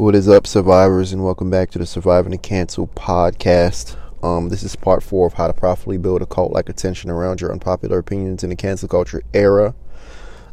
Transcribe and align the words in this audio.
What 0.00 0.14
is 0.14 0.30
up, 0.30 0.46
survivors, 0.46 1.12
and 1.12 1.22
welcome 1.22 1.50
back 1.50 1.70
to 1.72 1.78
the 1.78 1.84
Surviving 1.84 2.30
the 2.30 2.38
Cancel 2.38 2.86
podcast. 2.86 3.98
Um, 4.24 4.48
this 4.48 4.62
is 4.62 4.74
part 4.74 5.02
four 5.02 5.26
of 5.26 5.34
how 5.34 5.46
to 5.46 5.52
properly 5.52 5.98
build 5.98 6.22
a 6.22 6.26
cult 6.26 6.52
like 6.52 6.70
attention 6.70 7.10
around 7.10 7.42
your 7.42 7.52
unpopular 7.52 7.98
opinions 7.98 8.42
in 8.42 8.48
the 8.48 8.56
cancel 8.56 8.88
culture 8.88 9.22
era. 9.34 9.74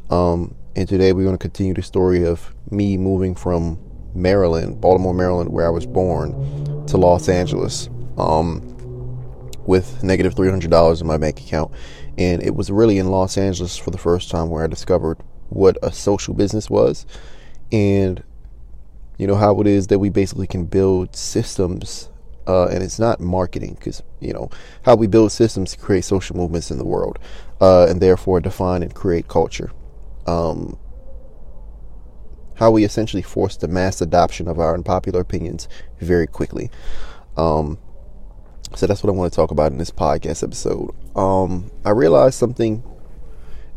Um, 0.09 0.53
and 0.75 0.85
today 0.89 1.13
we're 1.13 1.23
going 1.23 1.37
to 1.37 1.41
continue 1.41 1.73
the 1.73 1.81
story 1.81 2.25
of 2.25 2.53
me 2.71 2.97
moving 2.97 3.35
from 3.35 3.79
Maryland, 4.13 4.81
Baltimore, 4.81 5.13
Maryland, 5.13 5.49
where 5.49 5.65
I 5.65 5.69
was 5.69 5.85
born, 5.85 6.85
to 6.87 6.97
Los 6.97 7.29
Angeles 7.29 7.87
um, 8.17 8.59
with 9.65 10.03
negative 10.03 10.35
$300 10.35 10.99
in 10.99 11.07
my 11.07 11.17
bank 11.17 11.39
account. 11.39 11.71
And 12.17 12.43
it 12.43 12.53
was 12.53 12.69
really 12.69 12.97
in 12.97 13.11
Los 13.11 13.37
Angeles 13.37 13.77
for 13.77 13.91
the 13.91 13.97
first 13.97 14.29
time 14.29 14.49
where 14.49 14.65
I 14.65 14.67
discovered 14.67 15.23
what 15.47 15.77
a 15.81 15.93
social 15.93 16.33
business 16.33 16.69
was 16.69 17.05
and 17.71 18.23
you 19.17 19.27
know 19.27 19.35
how 19.35 19.59
it 19.61 19.67
is 19.67 19.87
that 19.87 19.99
we 19.99 20.09
basically 20.09 20.47
can 20.47 20.65
build 20.65 21.15
systems 21.15 22.09
uh, 22.47 22.67
and 22.67 22.81
it's 22.81 22.97
not 22.97 23.19
marketing 23.19 23.75
because 23.75 24.01
you 24.19 24.31
know 24.31 24.49
how 24.83 24.95
we 24.95 25.07
build 25.07 25.31
systems 25.31 25.71
to 25.71 25.77
create 25.77 26.05
social 26.05 26.35
movements 26.35 26.71
in 26.71 26.77
the 26.77 26.85
world 26.85 27.19
uh, 27.59 27.85
and 27.87 28.01
therefore 28.01 28.39
define 28.39 28.81
and 28.81 28.93
create 28.93 29.27
culture. 29.27 29.71
Um, 30.25 30.77
how 32.55 32.71
we 32.71 32.83
essentially 32.83 33.21
force 33.21 33.55
the 33.57 33.67
mass 33.67 34.01
adoption 34.01 34.47
of 34.47 34.59
our 34.59 34.73
unpopular 34.73 35.19
opinions 35.19 35.67
very 35.99 36.25
quickly. 36.25 36.71
Um, 37.35 37.77
so 38.75 38.85
that's 38.85 39.01
what 39.01 39.09
i 39.09 39.15
want 39.15 39.31
to 39.31 39.35
talk 39.35 39.51
about 39.51 39.71
in 39.71 39.77
this 39.77 39.91
podcast 39.91 40.43
episode. 40.43 40.93
Um, 41.15 41.71
i 41.85 41.89
realized 41.91 42.35
something 42.35 42.83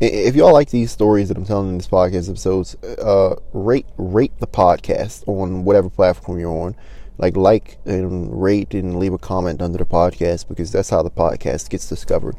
if 0.01 0.35
y'all 0.35 0.53
like 0.53 0.71
these 0.71 0.91
stories 0.91 1.29
that 1.29 1.37
I'm 1.37 1.45
telling 1.45 1.69
in 1.69 1.77
this 1.77 1.87
podcast 1.87 2.31
episodes, 2.31 2.75
uh, 2.83 3.37
rate 3.53 3.87
rate 3.99 4.33
the 4.39 4.47
podcast 4.47 5.29
on 5.29 5.65
whatever 5.65 5.91
platform 5.91 6.39
you're 6.39 6.51
on. 6.51 6.75
Like 7.19 7.37
like 7.37 7.77
and 7.85 8.43
rate 8.43 8.73
and 8.73 8.99
leave 8.99 9.13
a 9.13 9.19
comment 9.19 9.61
under 9.61 9.77
the 9.77 9.85
podcast 9.85 10.49
because 10.49 10.73
that's 10.73 10.89
how 10.89 11.03
the 11.03 11.11
podcast 11.11 11.69
gets 11.69 11.87
discovered. 11.87 12.35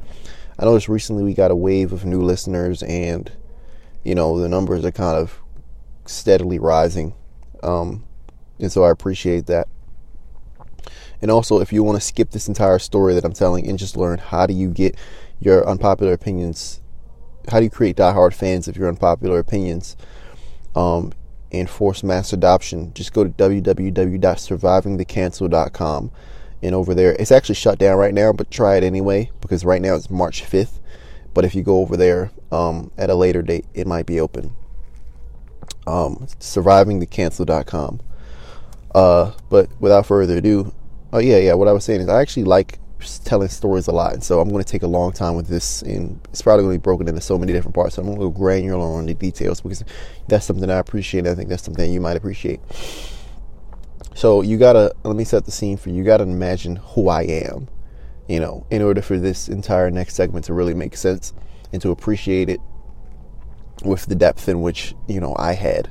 I 0.58 0.66
noticed 0.66 0.90
recently 0.90 1.24
we 1.24 1.36
got 1.36 1.52
a 1.52 1.56
wave 1.56 1.94
of 1.94 2.04
new 2.04 2.24
listeners 2.24 2.82
and 2.82 3.32
you 4.04 4.16
know 4.16 4.40
the 4.40 4.50
numbers 4.50 4.84
are 4.84 4.92
kind 4.92 5.18
of 5.18 5.40
steadily 6.08 6.58
rising, 6.58 7.14
um, 7.62 8.04
and 8.58 8.72
so 8.72 8.84
I 8.84 8.90
appreciate 8.90 9.46
that. 9.46 9.68
And 11.22 11.30
also, 11.30 11.60
if 11.60 11.72
you 11.72 11.84
want 11.84 12.00
to 12.00 12.06
skip 12.06 12.32
this 12.32 12.48
entire 12.48 12.80
story 12.80 13.14
that 13.14 13.24
I'm 13.24 13.34
telling 13.34 13.68
and 13.70 13.78
just 13.78 13.96
learn 13.96 14.18
how 14.18 14.48
do 14.48 14.56
you 14.56 14.72
get 14.72 14.96
your 15.40 15.68
unpopular 15.70 16.14
opinions 16.14 16.82
how 17.50 17.60
do 17.60 17.66
you 17.66 17.70
create 17.70 17.98
diehard 17.98 18.34
fans 18.34 18.68
of 18.68 18.76
your 18.78 18.88
unpopular 18.88 19.38
opinions 19.40 19.96
um, 20.76 21.14
and 21.52 21.70
force 21.70 22.02
mass 22.04 22.34
adoption? 22.34 22.92
Just 22.94 23.14
go 23.14 23.24
to 23.24 23.30
www.survivingthecancel.com. 23.30 26.12
And 26.64 26.76
over 26.76 26.94
there, 26.94 27.14
it's 27.14 27.32
actually 27.32 27.56
shut 27.56 27.80
down 27.80 27.98
right 27.98 28.14
now, 28.14 28.34
but 28.34 28.52
try 28.52 28.76
it 28.76 28.84
anyway 28.84 29.32
because 29.42 29.66
right 29.66 29.82
now 29.82 29.96
it's 29.96 30.12
March 30.12 30.44
5th. 30.44 30.80
But 31.34 31.46
if 31.46 31.56
you 31.56 31.64
go 31.64 31.80
over 31.80 31.98
there 31.98 32.30
um, 32.52 32.92
at 32.98 33.10
a 33.10 33.16
later 33.16 33.42
date, 33.42 33.66
it 33.74 33.88
might 33.88 34.06
be 34.06 34.20
open. 34.20 34.54
Um, 35.88 36.28
survivingthecancel.com. 36.40 38.02
Uh, 38.94 39.32
but 39.50 39.70
without 39.80 40.06
further 40.06 40.38
ado, 40.38 40.72
oh 41.14 41.20
yeah, 41.20 41.38
yeah. 41.38 41.54
What 41.54 41.68
I 41.68 41.72
was 41.72 41.86
saying 41.86 42.02
is, 42.02 42.10
I 42.10 42.22
actually 42.22 42.44
like 42.44 42.80
telling 43.26 43.50
stories 43.50 43.88
a 43.88 43.92
lot, 43.92 44.14
and 44.14 44.24
so 44.24 44.40
I'm 44.40 44.50
going 44.50 44.64
to 44.64 44.70
take 44.70 44.84
a 44.84 44.88
long 44.88 45.12
time 45.12 45.36
with 45.36 45.48
this, 45.48 45.82
and 45.82 46.20
it's 46.30 46.42
probably 46.42 46.64
going 46.64 46.76
to 46.76 46.80
be 46.80 46.84
broken 46.84 47.08
into 47.08 47.22
so 47.22 47.38
many 47.38 47.54
different 47.54 47.76
parts. 47.76 47.96
So 47.96 48.02
I'm 48.02 48.08
going 48.08 48.20
to 48.20 48.26
go 48.26 48.30
granular 48.30 48.86
on 48.86 49.06
the 49.06 49.14
details 49.14 49.62
because 49.62 49.84
that's 50.28 50.46
something 50.46 50.70
I 50.70 50.78
appreciate. 50.78 51.28
I 51.28 51.36
think 51.36 51.50
that's 51.50 51.64
something 51.64 51.92
you 51.92 52.02
might 52.02 52.18
appreciate. 52.18 52.60
So 54.14 54.42
you 54.42 54.58
gotta 54.58 54.94
let 55.04 55.16
me 55.16 55.24
set 55.24 55.46
the 55.46 55.52
scene 55.52 55.78
for 55.78 55.90
you. 55.90 55.96
You 55.96 56.04
gotta 56.04 56.24
imagine 56.24 56.76
who 56.76 57.10
I 57.10 57.24
am, 57.24 57.68
you 58.28 58.40
know, 58.40 58.66
in 58.70 58.82
order 58.82 59.02
for 59.02 59.18
this 59.18 59.48
entire 59.48 59.90
next 59.90 60.16
segment 60.16 60.46
to 60.46 60.54
really 60.54 60.74
make 60.74 60.98
sense 60.98 61.34
and 61.72 61.82
to 61.82 61.92
appreciate 61.92 62.50
it 62.50 62.60
with 63.84 64.06
the 64.06 64.16
depth 64.16 64.48
in 64.50 64.62
which 64.62 64.94
you 65.08 65.20
know 65.20 65.36
I 65.40 65.54
had. 65.54 65.90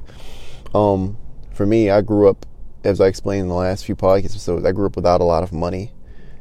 Um, 0.75 1.17
for 1.55 1.67
me, 1.67 1.91
I 1.91 2.03
grew 2.03 2.29
up, 2.29 2.47
as 2.85 3.01
I 3.01 3.07
explained 3.07 3.43
in 3.43 3.49
the 3.49 3.55
last 3.55 3.85
few 3.85 3.97
podcast 3.97 4.27
episodes, 4.27 4.65
I 4.65 4.73
grew 4.73 4.87
up 4.87 4.97
without 4.97 5.21
a 5.21 5.25
lot 5.25 5.43
of 5.43 5.53
money. 5.53 5.93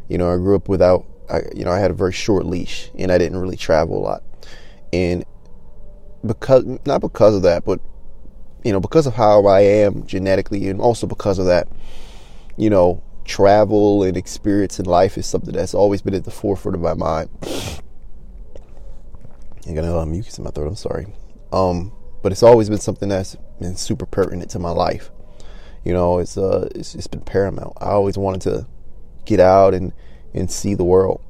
You 0.10 0.18
know, 0.18 0.30
I 0.32 0.36
grew 0.36 0.56
up 0.56 0.68
without, 0.68 1.06
I, 1.30 1.42
you 1.56 1.64
know, 1.64 1.72
I 1.72 1.80
had 1.80 1.92
a 1.92 1.94
very 1.94 2.12
short 2.12 2.46
leash 2.46 2.92
and 2.98 3.12
I 3.12 3.18
didn't 3.18 3.38
really 3.38 3.56
travel 3.56 3.98
a 3.98 4.04
lot. 4.04 4.24
And 4.92 5.24
because, 6.26 6.66
not 6.86 7.00
because 7.00 7.36
of 7.36 7.44
that, 7.44 7.64
but, 7.64 7.80
you 8.64 8.74
know, 8.74 8.80
because 8.80 9.08
of 9.08 9.14
how 9.14 9.46
I 9.46 9.62
am 9.62 10.06
genetically 10.06 10.68
and 10.68 10.82
also 10.82 11.08
because 11.08 11.40
of 11.40 11.46
that, 11.46 11.68
you 12.58 12.70
know, 12.70 13.02
travel 13.24 14.04
and 14.04 14.18
experience 14.18 14.80
in 14.80 14.86
life 14.86 15.18
is 15.18 15.28
something 15.28 15.54
that's 15.54 15.76
always 15.76 16.02
been 16.02 16.16
at 16.16 16.26
the 16.26 16.32
forefront 16.32 16.76
of 16.76 16.82
my 16.82 16.96
mind. 16.96 17.30
I 19.68 19.74
got 19.74 19.84
a 19.84 19.92
lot 19.92 20.02
of 20.02 20.08
mucus 20.10 20.38
in 20.40 20.44
my 20.44 20.50
throat, 20.50 20.68
I'm 20.68 20.76
sorry. 20.76 21.06
Um, 21.54 21.92
but 22.24 22.32
it's 22.32 22.44
always 22.44 22.70
been 22.70 22.80
something 22.80 23.08
that's 23.08 23.38
been 23.60 23.76
super 23.76 24.08
pertinent 24.08 24.50
to 24.52 24.60
my 24.60 24.72
life. 24.72 25.12
You 25.86 25.94
know, 25.94 26.18
it's 26.18 26.38
uh, 26.38 26.68
it's, 26.74 26.96
it's 26.96 27.08
been 27.08 27.22
paramount. 27.22 27.74
I 27.80 27.92
always 27.92 28.18
wanted 28.18 28.42
to 28.42 28.68
get 29.26 29.40
out 29.40 29.74
and 29.74 29.94
and 30.34 30.50
see 30.50 30.74
the 30.74 30.84
world. 30.84 31.22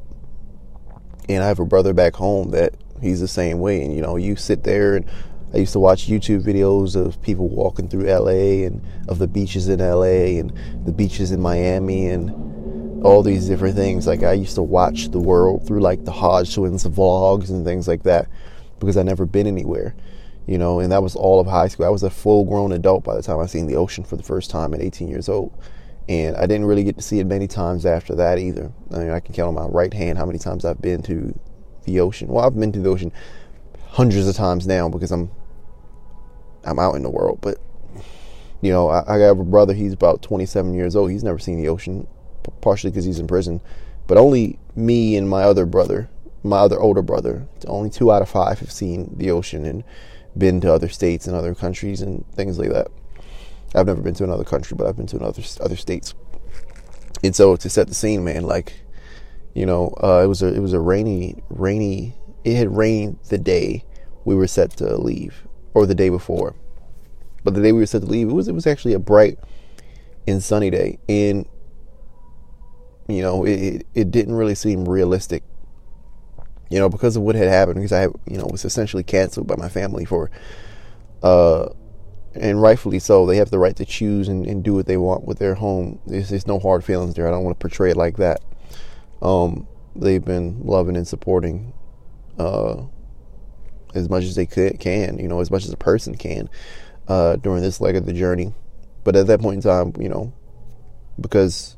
And 1.28 1.44
I 1.44 1.48
have 1.48 1.60
a 1.60 1.66
brother 1.66 1.94
back 1.94 2.16
home 2.16 2.52
that 2.52 2.76
he's 3.02 3.20
the 3.20 3.28
same 3.28 3.60
way. 3.60 3.84
And 3.84 3.96
you 3.96 4.02
know, 4.02 4.16
you 4.16 4.36
sit 4.36 4.64
there 4.64 4.96
and 4.96 5.06
I 5.54 5.58
used 5.58 5.74
to 5.74 5.80
watch 5.80 6.08
YouTube 6.08 6.44
videos 6.44 6.96
of 6.96 7.22
people 7.22 7.48
walking 7.48 7.88
through 7.88 8.06
LA 8.06 8.66
and 8.66 8.86
of 9.08 9.18
the 9.18 9.28
beaches 9.28 9.68
in 9.68 9.80
LA 9.80 10.40
and 10.40 10.54
the 10.86 10.92
beaches 10.92 11.32
in 11.32 11.42
Miami 11.42 12.08
and 12.08 12.30
all 13.04 13.24
these 13.24 13.48
different 13.48 13.76
things. 13.76 14.06
Like 14.06 14.24
I 14.24 14.34
used 14.34 14.56
to 14.56 14.64
watch 14.64 15.10
the 15.10 15.20
world 15.20 15.66
through 15.66 15.80
like 15.80 16.06
the 16.06 16.12
Hodge 16.12 16.54
Twins 16.54 16.86
vlogs 16.86 17.50
and 17.50 17.66
things 17.66 17.88
like 17.88 18.04
that 18.04 18.28
because 18.80 18.98
I 18.98 19.04
never 19.04 19.26
been 19.26 19.48
anywhere. 19.48 19.96
You 20.46 20.58
know, 20.58 20.80
and 20.80 20.92
that 20.92 21.04
was 21.04 21.16
all 21.16 21.40
of 21.40 21.48
high 21.48 21.68
school. 21.68 21.86
I 21.86 21.90
was 21.90 22.04
a 22.04 22.10
full 22.10 22.44
grown 22.44 22.72
adult 22.72 23.04
by 23.04 23.16
the 23.16 23.22
time 23.22 23.40
I 23.40 23.46
seen 23.46 23.68
the 23.68 23.76
ocean 23.76 24.04
for 24.04 24.16
the 24.16 24.24
first 24.24 24.50
time 24.50 24.74
at 24.74 24.82
18 24.82 25.08
years 25.08 25.30
old. 25.30 25.52
And 26.10 26.36
I 26.38 26.48
didn't 26.48 26.66
really 26.66 26.84
get 26.84 26.98
to 26.98 27.04
see 27.04 27.20
it 27.20 27.28
many 27.28 27.48
times 27.48 27.86
after 27.86 28.16
that 28.16 28.40
either. 28.40 28.72
I 28.92 28.98
mean, 28.98 29.12
I 29.12 29.20
can 29.20 29.36
count 29.36 29.50
on 29.50 29.54
my 29.54 29.68
right 29.68 29.94
hand 29.94 30.18
how 30.18 30.26
many 30.26 30.40
times 30.40 30.66
I've 30.66 30.82
been 30.82 31.04
to 31.04 31.40
the 31.86 32.00
ocean. 32.00 32.30
Well, 32.30 32.44
I've 32.44 32.60
been 32.60 32.72
to 32.72 32.80
the 32.80 32.90
ocean 32.90 33.12
hundreds 33.90 34.28
of 34.28 34.36
times 34.36 34.66
now 34.66 34.90
because 34.90 35.12
I'm 35.12 35.30
I'm 36.66 36.80
out 36.80 36.96
in 36.96 37.04
the 37.04 37.12
world. 37.12 37.40
But 37.42 37.60
you 38.60 38.72
know, 38.72 38.90
I, 38.90 39.04
I 39.08 39.20
have 39.20 39.40
a 39.40 39.44
brother. 39.44 39.76
He's 39.76 39.94
about 39.94 40.24
27 40.24 40.74
years 40.74 40.96
old. 40.96 41.12
He's 41.12 41.24
never 41.24 41.38
seen 41.38 41.62
the 41.62 41.70
ocean, 41.70 42.08
partially 42.60 42.90
because 42.90 43.06
he's 43.06 43.20
in 43.20 43.28
prison. 43.28 43.62
But 44.08 44.18
only 44.18 44.58
me 44.76 45.16
and 45.16 45.30
my 45.30 45.44
other 45.44 45.68
brother, 45.68 46.10
my 46.42 46.58
other 46.58 46.80
older 46.80 47.04
brother, 47.04 47.48
only 47.68 47.92
two 47.92 48.12
out 48.12 48.24
of 48.24 48.30
five 48.30 48.60
have 48.62 48.72
seen 48.72 49.14
the 49.16 49.30
ocean 49.30 49.64
and 49.64 49.84
been 50.36 50.60
to 50.62 50.74
other 50.74 50.90
states 50.90 51.28
and 51.28 51.36
other 51.36 51.54
countries 51.54 52.02
and 52.02 52.26
things 52.34 52.58
like 52.58 52.72
that. 52.72 52.88
I've 53.76 53.86
never 53.86 54.02
been 54.02 54.16
to 54.16 54.24
another 54.24 54.44
country, 54.44 54.76
but 54.76 54.88
I've 54.88 54.98
been 54.98 55.08
to 55.08 55.18
another 55.18 55.42
other 55.62 55.76
states. 55.76 56.14
And 57.24 57.36
so 57.36 57.56
to 57.56 57.70
set 57.70 57.88
the 57.88 57.94
scene, 57.94 58.24
man, 58.24 58.44
like, 58.44 58.74
you 59.54 59.66
know, 59.66 59.94
uh, 60.02 60.22
it 60.24 60.28
was 60.28 60.42
a 60.42 60.48
it 60.48 60.60
was 60.60 60.74
a 60.74 60.80
rainy 60.80 61.44
rainy. 61.50 62.16
It 62.44 62.56
had 62.56 62.76
rained 62.76 63.20
the 63.30 63.38
day 63.38 63.84
we 64.26 64.36
were 64.36 64.48
set 64.48 64.72
to 64.78 64.98
leave, 64.98 65.48
or 65.74 65.86
the 65.86 65.96
day 65.96 66.10
before. 66.10 66.56
But 67.44 67.54
the 67.54 67.62
day 67.62 67.72
we 67.72 67.80
were 67.80 67.86
set 67.86 68.02
to 68.02 68.08
leave, 68.08 68.30
it 68.30 68.34
was 68.34 68.48
it 68.48 68.54
was 68.56 68.68
actually 68.68 68.94
a 68.94 69.00
bright 69.00 69.38
and 70.28 70.44
sunny 70.44 70.70
day, 70.70 71.00
and 71.08 71.46
you 73.08 73.22
know, 73.22 73.44
it 73.44 73.86
it 73.94 74.12
didn't 74.12 74.36
really 74.36 74.56
seem 74.56 74.88
realistic. 74.88 75.44
You 76.70 76.78
know, 76.78 76.88
because 76.88 77.16
of 77.16 77.24
what 77.24 77.36
had 77.36 77.48
happened, 77.48 77.78
because 77.78 77.92
I, 77.92 78.04
you 78.04 78.38
know, 78.38 78.48
was 78.52 78.64
essentially 78.64 79.04
canceled 79.04 79.48
by 79.48 79.56
my 79.56 79.70
family 79.70 80.06
for 80.06 80.30
uh, 81.24 81.70
and 82.40 82.62
rightfully 82.62 83.00
so. 83.00 83.26
They 83.26 83.38
have 83.38 83.52
the 83.52 83.60
right 83.60 83.76
to 83.76 83.86
choose 83.86 84.28
and, 84.28 84.46
and 84.46 84.64
do 84.64 84.74
what 84.74 84.86
they 84.86 84.98
want 84.98 85.26
with 85.26 85.40
their 85.40 85.56
home. 85.56 86.00
There's, 86.08 86.30
there's, 86.30 86.48
no 86.48 86.60
hard 86.60 86.84
feelings 86.84 87.16
there. 87.16 87.28
I 87.28 87.32
don't 87.32 87.44
want 87.44 87.60
to 87.60 87.62
portray 87.62 87.92
it 87.92 87.98
like 87.98 88.18
that. 88.18 88.42
Um, 89.22 89.68
they've 89.96 90.24
been 90.24 90.62
loving 90.64 90.96
and 90.96 91.08
supporting 91.08 91.74
uh, 92.38 92.84
as 93.94 94.10
much 94.10 94.24
as 94.24 94.36
they 94.36 94.46
could, 94.46 94.80
can, 94.80 95.20
you 95.20 95.28
know, 95.28 95.42
as 95.42 95.52
much 95.52 95.66
as 95.66 95.72
a 95.72 95.78
person 95.78 96.16
can 96.16 96.50
uh, 97.08 97.36
during 97.36 97.62
this 97.62 97.82
leg 97.82 97.96
of 97.96 98.06
the 98.06 98.14
journey. 98.14 98.54
But 99.04 99.16
at 99.16 99.28
that 99.28 99.42
point 99.42 99.56
in 99.56 99.62
time, 99.62 100.02
you 100.02 100.10
know, 100.10 100.34
because 101.20 101.76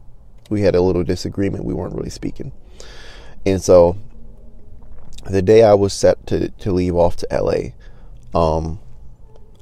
we 0.50 0.62
had 0.62 0.76
a 0.76 0.82
little 0.82 1.04
disagreement, 1.04 1.66
we 1.66 1.74
weren't 1.74 1.96
really 1.96 2.10
speaking. 2.10 2.52
And 3.46 3.62
so 3.62 3.98
the 5.30 5.42
day 5.42 5.64
I 5.64 5.74
was 5.74 5.94
set 5.94 6.28
to, 6.28 6.50
to 6.50 6.72
leave 6.72 6.96
off 6.96 7.16
to 7.18 7.28
LA, 7.32 7.72
um, 8.40 8.80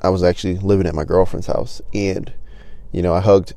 I 0.01 0.10
was 0.10 0.24
actually 0.24 0.57
living 0.57 0.88
at 0.88 0.96
my 0.96 1.04
girlfriend's 1.04 1.48
house, 1.48 1.81
and 1.94 2.31
you 2.92 3.01
know, 3.01 3.13
I 3.13 3.19
hugged 3.19 3.54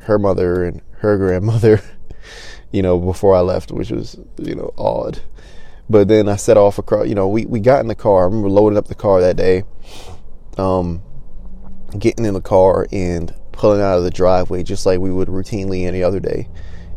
her 0.00 0.18
mother 0.18 0.64
and 0.64 0.82
her 0.98 1.16
grandmother, 1.18 1.82
you 2.72 2.82
know, 2.82 2.98
before 2.98 3.34
I 3.34 3.40
left, 3.40 3.70
which 3.70 3.90
was 3.90 4.18
you 4.38 4.54
know 4.54 4.72
odd. 4.76 5.20
But 5.88 6.08
then 6.08 6.28
I 6.28 6.36
set 6.36 6.56
off 6.56 6.78
across. 6.78 7.08
You 7.08 7.14
know, 7.14 7.28
we 7.28 7.46
we 7.46 7.60
got 7.60 7.80
in 7.80 7.88
the 7.88 7.94
car. 7.94 8.22
I 8.22 8.24
remember 8.24 8.48
loading 8.48 8.78
up 8.78 8.88
the 8.88 8.94
car 8.94 9.20
that 9.20 9.36
day, 9.36 9.64
um, 10.56 11.02
getting 11.98 12.24
in 12.24 12.34
the 12.34 12.40
car 12.40 12.86
and 12.90 13.34
pulling 13.52 13.80
out 13.80 13.98
of 13.98 14.04
the 14.04 14.10
driveway 14.10 14.62
just 14.62 14.84
like 14.84 14.98
we 14.98 15.12
would 15.12 15.28
routinely 15.28 15.86
any 15.86 16.02
other 16.02 16.20
day. 16.20 16.48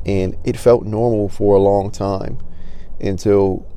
And 0.06 0.38
it 0.44 0.58
felt 0.58 0.86
normal 0.86 1.30
for 1.30 1.56
a 1.56 1.60
long 1.60 1.92
time 1.92 2.40
until 3.00 3.68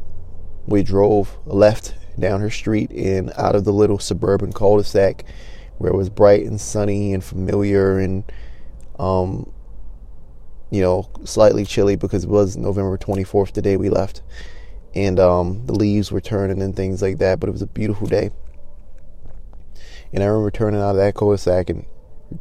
we 0.67 0.83
drove 0.83 1.37
left 1.45 1.95
down 2.19 2.41
her 2.41 2.51
street 2.51 2.91
and 2.91 3.33
out 3.37 3.55
of 3.55 3.65
the 3.65 3.73
little 3.73 3.99
suburban 3.99 4.53
cul-de-sac 4.53 5.25
where 5.79 5.93
it 5.93 5.97
was 5.97 6.11
bright 6.11 6.45
and 6.45 6.61
sunny 6.61 7.15
and 7.15 7.25
familiar 7.25 7.99
and 7.99 8.25
um, 8.99 9.51
you 10.71 10.83
know 10.83 11.09
slightly 11.25 11.65
chilly 11.65 11.97
because 11.97 12.25
it 12.25 12.31
was 12.31 12.57
November 12.57 12.99
24th 12.99 13.53
the 13.53 13.62
day 13.62 13.77
we 13.77 13.89
left. 13.89 14.23
And 14.93 15.21
um, 15.21 15.67
the 15.67 15.73
leaves 15.73 16.11
were 16.11 16.21
turning 16.21 16.61
and 16.61 16.75
things 16.75 17.01
like 17.01 17.19
that 17.19 17.41
but 17.41 17.49
it 17.49 17.53
was 17.53 17.62
a 17.62 17.67
beautiful 17.67 18.07
day. 18.07 18.31
And 20.12 20.23
I 20.23 20.27
remember 20.27 20.51
turning 20.51 20.81
out 20.81 20.91
of 20.91 20.97
that 20.97 21.15
cul-de-sac 21.15 21.71
and 21.71 21.87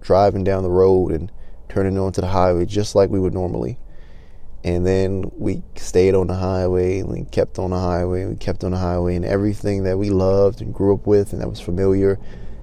driving 0.01 0.44
down 0.44 0.63
the 0.63 0.69
road 0.69 1.12
and 1.12 1.31
turning 1.68 1.98
onto 1.98 2.21
the 2.21 2.27
highway 2.27 2.66
just 2.66 2.95
like 2.95 3.10
we 3.10 3.19
would 3.19 3.33
normally 3.33 3.77
and 4.63 4.85
then 4.85 5.31
we 5.38 5.63
stayed 5.75 6.15
on 6.15 6.27
the 6.27 6.35
highway 6.35 7.00
and 7.00 7.09
we 7.09 7.23
kept 7.25 7.59
on 7.59 7.69
the 7.69 7.79
highway 7.79 8.21
and 8.21 8.31
we 8.31 8.35
kept 8.35 8.63
on 8.63 8.71
the 8.71 8.77
highway 8.77 9.15
and 9.15 9.23
everything 9.23 9.83
that 9.83 9.97
we 9.97 10.09
loved 10.09 10.61
and 10.61 10.73
grew 10.73 10.94
up 10.94 11.07
with 11.07 11.31
and 11.31 11.41
that 11.41 11.50
was 11.50 11.61
familiar 11.61 12.19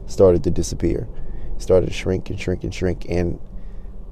started 0.06 0.44
to 0.44 0.50
disappear. 0.50 1.08
It 1.56 1.62
started 1.62 1.86
to 1.86 1.92
shrink 1.92 2.28
and 2.28 2.38
shrink 2.38 2.64
and 2.64 2.74
shrink 2.74 3.06
and 3.08 3.40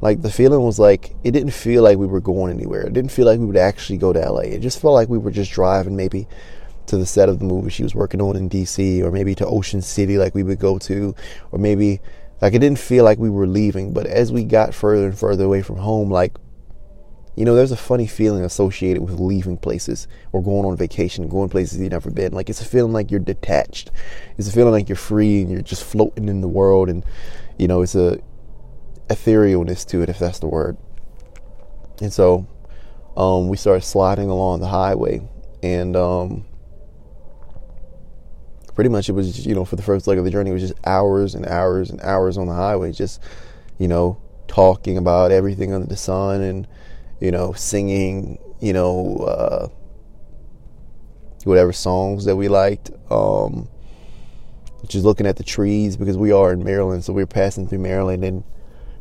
like 0.00 0.22
the 0.22 0.30
feeling 0.30 0.62
was 0.62 0.78
like 0.78 1.14
it 1.24 1.32
didn't 1.32 1.52
feel 1.52 1.82
like 1.82 1.98
we 1.98 2.06
were 2.06 2.20
going 2.20 2.52
anywhere. 2.52 2.82
It 2.82 2.94
didn't 2.94 3.12
feel 3.12 3.26
like 3.26 3.38
we 3.38 3.46
would 3.46 3.56
actually 3.56 3.98
go 3.98 4.12
to 4.14 4.30
la 4.30 4.40
it 4.40 4.60
just 4.60 4.80
felt 4.80 4.94
like 4.94 5.10
we 5.10 5.18
were 5.18 5.30
just 5.30 5.52
driving 5.52 5.94
maybe 5.94 6.26
to 6.86 6.96
the 6.96 7.06
set 7.06 7.28
of 7.28 7.38
the 7.38 7.44
movie 7.44 7.70
she 7.70 7.82
was 7.82 7.94
working 7.94 8.20
on 8.20 8.36
in 8.36 8.48
dc 8.48 9.02
or 9.02 9.10
maybe 9.10 9.34
to 9.34 9.46
ocean 9.46 9.80
city 9.80 10.18
like 10.18 10.34
we 10.34 10.42
would 10.42 10.58
go 10.58 10.78
to 10.78 11.14
or 11.50 11.58
maybe 11.58 11.98
like 12.42 12.52
it 12.52 12.58
didn't 12.58 12.78
feel 12.78 13.04
like 13.04 13.18
we 13.18 13.30
were 13.30 13.46
leaving. 13.46 13.92
But 13.92 14.06
as 14.06 14.32
we 14.32 14.44
got 14.44 14.74
further 14.74 15.06
and 15.06 15.18
further 15.18 15.44
away 15.44 15.62
from 15.62 15.76
home 15.76 16.10
like 16.10 16.36
you 17.36 17.44
know, 17.44 17.54
there's 17.54 17.72
a 17.72 17.76
funny 17.76 18.06
feeling 18.06 18.44
associated 18.44 19.02
with 19.02 19.18
leaving 19.18 19.56
places 19.56 20.06
or 20.32 20.42
going 20.42 20.64
on 20.64 20.76
vacation, 20.76 21.28
going 21.28 21.48
places 21.48 21.80
you've 21.80 21.90
never 21.90 22.10
been. 22.10 22.32
Like 22.32 22.48
it's 22.48 22.60
a 22.60 22.64
feeling 22.64 22.92
like 22.92 23.10
you're 23.10 23.20
detached. 23.20 23.90
It's 24.38 24.48
a 24.48 24.52
feeling 24.52 24.72
like 24.72 24.88
you're 24.88 24.96
free 24.96 25.42
and 25.42 25.50
you're 25.50 25.62
just 25.62 25.82
floating 25.82 26.28
in 26.28 26.40
the 26.40 26.48
world. 26.48 26.88
And 26.88 27.04
you 27.58 27.66
know, 27.66 27.82
it's 27.82 27.94
a 27.94 28.20
etherealness 29.08 29.86
to 29.88 30.02
it, 30.02 30.08
if 30.08 30.18
that's 30.18 30.38
the 30.38 30.46
word. 30.46 30.76
And 32.00 32.12
so, 32.12 32.46
um, 33.16 33.48
we 33.48 33.56
started 33.56 33.82
sliding 33.82 34.28
along 34.28 34.60
the 34.60 34.66
highway, 34.66 35.22
and 35.62 35.94
um, 35.94 36.44
pretty 38.74 38.90
much 38.90 39.08
it 39.08 39.12
was, 39.12 39.32
just, 39.32 39.46
you 39.46 39.54
know, 39.54 39.64
for 39.64 39.76
the 39.76 39.82
first 39.82 40.06
leg 40.06 40.18
of 40.18 40.24
the 40.24 40.30
journey, 40.30 40.50
it 40.50 40.54
was 40.54 40.62
just 40.62 40.74
hours 40.84 41.34
and 41.34 41.46
hours 41.46 41.90
and 41.90 42.00
hours 42.00 42.36
on 42.36 42.46
the 42.46 42.54
highway, 42.54 42.90
just 42.92 43.20
you 43.78 43.88
know, 43.88 44.20
talking 44.48 44.96
about 44.96 45.30
everything 45.32 45.72
under 45.72 45.86
the 45.86 45.96
sun 45.96 46.40
and 46.40 46.66
you 47.24 47.30
know, 47.30 47.54
singing, 47.54 48.38
you 48.60 48.74
know, 48.74 49.16
uh, 49.16 49.68
whatever 51.44 51.72
songs 51.72 52.26
that 52.26 52.36
we 52.36 52.48
liked. 52.48 52.90
Um, 53.10 53.66
just 54.86 55.06
looking 55.06 55.26
at 55.26 55.36
the 55.36 55.42
trees 55.42 55.96
because 55.96 56.18
we 56.18 56.32
are 56.32 56.52
in 56.52 56.62
Maryland, 56.62 57.02
so 57.02 57.14
we 57.14 57.22
are 57.22 57.26
passing 57.26 57.66
through 57.66 57.78
Maryland 57.78 58.22
and 58.22 58.44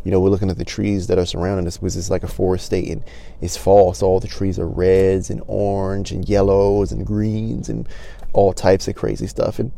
you 0.05 0.11
know 0.11 0.21
we're 0.21 0.29
looking 0.29 0.49
at 0.49 0.57
the 0.57 0.63
trees 0.63 1.07
that 1.07 1.17
are 1.17 1.25
surrounding 1.25 1.67
us 1.67 1.77
because 1.77 1.97
it's 1.97 2.09
like 2.09 2.23
a 2.23 2.27
forest 2.27 2.65
state 2.65 2.87
and 2.87 3.03
it's 3.41 3.57
fall, 3.57 3.93
so 3.93 4.07
all 4.07 4.21
the 4.21 4.27
trees 4.29 4.57
are 4.57 4.67
reds 4.67 5.29
and 5.29 5.41
orange 5.47 6.13
and 6.13 6.27
yellows 6.29 6.93
and 6.93 7.05
greens 7.05 7.67
and 7.67 7.89
all 8.31 8.53
types 8.53 8.87
of 8.87 8.95
crazy 8.95 9.27
stuff 9.27 9.59
and 9.59 9.73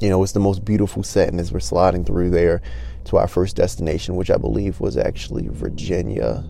you 0.00 0.08
know 0.08 0.22
it's 0.22 0.32
the 0.32 0.40
most 0.40 0.64
beautiful 0.64 1.02
setting 1.02 1.40
as 1.40 1.52
we're 1.52 1.58
sliding 1.58 2.04
through 2.04 2.30
there 2.30 2.62
to 3.06 3.16
our 3.16 3.28
first 3.28 3.56
destination, 3.56 4.16
which 4.16 4.30
I 4.30 4.36
believe 4.36 4.80
was 4.80 4.96
actually 4.96 5.48
Virginia. 5.48 6.44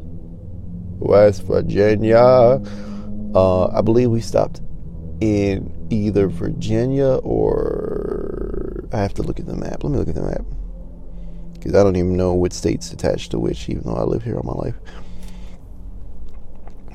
West 0.98 1.42
Virginia. 1.42 2.60
Uh, 3.34 3.66
I 3.66 3.80
believe 3.82 4.10
we 4.10 4.20
stopped 4.20 4.60
in 5.20 5.88
either 5.90 6.28
Virginia 6.28 7.16
or 7.22 8.88
I 8.92 8.98
have 8.98 9.14
to 9.14 9.22
look 9.22 9.38
at 9.40 9.46
the 9.46 9.56
map. 9.56 9.84
Let 9.84 9.92
me 9.92 9.98
look 9.98 10.08
at 10.08 10.14
the 10.14 10.22
map 10.22 10.44
because 11.54 11.74
I 11.74 11.82
don't 11.82 11.96
even 11.96 12.16
know 12.16 12.34
which 12.34 12.52
states 12.52 12.92
attached 12.92 13.32
to 13.32 13.38
which, 13.38 13.68
even 13.68 13.82
though 13.84 13.96
I 13.96 14.04
live 14.04 14.22
here 14.22 14.36
all 14.36 14.42
my 14.42 14.52
life. 14.52 14.76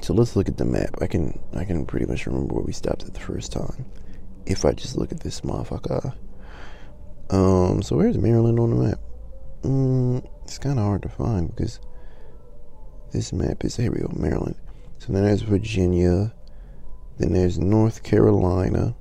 So 0.02 0.14
let's 0.14 0.36
look 0.36 0.48
at 0.48 0.58
the 0.58 0.66
map. 0.66 0.96
I 1.02 1.08
can 1.08 1.40
I 1.54 1.64
can 1.64 1.86
pretty 1.86 2.06
much 2.06 2.26
remember 2.26 2.56
where 2.56 2.64
we 2.64 2.74
stopped 2.74 3.04
at 3.04 3.14
the 3.14 3.20
first 3.20 3.52
time 3.52 3.86
if 4.46 4.66
I 4.66 4.72
just 4.72 4.98
look 4.98 5.12
at 5.12 5.20
this 5.20 5.42
motherfucker. 5.42 6.16
Um, 7.30 7.82
so 7.82 7.98
where's 7.98 8.18
Maryland 8.18 8.60
on 8.60 8.72
the 8.72 8.76
map? 8.88 9.00
Mm, 9.62 10.28
it's 10.44 10.58
kind 10.58 10.80
of 10.80 10.86
hard 10.86 11.04
to 11.04 11.10
find 11.10 11.56
because 11.56 11.80
this 13.12 13.34
map 13.34 13.64
is 13.64 13.78
go, 13.78 14.12
Maryland. 14.16 14.56
So 15.00 15.14
then 15.14 15.24
there's 15.24 15.42
Virginia. 15.42 16.34
Then 17.18 17.34
there's 17.34 17.60
North 17.60 18.04
Carolina. 18.04 18.96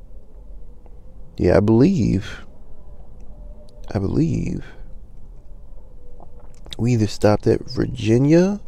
Yeah, 1.37 1.57
I 1.57 1.61
believe. 1.61 2.45
I 3.93 3.99
believe 3.99 4.65
we 6.79 6.95
either 6.95 7.07
stopped 7.07 7.47
at 7.47 7.61
Virginia 7.71 8.61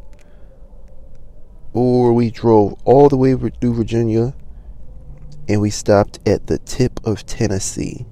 or 1.73 2.13
we 2.13 2.31
drove 2.31 2.75
all 2.85 3.09
the 3.09 3.17
way 3.17 3.35
through 3.35 3.75
Virginia 3.75 4.35
and 5.49 5.61
we 5.61 5.71
stopped 5.71 6.19
at 6.27 6.47
the 6.47 6.59
tip 6.59 7.01
of 7.05 7.25
Tennessee. 7.25 8.05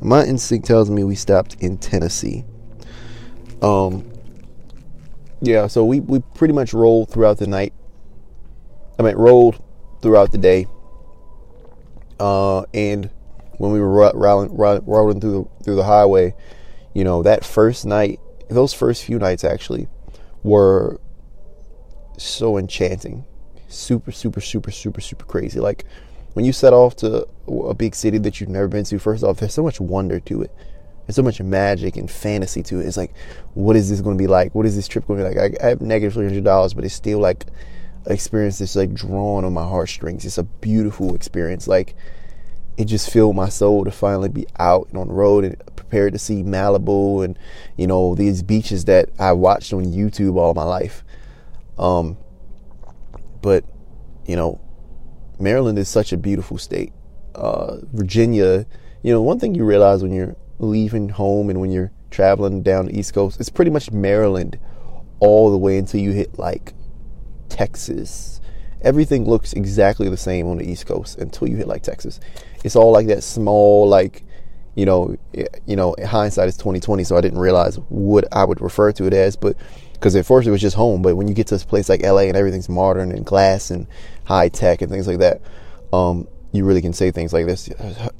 My 0.00 0.24
instinct 0.24 0.66
tells 0.66 0.90
me 0.90 1.04
we 1.04 1.14
stopped 1.14 1.56
in 1.60 1.76
Tennessee. 1.76 2.44
Um, 3.60 4.10
yeah, 5.40 5.66
so 5.66 5.84
we, 5.84 6.00
we 6.00 6.20
pretty 6.34 6.54
much 6.54 6.74
rolled 6.74 7.10
throughout 7.10 7.38
the 7.38 7.46
night. 7.46 7.72
I 8.98 9.02
mean, 9.02 9.16
rolled 9.16 9.62
throughout 10.02 10.32
the 10.32 10.38
day. 10.38 10.66
Uh, 12.18 12.62
and 12.74 13.10
when 13.58 13.72
we 13.72 13.80
were 13.80 14.12
rolling, 14.14 14.54
rolling 14.54 15.20
through 15.20 15.48
the, 15.58 15.64
through 15.64 15.76
the 15.76 15.84
highway, 15.84 16.34
you 16.94 17.04
know, 17.04 17.22
that 17.22 17.44
first 17.44 17.86
night, 17.86 18.18
those 18.48 18.72
first 18.72 19.04
few 19.04 19.18
nights 19.18 19.44
actually 19.44 19.88
were 20.42 21.00
so 22.16 22.58
enchanting, 22.58 23.24
super, 23.68 24.10
super, 24.10 24.40
super, 24.40 24.70
super, 24.70 25.00
super 25.00 25.24
crazy. 25.24 25.60
Like 25.60 25.84
when 26.32 26.44
you 26.44 26.52
set 26.52 26.72
off 26.72 26.96
to 26.96 27.26
a 27.46 27.74
big 27.74 27.94
city 27.94 28.18
that 28.18 28.40
you've 28.40 28.48
never 28.48 28.68
been 28.68 28.84
to, 28.84 28.98
first 28.98 29.22
off, 29.22 29.38
there's 29.38 29.54
so 29.54 29.62
much 29.62 29.80
wonder 29.80 30.18
to 30.20 30.42
it. 30.42 30.52
There's 31.08 31.16
so 31.16 31.22
much 31.22 31.40
magic 31.40 31.96
and 31.96 32.10
fantasy 32.10 32.62
to 32.64 32.80
it. 32.80 32.86
It's 32.86 32.98
like, 32.98 33.14
what 33.54 33.76
is 33.76 33.88
this 33.88 34.02
going 34.02 34.18
to 34.18 34.22
be 34.22 34.26
like? 34.26 34.54
What 34.54 34.66
is 34.66 34.76
this 34.76 34.86
trip 34.86 35.06
going 35.06 35.18
to 35.18 35.30
be 35.30 35.34
like? 35.34 35.58
I, 35.58 35.66
I 35.66 35.68
have 35.70 35.80
negative 35.80 36.12
three 36.12 36.26
hundred 36.26 36.44
dollars, 36.44 36.74
but 36.74 36.84
it's 36.84 36.92
still 36.92 37.18
like 37.18 37.46
experience 38.06 38.58
that's 38.58 38.76
like 38.76 38.92
drawn 38.92 39.46
on 39.46 39.54
my 39.54 39.62
heartstrings. 39.62 40.26
It's 40.26 40.36
a 40.36 40.42
beautiful 40.42 41.14
experience. 41.14 41.66
Like 41.66 41.96
it 42.76 42.84
just 42.84 43.10
filled 43.10 43.36
my 43.36 43.48
soul 43.48 43.86
to 43.86 43.90
finally 43.90 44.28
be 44.28 44.46
out 44.58 44.88
and 44.88 44.98
on 44.98 45.08
the 45.08 45.14
road 45.14 45.44
and 45.44 45.56
prepared 45.76 46.12
to 46.12 46.18
see 46.18 46.42
Malibu 46.42 47.24
and 47.24 47.38
you 47.78 47.86
know 47.86 48.14
these 48.14 48.42
beaches 48.42 48.84
that 48.84 49.08
I 49.18 49.32
watched 49.32 49.72
on 49.72 49.86
YouTube 49.86 50.36
all 50.36 50.52
my 50.52 50.64
life. 50.64 51.04
Um, 51.78 52.18
but 53.40 53.64
you 54.26 54.36
know, 54.36 54.60
Maryland 55.40 55.78
is 55.78 55.88
such 55.88 56.12
a 56.12 56.18
beautiful 56.18 56.58
state. 56.58 56.92
Uh, 57.34 57.78
Virginia, 57.94 58.66
you 59.02 59.10
know, 59.10 59.22
one 59.22 59.38
thing 59.38 59.54
you 59.54 59.64
realize 59.64 60.02
when 60.02 60.12
you're 60.12 60.36
leaving 60.58 61.10
home 61.10 61.50
and 61.50 61.60
when 61.60 61.70
you're 61.70 61.92
traveling 62.10 62.62
down 62.62 62.86
the 62.86 62.98
East 62.98 63.14
Coast, 63.14 63.40
it's 63.40 63.50
pretty 63.50 63.70
much 63.70 63.90
Maryland 63.90 64.58
all 65.20 65.50
the 65.50 65.58
way 65.58 65.78
until 65.78 66.00
you 66.00 66.12
hit 66.12 66.38
like 66.38 66.74
Texas. 67.48 68.40
Everything 68.82 69.24
looks 69.24 69.52
exactly 69.52 70.08
the 70.08 70.16
same 70.16 70.46
on 70.46 70.58
the 70.58 70.70
East 70.70 70.86
Coast 70.86 71.18
until 71.18 71.48
you 71.48 71.56
hit 71.56 71.66
like 71.66 71.82
Texas. 71.82 72.20
It's 72.64 72.76
all 72.76 72.92
like 72.92 73.08
that 73.08 73.22
small, 73.22 73.88
like 73.88 74.24
you 74.76 74.86
know, 74.86 75.16
you 75.66 75.74
know. 75.74 75.96
Hindsight 76.04 76.48
is 76.48 76.56
twenty 76.56 76.78
twenty, 76.78 77.02
so 77.02 77.16
I 77.16 77.20
didn't 77.20 77.40
realize 77.40 77.76
what 77.88 78.24
I 78.32 78.44
would 78.44 78.60
refer 78.60 78.92
to 78.92 79.06
it 79.06 79.14
as, 79.14 79.34
but 79.34 79.56
because 79.94 80.14
at 80.14 80.26
first 80.26 80.46
it 80.46 80.52
was 80.52 80.60
just 80.60 80.76
home. 80.76 81.02
But 81.02 81.16
when 81.16 81.26
you 81.26 81.34
get 81.34 81.48
to 81.48 81.56
a 81.56 81.58
place 81.58 81.88
like 81.88 82.02
LA 82.02 82.22
and 82.22 82.36
everything's 82.36 82.68
modern 82.68 83.10
and 83.10 83.26
glass 83.26 83.72
and 83.72 83.88
high 84.24 84.48
tech 84.48 84.80
and 84.80 84.90
things 84.90 85.08
like 85.08 85.18
that, 85.18 85.40
um, 85.92 86.28
you 86.52 86.64
really 86.64 86.80
can 86.80 86.92
say 86.92 87.10
things 87.10 87.32
like 87.32 87.46
this. 87.46 87.68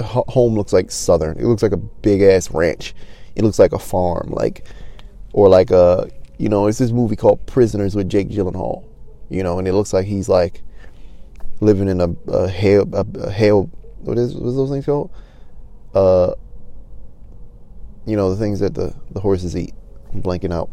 Home 0.00 0.54
looks 0.54 0.72
like 0.72 0.90
southern. 0.90 1.38
It 1.38 1.44
looks 1.44 1.62
like 1.62 1.72
a 1.72 1.78
big 1.78 2.22
ass 2.22 2.50
ranch. 2.50 2.94
It 3.34 3.42
looks 3.42 3.58
like 3.58 3.72
a 3.72 3.78
farm, 3.78 4.30
like 4.30 4.66
or 5.32 5.48
like 5.48 5.70
a 5.70 6.10
you 6.38 6.48
know. 6.48 6.66
It's 6.66 6.78
this 6.78 6.90
movie 6.90 7.16
called 7.16 7.46
Prisoners 7.46 7.94
with 7.94 8.08
Jake 8.08 8.28
Gyllenhaal, 8.28 8.84
you 9.30 9.42
know, 9.42 9.58
and 9.58 9.66
it 9.66 9.72
looks 9.72 9.92
like 9.92 10.06
he's 10.06 10.28
like 10.28 10.62
living 11.60 11.88
in 11.88 12.00
a, 12.00 12.08
a 12.30 12.48
hail 12.48 12.88
a, 12.92 13.06
a 13.20 13.30
hail. 13.30 13.70
What 14.00 14.18
is 14.18 14.34
what's 14.34 14.56
those 14.56 14.70
things 14.70 14.84
called? 14.84 15.10
Uh, 15.94 16.34
you 18.06 18.16
know 18.16 18.30
the 18.30 18.36
things 18.36 18.60
that 18.60 18.74
the 18.74 18.94
the 19.10 19.20
horses 19.20 19.56
eat. 19.56 19.74
I'm 20.12 20.22
blanking 20.22 20.52
out. 20.52 20.70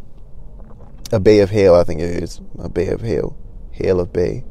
A 1.12 1.20
bay 1.20 1.40
of 1.40 1.52
hail, 1.52 1.76
I 1.76 1.84
think 1.84 2.02
it 2.02 2.24
is. 2.24 2.42
A 2.60 2.68
bay 2.68 2.88
of 2.88 3.02
hail. 3.02 3.38
Hail 3.72 4.00
of 4.00 4.12
bay 4.12 4.44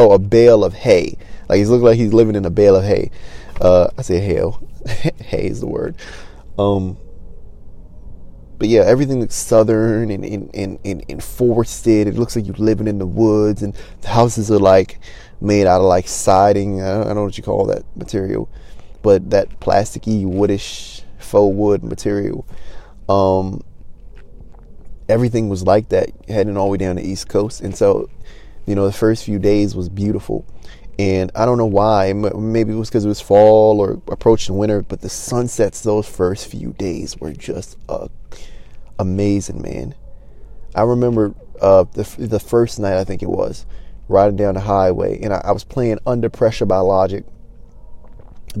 oh, 0.00 0.12
a 0.12 0.18
bale 0.18 0.64
of 0.64 0.74
hay. 0.74 1.16
Like 1.48 1.58
he's 1.58 1.68
looking 1.68 1.84
like 1.84 1.98
he's 1.98 2.12
living 2.12 2.36
in 2.36 2.44
a 2.44 2.50
bale 2.50 2.76
of 2.76 2.84
hay. 2.84 3.10
Uh, 3.60 3.88
I 3.98 4.02
say 4.02 4.20
hail. 4.20 4.66
hay 4.86 5.46
is 5.46 5.60
the 5.60 5.66
word. 5.66 5.96
Um, 6.58 6.96
but 8.58 8.68
yeah, 8.68 8.82
everything 8.82 9.20
looks 9.20 9.34
southern 9.34 10.10
and, 10.10 10.24
and, 10.24 10.54
and, 10.54 10.78
and, 10.84 11.04
and 11.08 11.24
forested. 11.24 12.06
It 12.06 12.16
looks 12.16 12.36
like 12.36 12.46
you're 12.46 12.56
living 12.56 12.86
in 12.86 12.98
the 12.98 13.06
woods, 13.06 13.62
and 13.62 13.74
the 14.02 14.08
houses 14.08 14.50
are 14.50 14.58
like 14.58 15.00
made 15.40 15.66
out 15.66 15.80
of 15.80 15.86
like 15.86 16.06
siding. 16.06 16.82
I 16.82 16.90
don't, 16.90 17.02
I 17.02 17.04
don't 17.06 17.16
know 17.16 17.24
what 17.24 17.38
you 17.38 17.42
call 17.42 17.66
that 17.66 17.84
material, 17.96 18.50
but 19.02 19.30
that 19.30 19.60
plasticky, 19.60 20.24
woodish, 20.24 21.02
faux 21.18 21.54
wood 21.54 21.82
material. 21.82 22.46
Um, 23.08 23.62
everything 25.08 25.48
was 25.48 25.62
like 25.62 25.88
that 25.88 26.10
heading 26.28 26.56
all 26.56 26.66
the 26.66 26.72
way 26.72 26.78
down 26.78 26.96
the 26.96 27.02
East 27.02 27.28
Coast. 27.28 27.60
And 27.62 27.76
so, 27.76 28.08
you 28.70 28.76
know, 28.76 28.86
the 28.86 28.92
first 28.92 29.24
few 29.24 29.40
days 29.40 29.74
was 29.74 29.88
beautiful. 29.88 30.46
And 30.96 31.32
I 31.34 31.44
don't 31.44 31.58
know 31.58 31.66
why. 31.66 32.12
Maybe 32.12 32.72
it 32.72 32.76
was 32.76 32.88
because 32.88 33.04
it 33.04 33.08
was 33.08 33.20
fall 33.20 33.80
or 33.80 34.00
approaching 34.06 34.56
winter, 34.56 34.82
but 34.82 35.00
the 35.00 35.08
sunsets 35.08 35.80
those 35.80 36.06
first 36.06 36.46
few 36.46 36.72
days 36.74 37.16
were 37.16 37.32
just 37.32 37.76
uh, 37.88 38.06
amazing, 38.96 39.60
man. 39.60 39.96
I 40.72 40.82
remember 40.82 41.34
uh, 41.60 41.82
the 41.94 42.04
the 42.16 42.38
first 42.38 42.78
night 42.78 42.96
I 42.96 43.02
think 43.02 43.24
it 43.24 43.28
was 43.28 43.66
riding 44.08 44.36
down 44.36 44.54
the 44.54 44.60
highway, 44.60 45.18
and 45.20 45.34
I, 45.34 45.40
I 45.46 45.50
was 45.50 45.64
playing 45.64 45.98
Under 46.06 46.30
Pressure 46.30 46.66
by 46.66 46.78
Logic 46.78 47.24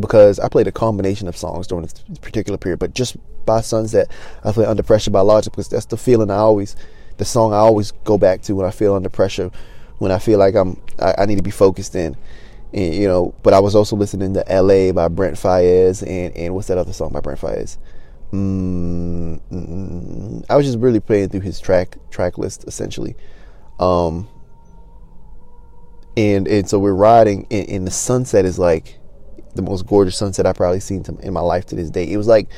because 0.00 0.40
I 0.40 0.48
played 0.48 0.66
a 0.66 0.72
combination 0.72 1.28
of 1.28 1.36
songs 1.36 1.68
during 1.68 1.82
this 1.82 1.94
particular 2.20 2.58
period, 2.58 2.80
but 2.80 2.94
just 2.94 3.16
by 3.46 3.60
sunset, 3.60 4.10
I 4.42 4.50
played 4.50 4.66
Under 4.66 4.82
Pressure 4.82 5.12
by 5.12 5.20
Logic 5.20 5.52
because 5.52 5.68
that's 5.68 5.86
the 5.86 5.96
feeling 5.96 6.32
I 6.32 6.38
always, 6.38 6.74
the 7.18 7.24
song 7.24 7.52
I 7.52 7.58
always 7.58 7.92
go 7.92 8.18
back 8.18 8.42
to 8.42 8.56
when 8.56 8.66
I 8.66 8.72
feel 8.72 8.94
under 8.94 9.08
pressure, 9.08 9.52
when 10.00 10.10
I 10.10 10.18
feel 10.18 10.38
like 10.38 10.54
I'm, 10.54 10.80
I, 10.98 11.14
I 11.18 11.26
need 11.26 11.36
to 11.36 11.42
be 11.42 11.50
focused 11.50 11.94
in, 11.94 12.16
and, 12.72 12.94
you 12.94 13.06
know. 13.06 13.34
But 13.42 13.52
I 13.54 13.60
was 13.60 13.76
also 13.76 13.94
listening 13.94 14.34
to 14.34 14.50
L.A. 14.50 14.90
by 14.90 15.06
Brent 15.08 15.36
Faiyaz 15.36 16.02
and 16.02 16.36
and 16.36 16.54
what's 16.54 16.68
that 16.68 16.78
other 16.78 16.92
song 16.92 17.12
by 17.12 17.20
Brent 17.20 17.38
Faiyaz? 17.38 17.76
Mm, 18.32 19.40
mm, 19.52 20.44
I 20.48 20.56
was 20.56 20.66
just 20.66 20.78
really 20.78 21.00
playing 21.00 21.28
through 21.28 21.40
his 21.40 21.60
track 21.60 21.98
track 22.10 22.38
list 22.38 22.64
essentially, 22.66 23.14
um, 23.78 24.26
and 26.16 26.48
and 26.48 26.68
so 26.68 26.78
we're 26.78 26.94
riding, 26.94 27.46
and, 27.50 27.68
and 27.68 27.86
the 27.86 27.90
sunset 27.90 28.46
is 28.46 28.58
like 28.58 28.98
the 29.54 29.62
most 29.62 29.86
gorgeous 29.86 30.16
sunset 30.16 30.46
I've 30.46 30.56
probably 30.56 30.80
seen 30.80 31.04
in 31.22 31.32
my 31.34 31.40
life 31.40 31.66
to 31.66 31.76
this 31.76 31.90
day. 31.90 32.10
It 32.10 32.16
was 32.16 32.26
like 32.26 32.48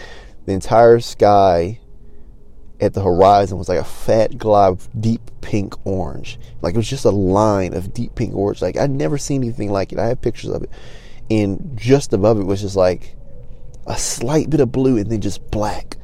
the 0.46 0.52
entire 0.52 1.00
sky 1.00 1.80
at 2.82 2.94
the 2.94 3.02
horizon 3.02 3.56
was 3.56 3.68
like 3.68 3.78
a 3.78 3.84
fat 3.84 4.36
glob 4.36 4.72
of 4.72 5.00
deep 5.00 5.30
pink 5.40 5.74
orange. 5.86 6.38
Like 6.60 6.74
it 6.74 6.76
was 6.76 6.90
just 6.90 7.04
a 7.04 7.10
line 7.10 7.74
of 7.74 7.94
deep 7.94 8.16
pink 8.16 8.34
orange. 8.34 8.60
Like 8.60 8.76
I'd 8.76 8.90
never 8.90 9.18
seen 9.18 9.42
anything 9.42 9.70
like 9.70 9.92
it. 9.92 10.00
I 10.00 10.08
have 10.08 10.20
pictures 10.20 10.50
of 10.50 10.64
it. 10.64 10.70
And 11.30 11.78
just 11.78 12.12
above 12.12 12.40
it 12.40 12.44
was 12.44 12.60
just 12.60 12.74
like 12.74 13.14
a 13.86 13.96
slight 13.96 14.50
bit 14.50 14.58
of 14.58 14.72
blue 14.72 14.98
and 14.98 15.08
then 15.08 15.20
just 15.20 15.48
black. 15.52 15.96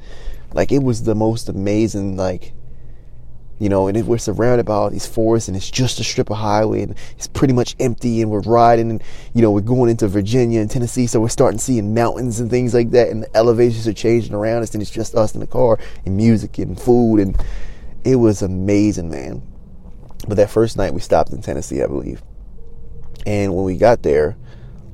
Like 0.54 0.70
it 0.70 0.82
was 0.82 1.02
the 1.02 1.16
most 1.16 1.48
amazing 1.48 2.16
like 2.16 2.52
you 3.58 3.68
know, 3.68 3.88
and 3.88 4.06
we're 4.06 4.18
surrounded 4.18 4.66
by 4.66 4.74
all 4.74 4.90
these 4.90 5.06
forests, 5.06 5.48
and 5.48 5.56
it's 5.56 5.70
just 5.70 5.98
a 6.00 6.04
strip 6.04 6.30
of 6.30 6.36
highway, 6.36 6.82
and 6.82 6.94
it's 7.12 7.26
pretty 7.26 7.52
much 7.52 7.74
empty, 7.80 8.22
and 8.22 8.30
we're 8.30 8.40
riding, 8.40 8.90
and 8.90 9.02
you 9.34 9.42
know, 9.42 9.50
we're 9.50 9.60
going 9.60 9.90
into 9.90 10.06
Virginia 10.08 10.60
and 10.60 10.70
Tennessee, 10.70 11.06
so 11.06 11.20
we're 11.20 11.28
starting 11.28 11.58
seeing 11.58 11.94
mountains 11.94 12.40
and 12.40 12.50
things 12.50 12.74
like 12.74 12.90
that, 12.90 13.08
and 13.08 13.24
the 13.24 13.36
elevations 13.36 13.88
are 13.88 13.92
changing 13.92 14.34
around 14.34 14.62
us, 14.62 14.74
and 14.74 14.82
it's 14.82 14.90
just 14.90 15.14
us 15.14 15.34
in 15.34 15.40
the 15.40 15.46
car, 15.46 15.78
and 16.06 16.16
music 16.16 16.58
and 16.58 16.80
food, 16.80 17.18
and 17.18 17.36
it 18.04 18.16
was 18.16 18.42
amazing, 18.42 19.10
man. 19.10 19.42
But 20.26 20.36
that 20.36 20.50
first 20.50 20.76
night 20.76 20.94
we 20.94 21.00
stopped 21.00 21.32
in 21.32 21.42
Tennessee, 21.42 21.82
I 21.82 21.86
believe, 21.86 22.22
and 23.26 23.54
when 23.54 23.64
we 23.64 23.76
got 23.76 24.02
there, 24.02 24.36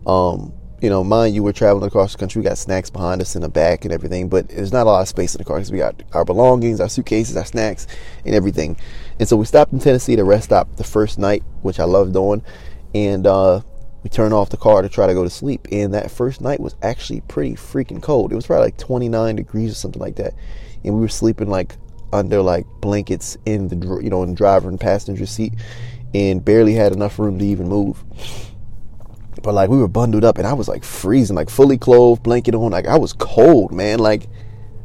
um, 0.07 0.53
you 0.85 0.91
know, 0.91 1.03
mind 1.03 1.35
you, 1.35 1.43
we're 1.43 1.53
traveling 1.53 1.87
across 1.87 2.13
the 2.13 2.19
country. 2.19 2.41
We 2.41 2.45
got 2.45 2.59
snacks 2.59 2.91
behind 2.91 3.23
us 3.23 3.35
in 3.35 3.41
the 3.41 3.49
back 3.49 3.87
and 3.87 3.95
everything, 3.95 4.29
but 4.29 4.51
there's 4.51 4.71
not 4.71 4.83
a 4.83 4.91
lot 4.91 5.01
of 5.01 5.09
space 5.09 5.35
in 5.35 5.39
the 5.39 5.45
car 5.45 5.57
because 5.57 5.73
we 5.73 5.79
got 5.79 6.03
our 6.13 6.27
belongings, 6.27 6.79
our 6.79 6.91
suitcases, 6.91 7.39
our 7.39 7.47
snacks, 7.47 7.87
and 8.27 8.35
everything. 8.35 8.77
And 9.19 9.27
so 9.27 9.35
we 9.35 9.47
stopped 9.47 9.73
in 9.73 9.79
Tennessee 9.79 10.15
to 10.15 10.25
rest 10.25 10.45
stop 10.45 10.77
the 10.77 10.85
first 10.85 11.19
night, 11.19 11.43
which 11.63 11.81
I 11.81 11.85
loved 11.85 12.13
doing, 12.13 12.43
and 12.95 13.27
uh, 13.27 13.63
we 14.03 14.11
turned 14.11 14.35
off 14.35 14.51
the 14.51 14.59
car 14.59 14.83
to 14.83 14.91
try 14.91 15.07
to 15.07 15.15
go 15.15 15.25
to 15.25 15.31
sleep. 15.31 15.67
And 15.73 15.95
that 15.95 16.11
first 16.11 16.43
night 16.43 16.61
was 16.61 16.77
actually 16.83 17.23
pretty 17.23 17.55
freaking 17.55 18.03
cold. 18.03 18.31
It 18.31 18.37
was 18.37 18.47
probably 18.47 18.67
like 18.67 18.77
29 18.77 19.37
degrees 19.37 19.73
or 19.73 19.77
something 19.77 20.03
like 20.03 20.17
that, 20.17 20.35
and 20.85 20.93
we 20.93 21.01
were 21.01 21.09
sleeping 21.09 21.49
like 21.49 21.77
under 22.13 22.43
like 22.43 22.67
blankets 22.83 23.39
in 23.47 23.69
the 23.69 24.01
you 24.03 24.11
know 24.11 24.23
in 24.23 24.29
the 24.29 24.37
driver 24.37 24.69
and 24.69 24.79
passenger 24.79 25.25
seat, 25.25 25.55
and 26.13 26.45
barely 26.45 26.75
had 26.75 26.93
enough 26.93 27.19
room 27.19 27.39
to 27.39 27.45
even 27.47 27.71
move. 27.71 28.05
But 29.45 29.53
like 29.53 29.69
we 29.69 29.77
were 29.77 29.89
bundled 29.89 30.25
up 30.25 30.39
and 30.39 30.47
I 30.47 30.55
was 30.55 30.69
like 30.69 30.83
freezing, 30.83 31.37
like 31.37 31.51
fully 31.51 31.77
clothed, 31.77 32.23
blanket 32.23 32.55
on. 32.55 32.73
Like 32.73 32.87
I 32.87 32.97
was 32.97 33.13
cold, 33.13 33.73
man. 33.73 33.99
Like 33.99 34.27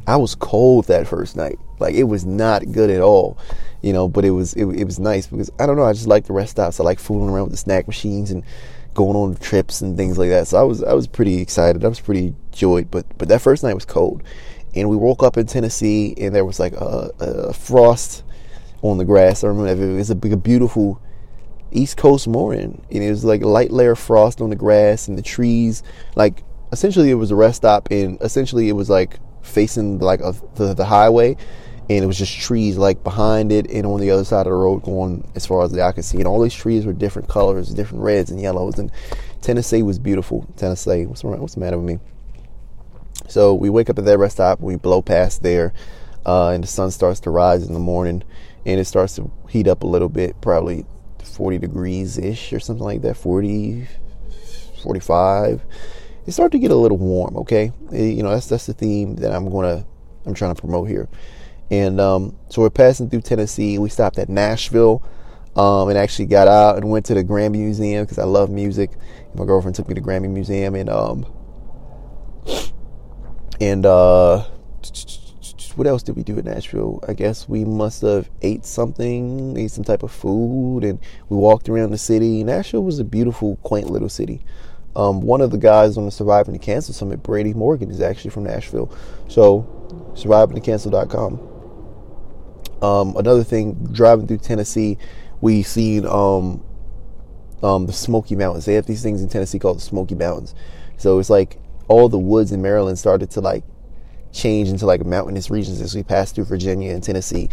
I 0.06 0.16
was 0.16 0.34
cold 0.34 0.84
that 0.88 1.08
first 1.08 1.34
night. 1.34 1.58
Like 1.78 1.94
it 1.94 2.04
was 2.04 2.26
not 2.26 2.70
good 2.70 2.90
at 2.90 3.00
all, 3.00 3.38
you 3.80 3.94
know. 3.94 4.06
But 4.06 4.26
it 4.26 4.32
was 4.32 4.52
it, 4.52 4.66
it 4.66 4.84
was 4.84 5.00
nice 5.00 5.26
because 5.26 5.50
I 5.58 5.64
don't 5.64 5.76
know. 5.76 5.84
I 5.84 5.94
just 5.94 6.06
like 6.06 6.26
the 6.26 6.34
rest 6.34 6.52
stops. 6.52 6.78
I 6.78 6.84
like 6.84 6.98
fooling 6.98 7.30
around 7.30 7.44
with 7.44 7.52
the 7.52 7.56
snack 7.56 7.86
machines 7.86 8.30
and 8.30 8.44
going 8.92 9.16
on 9.16 9.34
trips 9.36 9.80
and 9.80 9.96
things 9.96 10.18
like 10.18 10.28
that. 10.28 10.46
So 10.46 10.58
I 10.58 10.62
was 10.62 10.82
I 10.82 10.92
was 10.92 11.06
pretty 11.06 11.40
excited. 11.40 11.82
I 11.82 11.88
was 11.88 12.00
pretty 12.00 12.34
joyed. 12.52 12.90
But 12.90 13.06
but 13.16 13.28
that 13.28 13.40
first 13.40 13.62
night 13.62 13.72
was 13.72 13.86
cold, 13.86 14.22
and 14.74 14.90
we 14.90 14.96
woke 14.96 15.22
up 15.22 15.38
in 15.38 15.46
Tennessee 15.46 16.14
and 16.18 16.34
there 16.34 16.44
was 16.44 16.60
like 16.60 16.74
a, 16.74 17.10
a 17.18 17.52
frost 17.54 18.24
on 18.82 18.98
the 18.98 19.06
grass. 19.06 19.42
I 19.42 19.48
remember 19.48 19.90
it 19.90 19.96
was 19.96 20.10
a, 20.10 20.14
a 20.14 20.36
beautiful 20.36 21.00
East 21.72 21.96
Coast 21.96 22.28
morning. 22.28 22.84
And 22.90 23.02
it 23.02 23.10
was 23.10 23.24
like 23.24 23.42
a 23.42 23.48
light 23.48 23.70
layer 23.70 23.92
of 23.92 23.98
frost 23.98 24.40
on 24.40 24.50
the 24.50 24.56
grass 24.56 25.08
and 25.08 25.16
the 25.16 25.22
trees. 25.22 25.82
Like 26.16 26.42
essentially, 26.72 27.10
it 27.10 27.14
was 27.14 27.30
a 27.30 27.36
rest 27.36 27.58
stop, 27.58 27.88
and 27.90 28.20
essentially 28.20 28.68
it 28.68 28.72
was 28.72 28.90
like 28.90 29.18
facing 29.42 29.98
like 29.98 30.20
a, 30.20 30.34
the 30.54 30.74
the 30.74 30.84
highway, 30.84 31.36
and 31.88 32.04
it 32.04 32.06
was 32.06 32.18
just 32.18 32.38
trees 32.38 32.76
like 32.76 33.02
behind 33.02 33.52
it 33.52 33.70
and 33.70 33.86
on 33.86 34.00
the 34.00 34.10
other 34.10 34.24
side 34.24 34.46
of 34.46 34.46
the 34.46 34.52
road 34.52 34.82
going 34.82 35.28
as 35.34 35.46
far 35.46 35.64
as 35.64 35.72
the 35.72 35.82
eye 35.82 35.92
could 35.92 36.04
see. 36.04 36.18
And 36.18 36.26
all 36.26 36.40
these 36.40 36.54
trees 36.54 36.86
were 36.86 36.92
different 36.92 37.28
colors, 37.28 37.74
different 37.74 38.04
reds 38.04 38.30
and 38.30 38.40
yellows. 38.40 38.78
And 38.78 38.90
Tennessee 39.40 39.82
was 39.82 39.98
beautiful. 39.98 40.46
Tennessee, 40.56 41.06
what's 41.06 41.24
what's 41.24 41.54
the 41.54 41.60
matter 41.60 41.78
with 41.78 41.86
me? 41.86 41.98
So 43.28 43.54
we 43.54 43.70
wake 43.70 43.88
up 43.90 43.98
at 43.98 44.04
that 44.04 44.18
rest 44.18 44.36
stop, 44.36 44.60
we 44.60 44.76
blow 44.76 45.02
past 45.02 45.42
there, 45.42 45.72
uh, 46.26 46.48
and 46.48 46.64
the 46.64 46.68
sun 46.68 46.90
starts 46.90 47.20
to 47.20 47.30
rise 47.30 47.66
in 47.66 47.74
the 47.74 47.80
morning, 47.80 48.24
and 48.66 48.80
it 48.80 48.86
starts 48.86 49.14
to 49.16 49.30
heat 49.48 49.68
up 49.68 49.84
a 49.84 49.86
little 49.86 50.08
bit, 50.08 50.40
probably 50.40 50.84
40 51.30 51.58
degrees 51.58 52.18
ish 52.18 52.52
or 52.52 52.60
something 52.60 52.84
like 52.84 53.02
that 53.02 53.16
40 53.16 53.86
45 54.82 55.62
it 56.26 56.32
started 56.32 56.52
to 56.52 56.58
get 56.58 56.70
a 56.70 56.76
little 56.76 56.98
warm 56.98 57.36
okay? 57.38 57.72
Eh, 57.92 58.10
you 58.10 58.22
know 58.22 58.30
that's 58.30 58.46
that's 58.46 58.66
the 58.66 58.74
theme 58.74 59.16
that 59.16 59.32
i'm 59.32 59.50
gonna 59.50 59.84
i'm 60.26 60.34
trying 60.34 60.54
to 60.54 60.60
promote 60.60 60.88
here. 60.88 61.08
And 61.70 62.00
um, 62.00 62.36
so 62.48 62.62
we're 62.62 62.70
passing 62.70 63.08
through 63.08 63.20
tennessee. 63.22 63.78
We 63.78 63.88
stopped 63.88 64.18
at 64.18 64.28
nashville 64.28 65.02
um, 65.56 65.88
and 65.88 65.96
actually 65.96 66.26
got 66.26 66.48
out 66.48 66.76
and 66.76 66.90
went 66.90 67.06
to 67.06 67.14
the 67.14 67.24
grammy 67.24 67.58
museum 67.58 68.04
because 68.04 68.18
i 68.18 68.24
love 68.24 68.50
music. 68.50 68.90
My 69.34 69.44
girlfriend 69.44 69.76
took 69.76 69.88
me 69.88 69.94
to 69.94 70.00
grammy 70.00 70.28
museum 70.28 70.74
and 70.74 70.90
um 70.90 71.26
and 73.60 73.86
uh 73.86 74.44
what 75.80 75.86
else 75.86 76.02
did 76.02 76.14
we 76.14 76.22
do 76.22 76.38
in 76.38 76.44
Nashville? 76.44 77.02
I 77.08 77.14
guess 77.14 77.48
we 77.48 77.64
must 77.64 78.02
have 78.02 78.28
ate 78.42 78.66
something, 78.66 79.56
ate 79.56 79.70
some 79.70 79.82
type 79.82 80.02
of 80.02 80.12
food, 80.12 80.84
and 80.84 80.98
we 81.30 81.38
walked 81.38 81.70
around 81.70 81.90
the 81.92 81.96
city. 81.96 82.44
Nashville 82.44 82.84
was 82.84 82.98
a 82.98 83.04
beautiful, 83.04 83.56
quaint 83.62 83.88
little 83.88 84.10
city. 84.10 84.44
Um, 84.94 85.22
one 85.22 85.40
of 85.40 85.52
the 85.52 85.56
guys 85.56 85.96
on 85.96 86.04
the 86.04 86.10
Surviving 86.10 86.52
the 86.52 86.58
Cancel 86.58 86.92
Summit, 86.92 87.22
Brady 87.22 87.54
Morgan, 87.54 87.90
is 87.90 88.02
actually 88.02 88.28
from 88.28 88.44
Nashville. 88.44 88.94
So, 89.28 89.62
survivingthecancel.com. 90.16 91.48
Um, 92.82 93.16
another 93.16 93.42
thing, 93.42 93.88
driving 93.90 94.26
through 94.26 94.36
Tennessee, 94.36 94.98
we 95.40 95.62
seen 95.62 96.04
um, 96.04 96.62
um, 97.62 97.86
the 97.86 97.94
Smoky 97.94 98.36
Mountains. 98.36 98.66
They 98.66 98.74
have 98.74 98.84
these 98.84 99.02
things 99.02 99.22
in 99.22 99.30
Tennessee 99.30 99.58
called 99.58 99.78
the 99.78 99.82
Smoky 99.82 100.14
Mountains. 100.14 100.54
So 100.98 101.18
it's 101.18 101.30
like 101.30 101.58
all 101.88 102.10
the 102.10 102.18
woods 102.18 102.52
in 102.52 102.60
Maryland 102.60 102.98
started 102.98 103.30
to 103.30 103.40
like 103.40 103.64
change 104.32 104.68
into 104.68 104.86
like 104.86 105.04
mountainous 105.04 105.50
regions 105.50 105.80
as 105.80 105.94
we 105.94 106.02
passed 106.02 106.34
through 106.34 106.44
Virginia 106.44 106.92
and 106.92 107.02
Tennessee. 107.02 107.48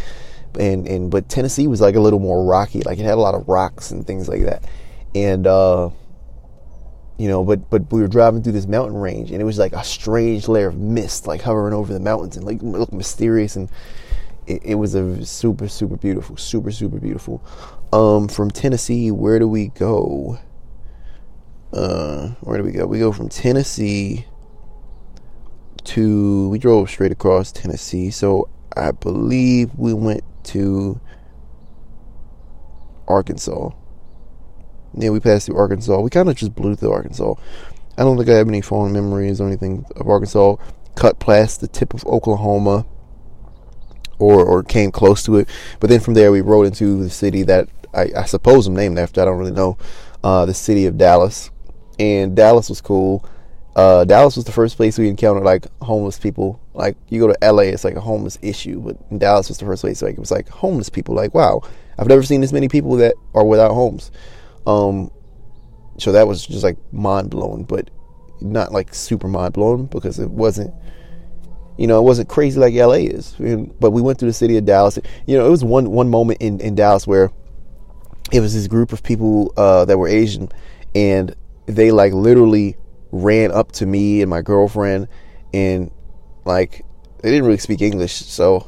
And 0.58 0.86
and 0.88 1.10
but 1.10 1.28
Tennessee 1.28 1.66
was 1.66 1.80
like 1.80 1.94
a 1.94 2.00
little 2.00 2.20
more 2.20 2.44
rocky, 2.44 2.80
like 2.82 2.98
it 2.98 3.04
had 3.04 3.14
a 3.14 3.20
lot 3.20 3.34
of 3.34 3.48
rocks 3.48 3.90
and 3.90 4.06
things 4.06 4.28
like 4.28 4.42
that. 4.44 4.64
And 5.14 5.46
uh 5.46 5.90
you 7.18 7.28
know, 7.28 7.44
but 7.44 7.68
but 7.68 7.92
we 7.92 8.00
were 8.00 8.08
driving 8.08 8.42
through 8.42 8.52
this 8.52 8.66
mountain 8.66 8.96
range 8.96 9.30
and 9.30 9.42
it 9.42 9.44
was 9.44 9.58
like 9.58 9.72
a 9.72 9.84
strange 9.84 10.48
layer 10.48 10.68
of 10.68 10.78
mist 10.78 11.26
like 11.26 11.42
hovering 11.42 11.74
over 11.74 11.92
the 11.92 12.00
mountains 12.00 12.36
and 12.36 12.46
like 12.46 12.62
looked 12.62 12.92
mysterious 12.92 13.56
and 13.56 13.68
it, 14.46 14.62
it 14.64 14.74
was 14.76 14.94
a 14.94 15.24
super 15.26 15.68
super 15.68 15.96
beautiful, 15.96 16.36
super 16.36 16.70
super 16.70 16.98
beautiful. 16.98 17.44
Um 17.92 18.28
from 18.28 18.50
Tennessee, 18.50 19.10
where 19.10 19.38
do 19.38 19.48
we 19.48 19.68
go? 19.68 20.38
Uh 21.72 22.28
where 22.40 22.56
do 22.56 22.64
we 22.64 22.72
go? 22.72 22.86
We 22.86 23.00
go 23.00 23.12
from 23.12 23.28
Tennessee 23.28 24.24
to 25.88 26.48
we 26.48 26.58
drove 26.58 26.90
straight 26.90 27.12
across 27.12 27.52
Tennessee. 27.52 28.10
So 28.10 28.48
I 28.76 28.92
believe 28.92 29.70
we 29.76 29.94
went 29.94 30.22
to 30.44 31.00
Arkansas. 33.06 33.70
Yeah, 34.94 35.10
we 35.10 35.20
passed 35.20 35.46
through 35.46 35.56
Arkansas. 35.58 36.00
We 36.00 36.10
kind 36.10 36.28
of 36.28 36.36
just 36.36 36.54
blew 36.54 36.76
through 36.76 36.92
Arkansas. 36.92 37.34
I 37.96 38.02
don't 38.02 38.16
think 38.16 38.28
I 38.28 38.34
have 38.34 38.48
any 38.48 38.60
fond 38.60 38.92
memories 38.92 39.40
or 39.40 39.46
anything 39.46 39.84
of 39.96 40.08
Arkansas. 40.08 40.56
cut 40.94 41.18
past 41.18 41.60
the 41.60 41.68
tip 41.68 41.94
of 41.94 42.04
Oklahoma 42.06 42.84
or 44.18 44.44
or 44.44 44.62
came 44.62 44.90
close 44.90 45.22
to 45.24 45.36
it. 45.36 45.48
But 45.80 45.90
then 45.90 46.00
from 46.00 46.14
there 46.14 46.32
we 46.32 46.40
rode 46.40 46.66
into 46.66 47.02
the 47.02 47.10
city 47.10 47.42
that 47.44 47.68
I, 47.94 48.10
I 48.16 48.24
suppose 48.24 48.66
I'm 48.66 48.74
named 48.74 48.98
after. 48.98 49.20
I 49.20 49.24
don't 49.24 49.38
really 49.38 49.52
know. 49.52 49.78
Uh, 50.22 50.44
the 50.44 50.54
city 50.54 50.86
of 50.86 50.98
Dallas, 50.98 51.50
and 51.98 52.36
Dallas 52.36 52.68
was 52.68 52.80
cool. 52.80 53.24
Uh, 53.78 54.04
Dallas 54.04 54.34
was 54.34 54.44
the 54.44 54.50
first 54.50 54.76
place 54.76 54.98
we 54.98 55.06
encountered 55.06 55.44
like 55.44 55.68
homeless 55.80 56.18
people. 56.18 56.60
Like 56.74 56.96
you 57.10 57.20
go 57.20 57.32
to 57.32 57.38
LA, 57.40 57.62
it's 57.62 57.84
like 57.84 57.94
a 57.94 58.00
homeless 58.00 58.36
issue, 58.42 58.80
but 58.80 59.20
Dallas 59.20 59.48
was 59.48 59.58
the 59.58 59.66
first 59.66 59.82
place 59.82 60.02
like 60.02 60.14
it 60.14 60.18
was 60.18 60.32
like 60.32 60.48
homeless 60.48 60.88
people. 60.88 61.14
Like 61.14 61.32
wow, 61.32 61.62
I've 61.96 62.08
never 62.08 62.24
seen 62.24 62.40
this 62.40 62.52
many 62.52 62.66
people 62.66 62.96
that 62.96 63.14
are 63.34 63.44
without 63.44 63.72
homes. 63.72 64.10
Um, 64.66 65.12
so 65.96 66.10
that 66.10 66.26
was 66.26 66.44
just 66.44 66.64
like 66.64 66.76
mind 66.92 67.30
blowing, 67.30 67.62
but 67.62 67.88
not 68.40 68.72
like 68.72 68.92
super 68.92 69.28
mind 69.28 69.54
blowing 69.54 69.86
because 69.86 70.18
it 70.18 70.28
wasn't 70.28 70.74
you 71.76 71.86
know, 71.86 72.00
it 72.00 72.02
wasn't 72.02 72.28
crazy 72.28 72.58
like 72.58 72.74
LA 72.74 72.94
is. 72.94 73.36
But 73.78 73.92
we 73.92 74.02
went 74.02 74.18
through 74.18 74.30
the 74.30 74.34
city 74.34 74.56
of 74.56 74.64
Dallas. 74.64 74.98
You 75.28 75.38
know, 75.38 75.46
it 75.46 75.50
was 75.50 75.62
one 75.62 75.92
one 75.92 76.10
moment 76.10 76.42
in, 76.42 76.60
in 76.60 76.74
Dallas 76.74 77.06
where 77.06 77.30
it 78.32 78.40
was 78.40 78.54
this 78.54 78.66
group 78.66 78.92
of 78.92 79.04
people 79.04 79.52
uh, 79.56 79.84
that 79.84 79.98
were 79.98 80.08
Asian, 80.08 80.48
and 80.96 81.36
they 81.66 81.92
like 81.92 82.12
literally 82.12 82.76
ran 83.12 83.50
up 83.52 83.72
to 83.72 83.86
me 83.86 84.20
and 84.22 84.30
my 84.30 84.42
girlfriend, 84.42 85.08
and 85.52 85.90
like 86.44 86.84
they 87.22 87.30
didn't 87.30 87.46
really 87.46 87.58
speak 87.58 87.82
English, 87.82 88.14
so 88.14 88.66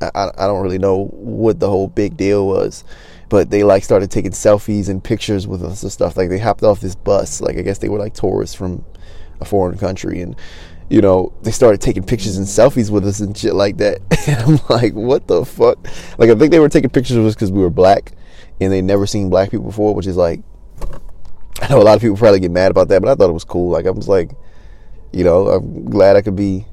I, 0.00 0.30
I 0.36 0.46
don't 0.46 0.62
really 0.62 0.78
know 0.78 1.06
what 1.12 1.60
the 1.60 1.68
whole 1.68 1.88
big 1.88 2.16
deal 2.16 2.46
was. 2.46 2.84
But 3.28 3.50
they 3.50 3.64
like 3.64 3.82
started 3.82 4.10
taking 4.10 4.32
selfies 4.32 4.90
and 4.90 5.02
pictures 5.02 5.46
with 5.46 5.62
us 5.62 5.82
and 5.82 5.90
stuff. 5.90 6.16
Like 6.16 6.28
they 6.28 6.38
hopped 6.38 6.62
off 6.62 6.80
this 6.80 6.94
bus. 6.94 7.40
Like 7.40 7.56
I 7.56 7.62
guess 7.62 7.78
they 7.78 7.88
were 7.88 7.98
like 7.98 8.14
tourists 8.14 8.54
from 8.54 8.84
a 9.40 9.44
foreign 9.44 9.78
country, 9.78 10.20
and 10.20 10.36
you 10.92 11.00
know, 11.00 11.32
they 11.40 11.50
started 11.50 11.80
taking 11.80 12.02
pictures 12.02 12.36
and 12.36 12.46
selfies 12.46 12.90
with 12.90 13.06
us 13.06 13.20
and 13.20 13.36
shit 13.36 13.54
like 13.54 13.78
that. 13.78 14.00
And 14.28 14.38
I'm 14.40 14.60
like, 14.68 14.92
what 14.92 15.26
the 15.26 15.44
fuck? 15.44 15.78
Like, 16.16 16.30
I 16.30 16.34
think 16.36 16.52
they 16.52 16.60
were 16.60 16.68
taking 16.68 16.90
pictures 16.90 17.16
of 17.16 17.24
us 17.24 17.34
because 17.34 17.50
we 17.50 17.60
were 17.60 17.70
black 17.70 18.12
and 18.60 18.70
they 18.70 18.80
never 18.80 19.04
seen 19.04 19.30
black 19.30 19.50
people 19.50 19.66
before, 19.66 19.94
which 19.94 20.06
is 20.06 20.16
like, 20.16 20.42
I 21.68 21.68
know 21.68 21.80
a 21.80 21.84
lot 21.84 21.94
of 21.96 22.00
people 22.00 22.16
probably 22.16 22.40
get 22.40 22.50
mad 22.50 22.70
about 22.70 22.88
that, 22.88 23.02
but 23.02 23.10
I 23.10 23.14
thought 23.14 23.30
it 23.30 23.34
was 23.34 23.44
cool. 23.44 23.70
Like, 23.70 23.86
I 23.86 23.90
was 23.90 24.08
like, 24.08 24.32
you 25.12 25.24
know, 25.24 25.48
I'm 25.48 25.84
glad 25.90 26.16
I 26.16 26.22
could 26.22 26.36
be 26.36 26.66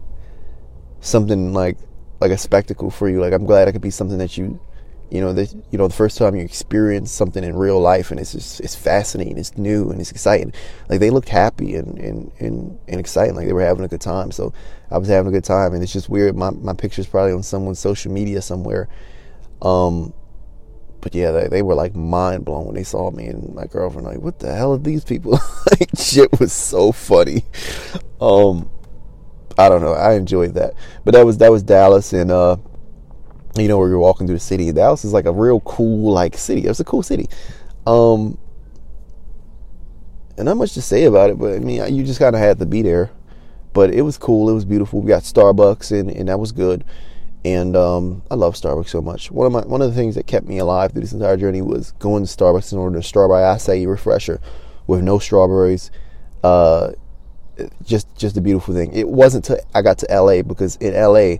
something 1.01 1.53
like, 1.53 1.77
like 2.19 2.31
a 2.31 2.37
spectacle 2.37 2.89
for 2.89 3.09
you. 3.09 3.21
Like, 3.21 3.33
I'm 3.33 3.45
glad 3.45 3.67
I 3.67 3.71
could 3.71 3.81
be 3.81 3.91
something 3.91 4.17
that 4.17 4.37
you 4.37 4.59
you 5.11 5.21
know, 5.21 5.33
the 5.33 5.45
you 5.71 5.77
know 5.77 5.87
the 5.87 5.93
first 5.93 6.19
time 6.19 6.35
you 6.35 6.43
experience 6.43 7.11
something 7.11 7.43
in 7.43 7.55
real 7.55 7.79
life 7.79 8.11
and 8.11 8.19
it's 8.19 8.31
just 8.31 8.59
it's 8.59 8.75
fascinating, 8.75 9.39
it's 9.39 9.57
new 9.57 9.89
and 9.89 9.99
it's 9.99 10.11
exciting. 10.11 10.53
Like 10.87 10.99
they 10.99 11.09
looked 11.09 11.29
happy 11.29 11.75
and 11.75 11.97
and 11.97 12.31
and, 12.39 12.79
and 12.87 12.99
exciting, 12.99 13.35
like 13.35 13.47
they 13.47 13.53
were 13.53 13.61
having 13.61 13.83
a 13.83 13.87
good 13.87 14.01
time. 14.01 14.31
So 14.31 14.53
I 14.91 14.99
was 14.99 15.07
having 15.07 15.29
a 15.29 15.31
good 15.35 15.43
time, 15.43 15.73
and 15.73 15.81
it's 15.81 15.93
just 15.93 16.09
weird. 16.09 16.35
My 16.35 16.51
my 16.51 16.73
picture's 16.73 17.07
probably 17.07 17.33
on 17.33 17.41
someone's 17.41 17.79
social 17.79 18.11
media 18.11 18.41
somewhere. 18.41 18.87
Um, 19.63 20.13
but 21.01 21.15
yeah, 21.15 21.31
they, 21.31 21.47
they 21.47 21.61
were 21.61 21.75
like 21.75 21.95
mind 21.95 22.45
blown 22.45 22.65
when 22.65 22.75
they 22.75 22.83
saw 22.83 23.11
me 23.11 23.27
and 23.27 23.53
my 23.53 23.65
girlfriend. 23.65 24.07
Like, 24.07 24.19
what 24.19 24.39
the 24.39 24.53
hell 24.53 24.73
are 24.73 24.77
these 24.77 25.03
people? 25.03 25.31
like, 25.71 25.89
shit 25.97 26.39
was 26.39 26.53
so 26.53 26.91
funny. 26.91 27.43
Um, 28.19 28.69
I 29.57 29.69
don't 29.69 29.81
know. 29.81 29.93
I 29.93 30.13
enjoyed 30.13 30.53
that, 30.55 30.73
but 31.05 31.13
that 31.13 31.25
was 31.25 31.37
that 31.39 31.51
was 31.51 31.63
Dallas, 31.63 32.13
and 32.13 32.31
uh, 32.31 32.57
you 33.57 33.67
know, 33.67 33.77
where 33.77 33.89
you're 33.89 33.99
walking 33.99 34.27
through 34.27 34.37
the 34.37 34.41
city. 34.41 34.71
Dallas 34.71 35.05
is 35.05 35.13
like 35.13 35.25
a 35.25 35.31
real 35.31 35.59
cool 35.61 36.13
like 36.13 36.37
city. 36.37 36.65
It's 36.65 36.79
a 36.79 36.85
cool 36.85 37.03
city. 37.03 37.27
Um, 37.87 38.37
and 40.37 40.45
not 40.45 40.57
much 40.57 40.73
to 40.73 40.81
say 40.81 41.03
about 41.03 41.29
it, 41.29 41.37
but 41.37 41.53
I 41.53 41.59
mean, 41.59 41.93
you 41.93 42.03
just 42.03 42.19
kind 42.19 42.35
of 42.35 42.41
had 42.41 42.59
to 42.59 42.65
be 42.65 42.81
there. 42.81 43.11
But 43.73 43.93
it 43.93 44.01
was 44.01 44.17
cool. 44.17 44.49
It 44.49 44.53
was 44.53 44.65
beautiful. 44.65 45.01
We 45.01 45.09
got 45.09 45.23
Starbucks, 45.23 45.97
and, 45.97 46.09
and 46.09 46.29
that 46.29 46.39
was 46.39 46.51
good. 46.51 46.83
And 47.45 47.75
um, 47.75 48.21
I 48.29 48.35
love 48.35 48.55
Starbucks 48.55 48.89
so 48.89 49.01
much. 49.01 49.31
One 49.31 49.47
of 49.47 49.53
my 49.53 49.61
one 49.61 49.81
of 49.81 49.89
the 49.89 49.95
things 49.95 50.15
that 50.15 50.27
kept 50.27 50.45
me 50.45 50.57
alive 50.57 50.91
through 50.91 51.01
this 51.01 51.13
entire 51.13 51.37
journey 51.37 51.61
was 51.61 51.93
going 51.93 52.25
to 52.25 52.29
Starbucks 52.29 52.73
in 52.73 52.77
order 52.77 52.97
to 52.97 53.03
strawberry 53.03 53.41
acai 53.41 53.87
refresher 53.87 54.41
with 54.87 55.01
no 55.01 55.19
strawberries. 55.19 55.89
Uh, 56.43 56.91
just 57.85 58.13
just 58.17 58.35
a 58.35 58.41
beautiful 58.41 58.73
thing. 58.73 58.91
It 58.93 59.07
wasn't 59.07 59.45
till 59.45 59.59
I 59.73 59.81
got 59.81 59.99
to 59.99 60.07
LA 60.09 60.41
because 60.41 60.75
in 60.77 60.93
LA 60.93 61.37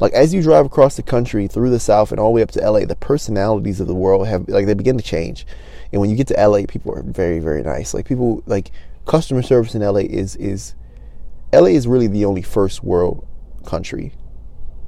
like 0.00 0.12
as 0.12 0.32
you 0.32 0.42
drive 0.42 0.66
across 0.66 0.96
the 0.96 1.02
country 1.02 1.48
through 1.48 1.70
the 1.70 1.80
south 1.80 2.10
and 2.10 2.20
all 2.20 2.28
the 2.28 2.36
way 2.36 2.42
up 2.42 2.50
to 2.52 2.70
LA, 2.70 2.84
the 2.84 2.96
personalities 2.96 3.80
of 3.80 3.86
the 3.86 3.94
world 3.94 4.26
have 4.26 4.48
like 4.48 4.66
they 4.66 4.74
begin 4.74 4.96
to 4.96 5.04
change. 5.04 5.46
And 5.92 6.00
when 6.00 6.10
you 6.10 6.16
get 6.16 6.28
to 6.28 6.34
LA, 6.34 6.62
people 6.68 6.92
are 6.94 7.02
very 7.02 7.40
very 7.40 7.62
nice. 7.62 7.94
Like 7.94 8.06
people 8.06 8.42
like 8.46 8.70
customer 9.06 9.42
service 9.42 9.74
in 9.74 9.82
LA 9.82 10.00
is 10.00 10.36
is 10.36 10.74
LA 11.52 11.68
is 11.68 11.88
really 11.88 12.06
the 12.06 12.24
only 12.24 12.42
first 12.42 12.84
world 12.84 13.26
country. 13.64 14.12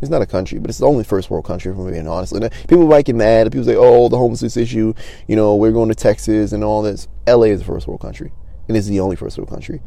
It's 0.00 0.10
not 0.10 0.22
a 0.22 0.26
country, 0.26 0.58
but 0.58 0.70
it's 0.70 0.78
the 0.78 0.86
only 0.86 1.04
first 1.04 1.30
world 1.30 1.44
country, 1.44 1.72
if 1.72 1.78
I'm 1.78 1.90
being 1.90 2.08
honest. 2.08 2.32
And 2.32 2.44
uh, 2.44 2.50
people 2.68 2.86
might 2.86 3.04
get 3.04 3.16
mad. 3.16 3.50
People 3.52 3.64
say, 3.64 3.76
"Oh, 3.76 4.08
the 4.08 4.16
homelessness 4.16 4.56
issue," 4.56 4.94
you 5.28 5.36
know, 5.36 5.54
we're 5.56 5.72
going 5.72 5.88
to 5.88 5.94
Texas 5.94 6.52
and 6.52 6.64
all 6.64 6.82
this. 6.82 7.08
LA 7.26 7.44
is 7.44 7.60
the 7.60 7.66
first 7.66 7.86
world 7.86 8.00
country, 8.00 8.32
and 8.68 8.76
it's 8.76 8.86
the 8.86 9.00
only 9.00 9.16
first 9.16 9.36
world 9.36 9.50
country. 9.50 9.82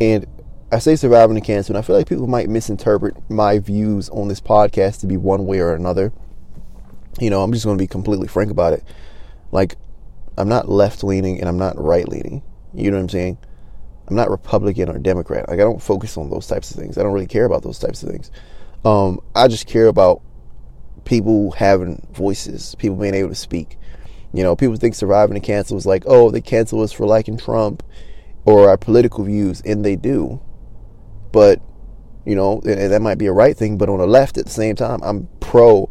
And 0.00 0.26
I 0.70 0.80
say 0.80 0.96
surviving 0.96 1.36
the 1.36 1.40
cancel, 1.40 1.76
and 1.76 1.78
I 1.82 1.86
feel 1.86 1.96
like 1.96 2.08
people 2.08 2.26
might 2.26 2.48
misinterpret 2.48 3.16
my 3.30 3.58
views 3.58 4.08
on 4.08 4.28
this 4.28 4.40
podcast 4.40 5.00
to 5.00 5.06
be 5.06 5.16
one 5.16 5.46
way 5.46 5.60
or 5.60 5.74
another. 5.74 6.12
You 7.20 7.30
know, 7.30 7.42
I'm 7.42 7.52
just 7.52 7.64
going 7.64 7.78
to 7.78 7.82
be 7.82 7.86
completely 7.86 8.28
frank 8.28 8.50
about 8.50 8.72
it. 8.72 8.84
Like, 9.52 9.76
I'm 10.36 10.48
not 10.48 10.68
left 10.68 11.02
leaning 11.04 11.40
and 11.40 11.48
I'm 11.48 11.56
not 11.56 11.80
right 11.80 12.06
leaning. 12.08 12.42
You 12.74 12.90
know 12.90 12.96
what 12.96 13.04
I'm 13.04 13.08
saying? 13.08 13.38
I'm 14.08 14.16
not 14.16 14.28
Republican 14.28 14.90
or 14.90 14.98
Democrat. 14.98 15.48
Like, 15.48 15.60
I 15.60 15.62
don't 15.62 15.82
focus 15.82 16.16
on 16.16 16.30
those 16.30 16.46
types 16.46 16.70
of 16.70 16.76
things. 16.76 16.98
I 16.98 17.02
don't 17.02 17.12
really 17.12 17.26
care 17.26 17.44
about 17.44 17.62
those 17.62 17.78
types 17.78 18.02
of 18.02 18.10
things. 18.10 18.30
Um, 18.86 19.20
I 19.34 19.48
just 19.48 19.66
care 19.66 19.88
about 19.88 20.22
people 21.04 21.50
having 21.50 22.06
voices, 22.12 22.76
people 22.76 22.96
being 22.96 23.14
able 23.14 23.30
to 23.30 23.34
speak. 23.34 23.78
You 24.32 24.44
know, 24.44 24.54
people 24.54 24.76
think 24.76 24.94
surviving 24.94 25.34
the 25.34 25.40
cancel 25.40 25.76
is 25.76 25.86
like, 25.86 26.04
oh, 26.06 26.30
they 26.30 26.40
cancel 26.40 26.82
us 26.82 26.92
for 26.92 27.04
liking 27.04 27.36
Trump 27.36 27.82
or 28.44 28.68
our 28.68 28.76
political 28.76 29.24
views, 29.24 29.60
and 29.62 29.84
they 29.84 29.96
do. 29.96 30.40
But, 31.32 31.60
you 32.24 32.36
know, 32.36 32.60
and 32.64 32.92
that 32.92 33.02
might 33.02 33.18
be 33.18 33.26
a 33.26 33.32
right 33.32 33.56
thing, 33.56 33.76
but 33.76 33.88
on 33.88 33.98
the 33.98 34.06
left 34.06 34.38
at 34.38 34.44
the 34.44 34.52
same 34.52 34.76
time, 34.76 35.00
I'm 35.02 35.28
pro, 35.40 35.90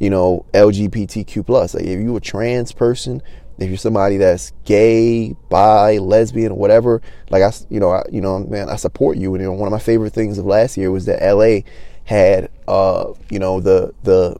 you 0.00 0.10
know, 0.10 0.46
LGBTQ 0.52 1.46
plus. 1.46 1.74
Like 1.74 1.84
if 1.84 2.00
you're 2.00 2.16
a 2.16 2.20
trans 2.20 2.72
person, 2.72 3.22
if 3.58 3.68
you're 3.68 3.78
somebody 3.78 4.16
that's 4.16 4.52
gay, 4.64 5.36
bi, 5.48 5.98
lesbian, 5.98 6.56
whatever, 6.56 7.02
like 7.30 7.44
I, 7.44 7.52
you 7.68 7.78
know, 7.78 7.90
I, 7.90 8.02
you 8.10 8.20
know, 8.20 8.40
man, 8.40 8.68
I 8.68 8.74
support 8.74 9.16
you. 9.16 9.32
And 9.34 9.42
you 9.42 9.48
know, 9.48 9.54
one 9.54 9.68
of 9.68 9.72
my 9.72 9.78
favorite 9.78 10.12
things 10.12 10.38
of 10.38 10.44
last 10.44 10.76
year 10.76 10.90
was 10.90 11.04
that 11.04 11.22
LA 11.22 11.60
had, 12.04 12.50
uh, 12.66 13.12
you 13.30 13.38
know, 13.38 13.60
the 13.60 13.94
the, 14.02 14.36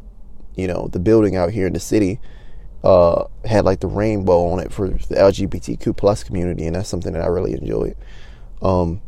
you 0.57 0.67
know, 0.67 0.89
the 0.93 0.99
building 0.99 1.37
out 1.37 1.51
here 1.51 1.67
in 1.67 1.73
the 1.73 1.81
city, 1.81 2.21
uh, 2.83 3.25
had 3.45 3.65
like 3.65 3.81
the 3.81 3.87
rainbow 3.87 4.47
on 4.47 4.61
it 4.61 4.73
for 4.73 4.89
the 4.89 5.15
LGBTQ 5.15 5.97
plus 5.97 6.25
community, 6.25 6.67
and 6.67 6.77
that's 6.77 6.89
something 6.89 7.13
that 7.13 7.23
I 7.23 7.27
really 7.27 7.53
enjoyed. 7.53 7.97
Um, 8.63 9.01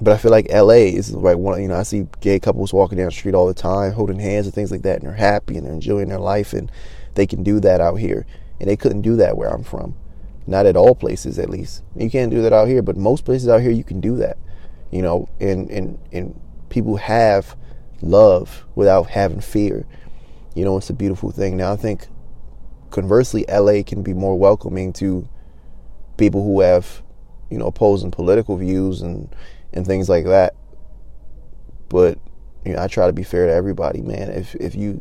but 0.00 0.12
I 0.12 0.18
feel 0.18 0.30
like 0.32 0.50
LA 0.50 0.90
is 0.96 1.12
like 1.12 1.36
one. 1.36 1.62
You 1.62 1.68
know, 1.68 1.76
I 1.76 1.84
see 1.84 2.08
gay 2.20 2.40
couples 2.40 2.72
walking 2.72 2.98
down 2.98 3.06
the 3.06 3.12
street 3.12 3.34
all 3.34 3.46
the 3.46 3.54
time, 3.54 3.92
holding 3.92 4.18
hands 4.18 4.46
and 4.46 4.54
things 4.54 4.70
like 4.70 4.82
that, 4.82 4.98
and 4.98 5.06
they're 5.06 5.16
happy 5.16 5.56
and 5.56 5.66
they're 5.66 5.72
enjoying 5.72 6.08
their 6.08 6.18
life, 6.18 6.52
and 6.52 6.70
they 7.14 7.26
can 7.26 7.42
do 7.42 7.60
that 7.60 7.80
out 7.80 7.96
here, 7.96 8.26
and 8.60 8.68
they 8.68 8.76
couldn't 8.76 9.02
do 9.02 9.16
that 9.16 9.36
where 9.36 9.48
I'm 9.48 9.62
from. 9.62 9.94
Not 10.46 10.66
at 10.66 10.76
all 10.76 10.94
places, 10.94 11.38
at 11.38 11.48
least. 11.48 11.84
You 11.94 12.10
can't 12.10 12.32
do 12.32 12.42
that 12.42 12.52
out 12.52 12.66
here, 12.66 12.82
but 12.82 12.96
most 12.96 13.24
places 13.24 13.48
out 13.48 13.60
here 13.60 13.70
you 13.70 13.84
can 13.84 14.00
do 14.00 14.16
that. 14.16 14.38
You 14.90 15.02
know, 15.02 15.28
and 15.40 15.70
and 15.70 15.98
and 16.10 16.40
people 16.72 16.96
have 16.96 17.54
love 18.00 18.64
without 18.74 19.10
having 19.10 19.40
fear. 19.40 19.86
You 20.54 20.64
know, 20.64 20.78
it's 20.78 20.90
a 20.90 20.94
beautiful 20.94 21.30
thing. 21.30 21.56
Now 21.56 21.72
I 21.72 21.76
think 21.76 22.08
conversely, 22.90 23.44
LA 23.48 23.82
can 23.86 24.02
be 24.02 24.14
more 24.14 24.38
welcoming 24.38 24.92
to 24.94 25.28
people 26.16 26.42
who 26.42 26.60
have, 26.60 27.02
you 27.50 27.58
know, 27.58 27.66
opposing 27.66 28.10
political 28.10 28.56
views 28.56 29.02
and 29.02 29.34
and 29.72 29.86
things 29.86 30.08
like 30.08 30.24
that. 30.24 30.54
But 31.88 32.18
you 32.64 32.72
know, 32.72 32.82
I 32.82 32.88
try 32.88 33.06
to 33.06 33.12
be 33.12 33.22
fair 33.22 33.46
to 33.46 33.52
everybody, 33.52 34.00
man. 34.00 34.30
If 34.30 34.54
if 34.54 34.74
you 34.74 35.00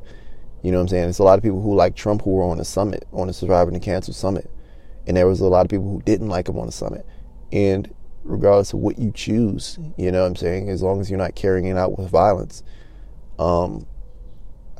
you 0.62 0.72
know 0.72 0.78
what 0.78 0.84
I'm 0.84 0.88
saying? 0.90 1.10
It's 1.10 1.20
a 1.20 1.24
lot 1.24 1.40
of 1.40 1.44
people 1.44 1.62
who 1.62 1.74
like 1.74 1.96
Trump 1.96 2.22
who 2.22 2.32
were 2.32 2.44
on 2.44 2.58
the 2.58 2.66
summit, 2.66 3.08
on 3.14 3.28
the 3.28 3.34
Surviving 3.34 3.74
the 3.74 3.80
Cancel 3.80 4.14
Summit. 4.14 4.50
And 5.08 5.18
there 5.18 5.28
was 5.28 5.40
a 5.40 5.48
lot 5.48 5.66
of 5.66 5.70
people 5.70 5.90
who 5.90 6.02
didn't 6.04 6.30
like 6.30 6.48
him 6.48 6.60
on 6.60 6.68
the 6.68 6.72
summit. 6.72 7.06
And 7.52 7.92
regardless 8.24 8.74
of 8.74 8.80
what 8.80 9.00
you 9.00 9.12
choose, 9.12 9.78
you 9.98 10.12
know 10.12 10.22
what 10.22 10.28
I'm 10.28 10.36
saying? 10.36 10.70
As 10.70 10.82
long 10.82 11.02
as 11.02 11.10
you're 11.10 11.20
not 11.20 11.36
carrying 11.36 11.66
it 11.66 11.78
out 11.78 11.98
with 11.98 12.10
violence, 12.10 12.64
um, 13.40 13.86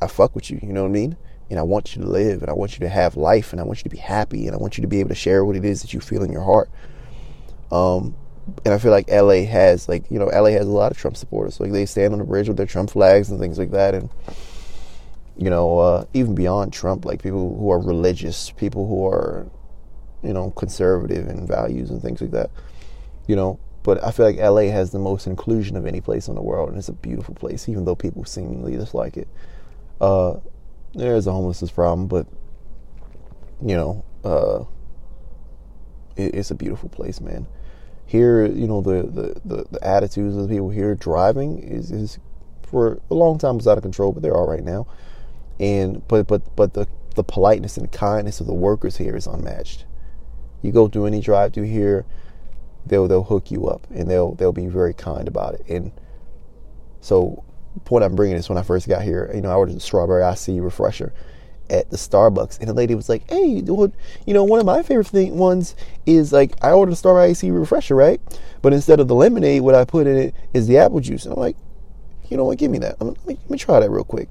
I 0.00 0.06
fuck 0.06 0.34
with 0.34 0.50
you, 0.50 0.58
you 0.62 0.72
know 0.72 0.82
what 0.82 0.88
I 0.88 0.92
mean? 0.92 1.16
And 1.50 1.58
I 1.58 1.62
want 1.62 1.94
you 1.94 2.02
to 2.02 2.08
live 2.08 2.42
and 2.42 2.50
I 2.50 2.54
want 2.54 2.72
you 2.74 2.80
to 2.80 2.88
have 2.88 3.16
life 3.16 3.52
and 3.52 3.60
I 3.60 3.64
want 3.64 3.80
you 3.80 3.84
to 3.84 3.90
be 3.90 3.98
happy 3.98 4.46
and 4.46 4.54
I 4.54 4.58
want 4.58 4.78
you 4.78 4.82
to 4.82 4.88
be 4.88 5.00
able 5.00 5.10
to 5.10 5.14
share 5.14 5.44
what 5.44 5.56
it 5.56 5.64
is 5.64 5.82
that 5.82 5.92
you 5.92 6.00
feel 6.00 6.22
in 6.22 6.32
your 6.32 6.42
heart. 6.42 6.70
Um, 7.70 8.14
and 8.64 8.74
I 8.74 8.78
feel 8.78 8.90
like 8.90 9.10
LA 9.10 9.44
has 9.44 9.88
like 9.88 10.10
you 10.10 10.18
know 10.18 10.26
LA 10.26 10.50
has 10.50 10.66
a 10.66 10.70
lot 10.70 10.90
of 10.90 10.98
Trump 10.98 11.16
supporters. 11.16 11.60
Like 11.60 11.72
they 11.72 11.86
stand 11.86 12.12
on 12.12 12.18
the 12.18 12.24
bridge 12.24 12.48
with 12.48 12.56
their 12.56 12.66
Trump 12.66 12.90
flags 12.90 13.30
and 13.30 13.40
things 13.40 13.58
like 13.58 13.70
that, 13.70 13.94
and 13.94 14.08
you 15.36 15.50
know 15.50 15.78
uh, 15.78 16.04
even 16.12 16.34
beyond 16.34 16.72
Trump, 16.72 17.04
like 17.04 17.22
people 17.22 17.56
who 17.56 17.70
are 17.70 17.78
religious, 17.78 18.50
people 18.50 18.86
who 18.86 19.06
are 19.06 19.46
you 20.22 20.32
know 20.32 20.50
conservative 20.50 21.28
in 21.28 21.46
values 21.46 21.90
and 21.90 22.02
things 22.02 22.20
like 22.20 22.32
that. 22.32 22.50
You 23.26 23.36
know, 23.36 23.60
but 23.82 24.02
I 24.04 24.10
feel 24.10 24.26
like 24.26 24.36
LA 24.36 24.72
has 24.72 24.90
the 24.90 24.98
most 24.98 25.26
inclusion 25.26 25.76
of 25.76 25.86
any 25.86 26.00
place 26.00 26.28
in 26.28 26.34
the 26.34 26.42
world, 26.42 26.68
and 26.68 26.78
it's 26.78 26.88
a 26.88 26.92
beautiful 26.92 27.34
place, 27.34 27.68
even 27.68 27.84
though 27.84 27.94
people 27.94 28.24
seemingly 28.24 28.76
dislike 28.76 29.16
it. 29.16 29.28
Uh, 30.00 30.34
there's 30.94 31.26
a 31.26 31.32
homelessness 31.32 31.70
problem, 31.70 32.06
but 32.06 32.26
you 33.64 33.76
know, 33.76 34.04
uh, 34.24 34.64
it, 36.16 36.34
it's 36.34 36.50
a 36.50 36.54
beautiful 36.54 36.88
place, 36.88 37.20
man. 37.20 37.46
Here, 38.06 38.44
you 38.46 38.66
know, 38.66 38.80
the, 38.80 39.02
the, 39.02 39.40
the, 39.44 39.64
the, 39.70 39.86
attitudes 39.86 40.36
of 40.36 40.42
the 40.42 40.48
people 40.48 40.70
here 40.70 40.94
driving 40.94 41.60
is, 41.60 41.90
is 41.90 42.18
for 42.62 43.00
a 43.10 43.14
long 43.14 43.38
time 43.38 43.56
was 43.56 43.66
out 43.66 43.78
of 43.78 43.82
control, 43.82 44.12
but 44.12 44.22
they're 44.22 44.36
all 44.36 44.48
right 44.48 44.64
now. 44.64 44.86
And 45.60 46.06
but 46.08 46.26
but 46.26 46.56
but 46.56 46.74
the 46.74 46.88
the 47.14 47.22
politeness 47.22 47.76
and 47.76 47.90
kindness 47.92 48.40
of 48.40 48.46
the 48.46 48.54
workers 48.54 48.96
here 48.96 49.16
is 49.16 49.26
unmatched. 49.26 49.84
You 50.62 50.72
go 50.72 50.88
through 50.88 51.06
any 51.06 51.20
drive 51.20 51.52
through 51.52 51.64
here, 51.64 52.04
they'll 52.86 53.08
they'll 53.08 53.22
hook 53.22 53.50
you 53.50 53.66
up 53.66 53.86
and 53.90 54.10
they'll 54.10 54.34
they'll 54.34 54.52
be 54.52 54.66
very 54.66 54.94
kind 54.94 55.28
about 55.28 55.54
it. 55.54 55.64
And 55.68 55.92
so, 57.00 57.44
point 57.84 58.04
I'm 58.04 58.14
bringing 58.14 58.36
is 58.36 58.48
when 58.48 58.58
I 58.58 58.62
first 58.62 58.88
got 58.88 59.02
here, 59.02 59.30
you 59.34 59.40
know, 59.40 59.50
I 59.50 59.54
ordered 59.54 59.76
a 59.76 59.80
strawberry 59.80 60.22
acai 60.22 60.62
refresher 60.62 61.12
at 61.70 61.90
the 61.90 61.96
Starbucks, 61.96 62.60
and 62.60 62.68
the 62.68 62.74
lady 62.74 62.94
was 62.94 63.08
like, 63.08 63.28
"Hey, 63.30 63.62
well, 63.62 63.92
you 64.26 64.34
know, 64.34 64.44
one 64.44 64.60
of 64.60 64.66
my 64.66 64.82
favorite 64.82 65.06
thing, 65.06 65.38
ones 65.38 65.74
is 66.06 66.32
like 66.32 66.52
I 66.62 66.70
ordered 66.72 66.92
a 66.92 66.96
strawberry 66.96 67.32
acai 67.32 67.56
refresher, 67.56 67.96
right? 67.96 68.20
But 68.60 68.72
instead 68.72 69.00
of 69.00 69.08
the 69.08 69.14
lemonade, 69.14 69.62
what 69.62 69.74
I 69.74 69.84
put 69.84 70.06
in 70.06 70.16
it 70.16 70.34
is 70.52 70.66
the 70.66 70.78
apple 70.78 71.00
juice." 71.00 71.24
And 71.24 71.34
I'm 71.34 71.40
like, 71.40 71.56
"You 72.28 72.36
know 72.36 72.44
what? 72.44 72.58
Give 72.58 72.70
me 72.70 72.78
that. 72.78 73.00
Let 73.00 73.26
me, 73.26 73.36
let 73.40 73.50
me 73.50 73.58
try 73.58 73.80
that 73.80 73.90
real 73.90 74.04
quick." 74.04 74.28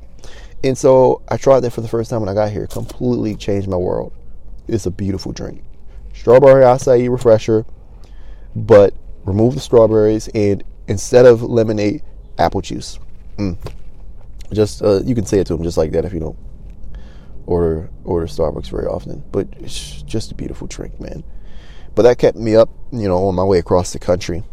And 0.64 0.78
so 0.78 1.22
I 1.28 1.38
tried 1.38 1.62
that 1.62 1.72
for 1.72 1.82
the 1.82 1.88
first 1.88 2.10
time 2.10 2.20
when 2.20 2.30
I 2.30 2.34
got 2.34 2.52
here. 2.52 2.68
Completely 2.68 3.36
changed 3.36 3.68
my 3.68 3.78
world. 3.78 4.14
It's 4.68 4.86
a 4.86 4.92
beautiful 4.92 5.32
drink. 5.32 5.64
Strawberry 6.14 6.64
acai 6.64 7.10
refresher, 7.10 7.66
but 8.56 8.94
remove 9.26 9.56
the 9.56 9.60
strawberries 9.60 10.28
and 10.30 10.64
instead 10.88 11.26
of 11.26 11.42
lemonade, 11.42 12.04
apple 12.38 12.62
juice. 12.62 13.00
Mm. 13.38 13.58
Just 14.52 14.82
uh, 14.82 15.02
you 15.04 15.16
can 15.16 15.26
say 15.26 15.40
it 15.40 15.48
to 15.48 15.56
them 15.56 15.64
just 15.64 15.78
like 15.78 15.92
that 15.92 16.06
if 16.06 16.14
you 16.14 16.20
don't 16.20 16.38
order 17.46 17.90
order 18.04 18.28
Starbucks 18.28 18.70
very 18.70 18.86
often. 18.86 19.24
But 19.32 19.48
it's 19.60 20.02
just 20.04 20.32
a 20.32 20.36
beautiful 20.36 20.68
drink, 20.68 21.00
man. 21.00 21.24
But 21.96 22.04
that 22.04 22.18
kept 22.18 22.38
me 22.38 22.56
up, 22.56 22.70
you 22.92 23.08
know, 23.08 23.28
on 23.28 23.36
my 23.36 23.44
way 23.44 23.60
across 23.60 23.94
the 23.94 24.00
country. 24.00 24.44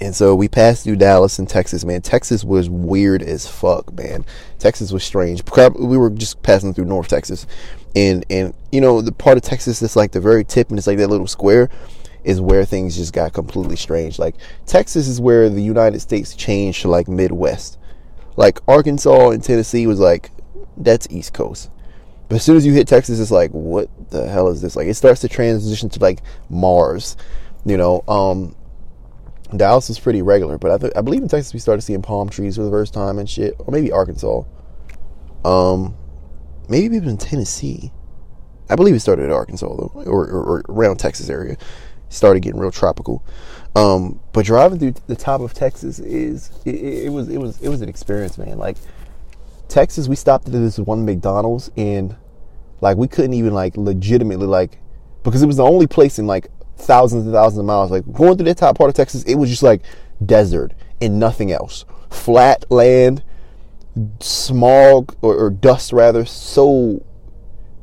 And 0.00 0.14
so 0.14 0.34
we 0.34 0.48
passed 0.48 0.84
through 0.84 0.96
Dallas 0.96 1.38
and 1.38 1.48
Texas, 1.48 1.84
man. 1.84 2.00
Texas 2.00 2.42
was 2.42 2.70
weird 2.70 3.22
as 3.22 3.46
fuck, 3.46 3.92
man. 3.92 4.24
Texas 4.58 4.90
was 4.90 5.04
strange. 5.04 5.42
We 5.78 5.98
were 5.98 6.10
just 6.10 6.42
passing 6.42 6.74
through 6.74 6.86
North 6.86 7.08
Texas. 7.08 7.46
And 7.94 8.24
and 8.28 8.54
you 8.72 8.80
know, 8.80 9.00
the 9.00 9.12
part 9.12 9.36
of 9.36 9.42
Texas 9.42 9.80
that's 9.80 9.96
like 9.96 10.12
the 10.12 10.20
very 10.20 10.44
tip 10.44 10.70
and 10.70 10.78
it's 10.78 10.86
like 10.86 10.98
that 10.98 11.10
little 11.10 11.26
square 11.26 11.70
is 12.24 12.40
where 12.40 12.64
things 12.64 12.96
just 12.96 13.12
got 13.12 13.32
completely 13.32 13.76
strange. 13.76 14.18
Like 14.18 14.36
Texas 14.66 15.06
is 15.06 15.20
where 15.20 15.48
the 15.48 15.62
United 15.62 16.00
States 16.00 16.34
changed 16.34 16.82
to 16.82 16.88
like 16.88 17.08
Midwest. 17.08 17.78
Like 18.36 18.60
Arkansas 18.66 19.30
and 19.30 19.42
Tennessee 19.42 19.86
was 19.86 20.00
like 20.00 20.30
that's 20.76 21.06
East 21.10 21.32
Coast. 21.32 21.70
But 22.28 22.36
as 22.36 22.42
soon 22.42 22.56
as 22.56 22.64
you 22.64 22.72
hit 22.72 22.88
Texas, 22.88 23.20
it's 23.20 23.30
like, 23.30 23.50
what 23.50 23.88
the 24.10 24.26
hell 24.28 24.48
is 24.48 24.62
this? 24.62 24.76
Like 24.76 24.86
it 24.86 24.94
starts 24.94 25.20
to 25.20 25.28
transition 25.28 25.88
to 25.90 26.00
like 26.00 26.20
Mars. 26.48 27.16
You 27.66 27.76
know, 27.76 28.02
um, 28.08 28.56
Dallas 29.56 29.88
was 29.88 29.98
pretty 29.98 30.22
regular, 30.22 30.58
but 30.58 30.70
I, 30.70 30.78
th- 30.78 30.92
I 30.96 31.00
believe 31.00 31.22
in 31.22 31.28
Texas 31.28 31.54
we 31.54 31.60
started 31.60 31.82
seeing 31.82 32.02
palm 32.02 32.28
trees 32.28 32.56
for 32.56 32.62
the 32.62 32.70
first 32.70 32.92
time 32.92 33.18
and 33.18 33.28
shit, 33.28 33.54
or 33.58 33.70
maybe 33.70 33.92
Arkansas. 33.92 34.42
Um, 35.44 35.96
maybe 36.68 36.96
even 36.96 37.16
Tennessee. 37.16 37.92
I 38.68 38.76
believe 38.76 38.94
it 38.94 39.00
started 39.00 39.26
at 39.26 39.30
Arkansas 39.30 39.68
though, 39.68 39.92
or, 39.94 40.26
or, 40.26 40.42
or 40.42 40.62
around 40.68 40.98
Texas 40.98 41.28
area. 41.28 41.56
Started 42.14 42.40
getting 42.40 42.60
real 42.60 42.70
tropical. 42.70 43.24
Um, 43.74 44.20
but 44.32 44.46
driving 44.46 44.78
through 44.78 44.94
the 45.08 45.16
top 45.16 45.40
of 45.40 45.52
Texas 45.52 45.98
is 45.98 46.50
it, 46.64 46.76
it, 46.76 47.12
was 47.12 47.28
it 47.28 47.38
was 47.38 47.60
it 47.60 47.68
was 47.68 47.82
an 47.82 47.88
experience, 47.88 48.38
man. 48.38 48.56
Like 48.56 48.76
Texas, 49.68 50.06
we 50.06 50.14
stopped 50.14 50.46
at 50.46 50.52
this 50.52 50.78
one 50.78 51.04
McDonald's 51.04 51.72
and 51.76 52.14
like 52.80 52.96
we 52.96 53.08
couldn't 53.08 53.34
even 53.34 53.52
like 53.52 53.76
legitimately 53.76 54.46
like 54.46 54.78
because 55.24 55.42
it 55.42 55.46
was 55.46 55.56
the 55.56 55.64
only 55.64 55.88
place 55.88 56.20
in 56.20 56.28
like 56.28 56.48
thousands 56.76 57.24
and 57.24 57.34
thousands 57.34 57.58
of 57.58 57.64
miles. 57.64 57.90
Like 57.90 58.04
going 58.12 58.36
through 58.36 58.46
the 58.46 58.54
top 58.54 58.78
part 58.78 58.90
of 58.90 58.94
Texas, 58.94 59.24
it 59.24 59.34
was 59.34 59.50
just 59.50 59.64
like 59.64 59.82
desert 60.24 60.72
and 61.00 61.18
nothing 61.18 61.50
else. 61.50 61.84
Flat 62.10 62.64
land, 62.70 63.24
smog 64.20 65.16
or, 65.20 65.34
or 65.34 65.50
dust 65.50 65.92
rather, 65.92 66.24
so 66.24 67.04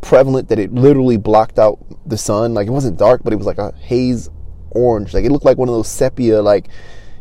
prevalent 0.01 0.49
that 0.49 0.59
it 0.59 0.73
literally 0.73 1.17
blocked 1.17 1.59
out 1.59 1.79
the 2.05 2.17
sun. 2.17 2.53
Like 2.53 2.67
it 2.67 2.71
wasn't 2.71 2.97
dark, 2.97 3.21
but 3.23 3.33
it 3.33 3.37
was 3.37 3.45
like 3.45 3.57
a 3.57 3.73
haze 3.75 4.29
orange. 4.71 5.13
Like 5.13 5.25
it 5.25 5.31
looked 5.31 5.45
like 5.45 5.57
one 5.57 5.69
of 5.69 5.75
those 5.75 5.87
sepia 5.87 6.41
like, 6.41 6.69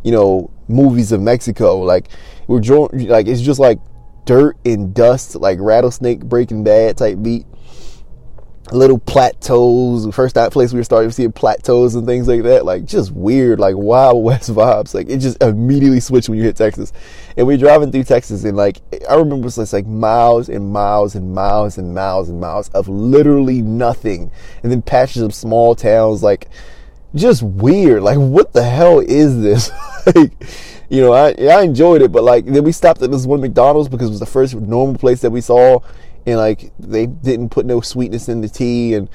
you 0.02 0.12
know, 0.12 0.50
movies 0.68 1.12
of 1.12 1.20
Mexico. 1.20 1.78
Like 1.78 2.08
we're 2.46 2.60
drawn 2.60 2.88
like 2.92 3.26
it's 3.26 3.42
just 3.42 3.60
like 3.60 3.78
dirt 4.24 4.56
and 4.64 4.94
dust, 4.94 5.34
like 5.36 5.58
rattlesnake 5.60 6.20
breaking 6.20 6.64
bad 6.64 6.96
type 6.96 7.18
beat 7.22 7.46
little 8.72 8.98
plateaus. 8.98 10.12
First 10.14 10.34
that 10.34 10.52
place 10.52 10.72
we 10.72 10.78
were 10.78 10.84
starting 10.84 11.10
to 11.10 11.14
see 11.14 11.28
plateaus 11.28 11.94
and 11.94 12.06
things 12.06 12.28
like 12.28 12.42
that. 12.44 12.64
Like 12.64 12.84
just 12.84 13.12
weird, 13.12 13.60
like 13.60 13.76
Wild 13.76 14.22
West 14.24 14.50
vibes. 14.50 14.94
Like 14.94 15.08
it 15.08 15.18
just 15.18 15.42
immediately 15.42 16.00
switched 16.00 16.28
when 16.28 16.38
you 16.38 16.44
hit 16.44 16.56
Texas. 16.56 16.92
And 17.36 17.46
we're 17.46 17.56
driving 17.56 17.92
through 17.92 18.04
Texas 18.04 18.44
and 18.44 18.56
like 18.56 18.80
I 19.08 19.14
remember 19.14 19.48
it's 19.48 19.72
like 19.72 19.86
miles 19.86 20.48
and 20.48 20.72
miles 20.72 21.14
and 21.14 21.34
miles 21.34 21.78
and 21.78 21.94
miles 21.94 22.28
and 22.28 22.40
miles 22.40 22.68
of 22.70 22.88
literally 22.88 23.62
nothing. 23.62 24.30
And 24.62 24.70
then 24.70 24.82
patches 24.82 25.22
of 25.22 25.34
small 25.34 25.74
towns 25.74 26.22
like 26.22 26.48
just 27.14 27.42
weird. 27.42 28.02
Like 28.02 28.18
what 28.18 28.52
the 28.52 28.62
hell 28.62 29.00
is 29.00 29.40
this? 29.40 29.70
like 30.14 30.32
you 30.88 31.00
know, 31.00 31.12
I 31.12 31.30
I 31.30 31.62
enjoyed 31.62 32.02
it, 32.02 32.10
but 32.12 32.24
like 32.24 32.46
then 32.46 32.64
we 32.64 32.72
stopped 32.72 33.00
at 33.02 33.10
this 33.10 33.26
one 33.26 33.40
McDonald's 33.40 33.88
because 33.88 34.08
it 34.08 34.12
was 34.12 34.20
the 34.20 34.26
first 34.26 34.54
normal 34.54 34.96
place 34.96 35.20
that 35.20 35.30
we 35.30 35.40
saw 35.40 35.80
and 36.26 36.36
like 36.36 36.72
they 36.78 37.06
didn't 37.06 37.50
put 37.50 37.66
no 37.66 37.80
sweetness 37.80 38.28
in 38.28 38.40
the 38.40 38.48
tea 38.48 38.94
and 38.94 39.08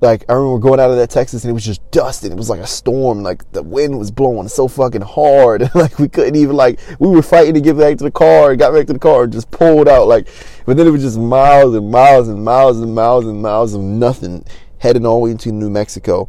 like 0.00 0.24
I 0.28 0.34
remember 0.34 0.58
going 0.58 0.80
out 0.80 0.90
of 0.90 0.96
that 0.96 1.10
Texas 1.10 1.44
and 1.44 1.50
it 1.50 1.54
was 1.54 1.64
just 1.64 1.90
dusting. 1.90 2.32
It 2.32 2.36
was 2.36 2.50
like 2.50 2.60
a 2.60 2.66
storm. 2.66 3.22
Like 3.22 3.50
the 3.52 3.62
wind 3.62 3.98
was 3.98 4.10
blowing 4.10 4.48
so 4.48 4.68
fucking 4.68 5.02
hard. 5.02 5.62
And 5.62 5.74
like 5.74 5.98
we 5.98 6.08
couldn't 6.08 6.36
even 6.36 6.56
like 6.56 6.80
we 6.98 7.08
were 7.08 7.22
fighting 7.22 7.54
to 7.54 7.60
get 7.60 7.78
back 7.78 7.96
to 7.98 8.04
the 8.04 8.10
car 8.10 8.50
and 8.50 8.58
got 8.58 8.72
back 8.72 8.86
to 8.86 8.92
the 8.92 8.98
car 8.98 9.24
and 9.24 9.32
just 9.32 9.50
pulled 9.50 9.88
out 9.88 10.06
like 10.06 10.28
but 10.66 10.76
then 10.76 10.86
it 10.86 10.90
was 10.90 11.02
just 11.02 11.18
miles 11.18 11.74
and 11.74 11.90
miles 11.90 12.28
and 12.28 12.44
miles 12.44 12.80
and 12.80 12.94
miles 12.94 13.26
and 13.26 13.42
miles 13.42 13.74
of 13.74 13.80
nothing 13.80 14.44
heading 14.78 15.06
all 15.06 15.20
the 15.20 15.24
way 15.24 15.30
into 15.30 15.52
New 15.52 15.70
Mexico. 15.70 16.28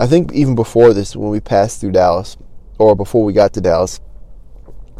I 0.00 0.06
think 0.06 0.32
even 0.32 0.54
before 0.54 0.92
this 0.92 1.16
when 1.16 1.30
we 1.30 1.40
passed 1.40 1.80
through 1.80 1.92
Dallas 1.92 2.36
or 2.78 2.94
before 2.94 3.24
we 3.24 3.32
got 3.32 3.52
to 3.54 3.60
Dallas, 3.60 4.00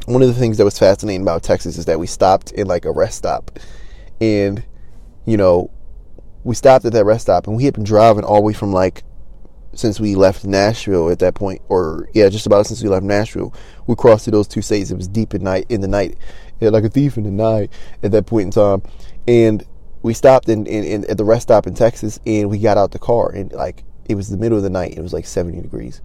one 0.06 0.22
of 0.22 0.28
the 0.28 0.34
things 0.34 0.56
that 0.56 0.64
was 0.64 0.78
fascinating 0.78 1.22
about 1.22 1.42
Texas 1.42 1.76
is 1.76 1.84
that 1.84 2.00
we 2.00 2.06
stopped 2.06 2.52
in 2.52 2.66
like 2.66 2.86
a 2.86 2.90
rest 2.90 3.18
stop 3.18 3.58
and 4.20 4.64
you 5.26 5.36
know 5.36 5.70
we 6.44 6.54
stopped 6.54 6.84
at 6.84 6.92
that 6.92 7.04
rest 7.04 7.22
stop 7.22 7.46
and 7.46 7.56
we 7.56 7.64
had 7.64 7.74
been 7.74 7.84
driving 7.84 8.24
all 8.24 8.36
the 8.36 8.42
way 8.42 8.52
from 8.52 8.72
like 8.72 9.04
since 9.74 10.00
we 10.00 10.14
left 10.14 10.44
Nashville 10.44 11.10
at 11.10 11.18
that 11.20 11.34
point, 11.34 11.62
or 11.68 12.08
yeah, 12.12 12.28
just 12.28 12.46
about 12.46 12.66
since 12.66 12.82
we 12.82 12.88
left 12.88 13.04
Nashville, 13.04 13.54
we 13.86 13.94
crossed 13.94 14.24
through 14.24 14.32
those 14.32 14.48
two 14.48 14.62
states. 14.62 14.90
It 14.90 14.96
was 14.96 15.08
deep 15.08 15.34
at 15.34 15.42
night, 15.42 15.66
in 15.68 15.80
the 15.80 15.88
night, 15.88 16.18
yeah, 16.60 16.70
like 16.70 16.84
a 16.84 16.88
thief 16.88 17.16
in 17.16 17.24
the 17.24 17.30
night 17.30 17.70
at 18.02 18.10
that 18.12 18.26
point 18.26 18.46
in 18.46 18.50
time. 18.50 18.82
And 19.28 19.64
we 20.02 20.14
stopped 20.14 20.48
in, 20.48 20.66
in, 20.66 20.84
in, 20.84 21.10
at 21.10 21.16
the 21.16 21.24
rest 21.24 21.42
stop 21.42 21.66
in 21.66 21.74
Texas, 21.74 22.18
and 22.26 22.50
we 22.50 22.58
got 22.58 22.76
out 22.76 22.90
the 22.90 22.98
car, 22.98 23.30
and 23.30 23.52
like 23.52 23.84
it 24.08 24.14
was 24.14 24.30
the 24.30 24.36
middle 24.36 24.56
of 24.56 24.64
the 24.64 24.70
night. 24.70 24.96
It 24.96 25.02
was 25.02 25.12
like 25.12 25.26
seventy 25.26 25.60
degrees. 25.60 26.00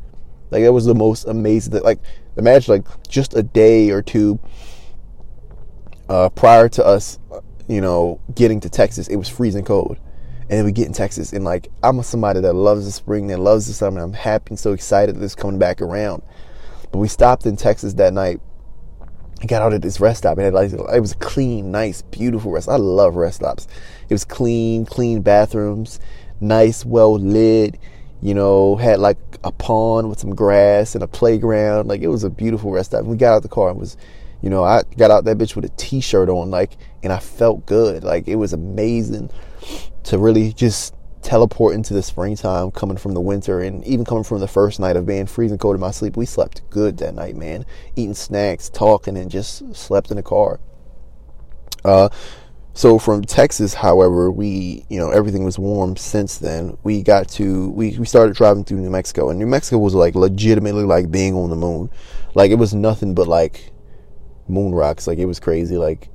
Like 0.52 0.64
that 0.64 0.74
was 0.74 0.86
the 0.86 0.96
most 0.96 1.26
amazing. 1.26 1.82
Like 1.82 2.00
imagine 2.38 2.76
like 2.76 3.08
just 3.08 3.36
a 3.36 3.44
day 3.44 3.90
or 3.90 4.02
two 4.02 4.40
uh, 6.10 6.30
prior 6.30 6.70
to 6.70 6.86
us 6.86 7.18
you 7.68 7.82
know, 7.82 8.20
getting 8.36 8.60
to 8.62 8.70
Texas, 8.70 9.08
it 9.08 9.16
was 9.16 9.30
freezing 9.30 9.66
cold. 9.66 9.98
And 10.50 10.60
then 10.60 10.66
we 10.66 10.72
get 10.72 10.88
in 10.88 10.94
Texas, 10.94 11.34
and 11.34 11.46
like, 11.46 11.70
I'm 11.82 12.02
somebody 12.04 12.42
that 12.42 12.54
loves 12.54 12.86
the 12.86 12.92
spring, 12.92 13.28
that 13.28 13.40
loves 13.40 13.68
the 13.68 13.74
summer. 13.74 14.02
I'm 14.02 14.14
happy 14.14 14.50
and 14.50 14.60
so 14.60 14.74
excited 14.74 15.16
that 15.16 15.24
it's 15.24 15.36
coming 15.36 15.58
back 15.58 15.82
around. 15.82 16.22
But 16.92 17.00
we 17.00 17.08
stopped 17.08 17.46
in 17.46 17.56
Texas 17.56 17.94
that 17.96 18.14
night. 18.14 18.42
I 19.42 19.46
got 19.46 19.62
out 19.62 19.74
at 19.74 19.82
this 19.82 20.00
rest 20.00 20.20
stop, 20.20 20.38
and 20.38 20.48
it, 20.48 20.54
like, 20.54 20.72
it 20.72 21.00
was 21.00 21.14
clean, 21.16 21.72
nice, 21.72 22.02
beautiful 22.02 22.52
rest. 22.52 22.70
I 22.70 22.76
love 22.76 23.16
rest 23.16 23.38
stops. 23.38 23.68
It 24.10 24.14
was 24.14 24.26
clean, 24.26 24.86
clean 24.86 25.22
bathrooms, 25.22 26.00
nice, 26.40 26.86
well 26.86 27.14
lit. 27.18 27.80
You 28.22 28.34
know, 28.34 28.78
had 28.78 29.00
like 29.00 29.18
a 29.44 29.52
pond 29.52 30.10
with 30.10 30.20
some 30.20 30.34
grass 30.34 30.96
and 30.96 31.04
a 31.04 31.08
playground. 31.08 31.90
Like 31.90 32.02
it 32.02 32.08
was 32.08 32.24
a 32.24 32.30
beautiful 32.30 32.72
rest 32.72 32.92
stop. 32.92 33.04
We 33.04 33.18
got 33.18 33.36
out 33.36 33.44
the 33.44 33.50
car 33.50 33.70
and 33.70 33.78
was 33.80 33.98
you 34.44 34.50
know, 34.50 34.66
I 34.66 34.84
got 34.98 35.10
out 35.10 35.24
that 35.24 35.38
bitch 35.38 35.56
with 35.56 35.64
a 35.64 35.70
t-shirt 35.70 36.28
on, 36.28 36.52
like, 36.52 36.74
and 37.02 37.14
I 37.14 37.20
felt 37.20 37.66
good. 37.66 38.04
Like, 38.04 38.28
it 38.28 38.36
was 38.36 38.52
amazing 38.52 39.30
to 40.04 40.18
really 40.18 40.52
just 40.52 40.94
teleport 41.22 41.76
into 41.76 41.94
the 41.94 42.04
springtime 42.04 42.70
coming 42.72 42.98
from 42.98 43.14
the 43.14 43.22
winter 43.22 43.62
and 43.62 43.86
even 43.86 44.04
coming 44.04 44.26
from 44.26 44.40
the 44.40 44.48
first 44.48 44.82
night 44.82 44.98
of 44.98 45.06
being 45.06 45.26
freezing 45.28 45.58
cold 45.58 45.76
in 45.76 45.80
my 45.80 45.92
sleep. 45.92 46.18
We 46.18 46.26
slept 46.26 46.62
good 46.70 46.98
that 46.98 47.16
night, 47.16 47.38
man. 47.38 47.66
Eating 47.96 48.14
snacks, 48.14 48.70
talking, 48.70 49.18
and 49.18 49.32
just 49.32 49.74
slept 49.74 50.12
in 50.12 50.18
the 50.18 50.24
car. 50.24 50.60
Uh, 51.86 52.10
so 52.74 53.00
from 53.00 53.22
Texas, 53.22 53.74
however, 53.74 54.30
we 54.30 54.86
you 54.90 55.00
know 55.00 55.10
everything 55.10 55.46
was 55.46 55.58
warm 55.58 55.96
since 55.96 56.38
then. 56.38 56.78
We 56.84 57.02
got 57.02 57.30
to 57.30 57.70
we 57.70 57.98
we 57.98 58.06
started 58.06 58.36
driving 58.36 58.66
through 58.66 58.80
New 58.80 58.90
Mexico, 58.90 59.30
and 59.30 59.40
New 59.40 59.48
Mexico 59.48 59.78
was 59.78 59.94
like 59.94 60.16
legitimately 60.16 60.84
like 60.84 61.12
being 61.12 61.34
on 61.34 61.50
the 61.50 61.56
moon. 61.56 61.90
Like 62.34 62.52
it 62.52 62.56
was 62.56 62.74
nothing 62.74 63.14
but 63.14 63.28
like 63.28 63.73
moon 64.48 64.74
rocks. 64.74 65.08
Like 65.08 65.18
it 65.18 65.26
was 65.26 65.40
crazy. 65.40 65.78
Like 65.78 66.10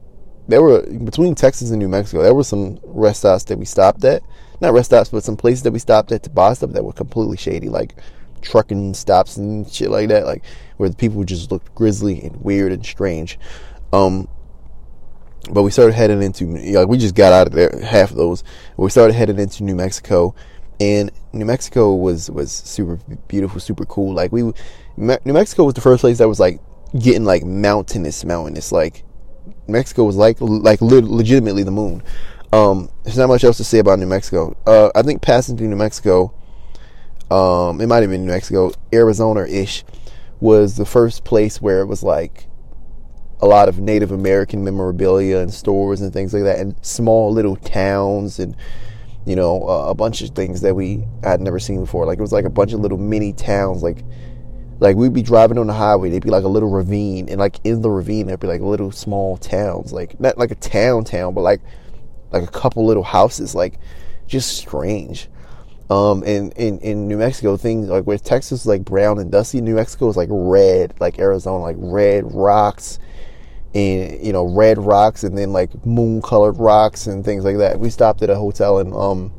there 0.48 0.62
were 0.62 0.82
between 0.82 1.34
Texas 1.34 1.70
and 1.70 1.78
New 1.78 1.88
Mexico, 1.88 2.22
there 2.22 2.34
were 2.34 2.44
some 2.44 2.78
rest 2.84 3.20
stops 3.20 3.44
that 3.44 3.58
we 3.58 3.64
stopped 3.64 4.04
at. 4.04 4.22
Not 4.60 4.72
rest 4.72 4.90
stops, 4.90 5.10
but 5.10 5.22
some 5.22 5.36
places 5.36 5.62
that 5.62 5.72
we 5.72 5.78
stopped 5.78 6.10
at 6.10 6.24
to 6.24 6.30
buy 6.30 6.52
stuff 6.54 6.72
that 6.72 6.84
were 6.84 6.92
completely 6.92 7.36
shady, 7.36 7.68
like 7.68 7.94
trucking 8.40 8.94
stops 8.94 9.36
and 9.36 9.70
shit 9.70 9.90
like 9.90 10.08
that. 10.08 10.26
Like 10.26 10.44
where 10.78 10.88
the 10.88 10.96
people 10.96 11.22
just 11.24 11.52
looked 11.52 11.74
grisly 11.74 12.22
and 12.22 12.42
weird 12.42 12.72
and 12.72 12.84
strange. 12.84 13.38
Um, 13.92 14.28
but 15.50 15.62
we 15.62 15.70
started 15.70 15.94
heading 15.94 16.22
into 16.22 16.46
like 16.46 16.88
we 16.88 16.98
just 16.98 17.14
got 17.14 17.32
out 17.32 17.46
of 17.46 17.52
there 17.52 17.78
half 17.82 18.10
of 18.10 18.16
those. 18.16 18.42
We 18.76 18.90
started 18.90 19.14
heading 19.14 19.38
into 19.38 19.64
New 19.64 19.74
Mexico, 19.74 20.34
and 20.80 21.10
New 21.32 21.44
Mexico 21.44 21.94
was 21.94 22.30
was 22.30 22.52
super 22.52 22.96
beautiful, 23.28 23.60
super 23.60 23.84
cool. 23.84 24.14
Like 24.14 24.32
we, 24.32 24.42
New 24.96 25.18
Mexico 25.24 25.64
was 25.64 25.74
the 25.74 25.80
first 25.80 26.00
place 26.00 26.18
that 26.18 26.28
was 26.28 26.40
like 26.40 26.60
getting 26.98 27.24
like 27.24 27.44
mountainous, 27.44 28.24
mountainous. 28.24 28.72
Like 28.72 29.04
Mexico 29.66 30.04
was 30.04 30.16
like 30.16 30.38
like 30.40 30.80
legitimately 30.80 31.62
the 31.62 31.70
moon. 31.70 32.02
Um, 32.52 32.88
there's 33.04 33.18
not 33.18 33.28
much 33.28 33.44
else 33.44 33.58
to 33.58 33.64
say 33.64 33.78
about 33.78 33.98
New 33.98 34.06
Mexico. 34.06 34.56
Uh, 34.66 34.90
I 34.94 35.02
think 35.02 35.20
passing 35.20 35.56
through 35.56 35.68
New 35.68 35.76
Mexico, 35.76 36.32
um, 37.30 37.80
it 37.80 37.86
might 37.86 38.02
have 38.02 38.10
been 38.10 38.24
New 38.24 38.32
Mexico, 38.32 38.72
Arizona 38.92 39.46
ish, 39.46 39.84
was 40.40 40.76
the 40.76 40.86
first 40.86 41.24
place 41.24 41.60
where 41.60 41.80
it 41.80 41.86
was 41.86 42.02
like 42.02 42.46
a 43.40 43.46
lot 43.46 43.68
of 43.68 43.78
Native 43.78 44.12
American 44.12 44.64
memorabilia 44.64 45.38
and 45.38 45.52
stores 45.52 46.00
and 46.00 46.12
things 46.12 46.32
like 46.32 46.44
that, 46.44 46.58
and 46.58 46.74
small 46.84 47.32
little 47.32 47.56
towns 47.56 48.38
and 48.38 48.56
you 49.26 49.36
know 49.36 49.68
uh, 49.68 49.90
a 49.90 49.94
bunch 49.94 50.22
of 50.22 50.30
things 50.30 50.62
that 50.62 50.74
we 50.74 51.04
had 51.22 51.40
never 51.40 51.58
seen 51.58 51.80
before. 51.80 52.06
Like 52.06 52.18
it 52.18 52.22
was 52.22 52.32
like 52.32 52.46
a 52.46 52.50
bunch 52.50 52.72
of 52.72 52.80
little 52.80 52.98
mini 52.98 53.34
towns. 53.34 53.82
Like 53.82 54.04
like 54.80 54.96
we'd 54.96 55.12
be 55.12 55.22
driving 55.22 55.58
on 55.58 55.66
the 55.66 55.72
highway, 55.72 56.10
they'd 56.10 56.22
be 56.22 56.30
like 56.30 56.44
a 56.44 56.48
little 56.48 56.70
ravine, 56.70 57.28
and 57.28 57.38
like 57.38 57.58
in 57.64 57.82
the 57.82 57.90
ravine 57.90 58.26
there'd 58.26 58.40
be 58.40 58.46
like 58.46 58.60
little 58.60 58.92
small 58.92 59.36
towns. 59.36 59.92
Like 59.92 60.18
not 60.20 60.38
like 60.38 60.50
a 60.50 60.56
town 60.56 61.04
town, 61.04 61.34
but 61.34 61.42
like 61.42 61.60
like 62.30 62.42
a 62.42 62.50
couple 62.50 62.86
little 62.86 63.02
houses. 63.02 63.54
Like 63.54 63.78
just 64.26 64.56
strange. 64.56 65.28
Um, 65.90 66.22
and 66.24 66.52
in, 66.52 66.78
in 66.80 67.08
New 67.08 67.16
Mexico, 67.16 67.56
things 67.56 67.88
like 67.88 68.04
where 68.04 68.18
Texas 68.18 68.60
is 68.60 68.66
like 68.66 68.84
brown 68.84 69.18
and 69.18 69.32
dusty, 69.32 69.62
New 69.62 69.76
Mexico 69.76 70.10
is 70.10 70.18
like 70.18 70.28
red, 70.30 70.94
like 71.00 71.18
Arizona, 71.18 71.62
like 71.62 71.76
red 71.78 72.32
rocks 72.34 72.98
and 73.74 74.24
you 74.24 74.32
know 74.32 74.46
red 74.46 74.78
rocks 74.78 75.24
and 75.24 75.36
then 75.36 75.52
like 75.52 75.84
moon 75.84 76.22
colored 76.22 76.56
rocks 76.58 77.06
and 77.06 77.24
things 77.24 77.44
like 77.44 77.58
that. 77.58 77.80
We 77.80 77.90
stopped 77.90 78.22
at 78.22 78.30
a 78.30 78.36
hotel 78.36 78.78
in 78.78 78.92
um 78.92 79.32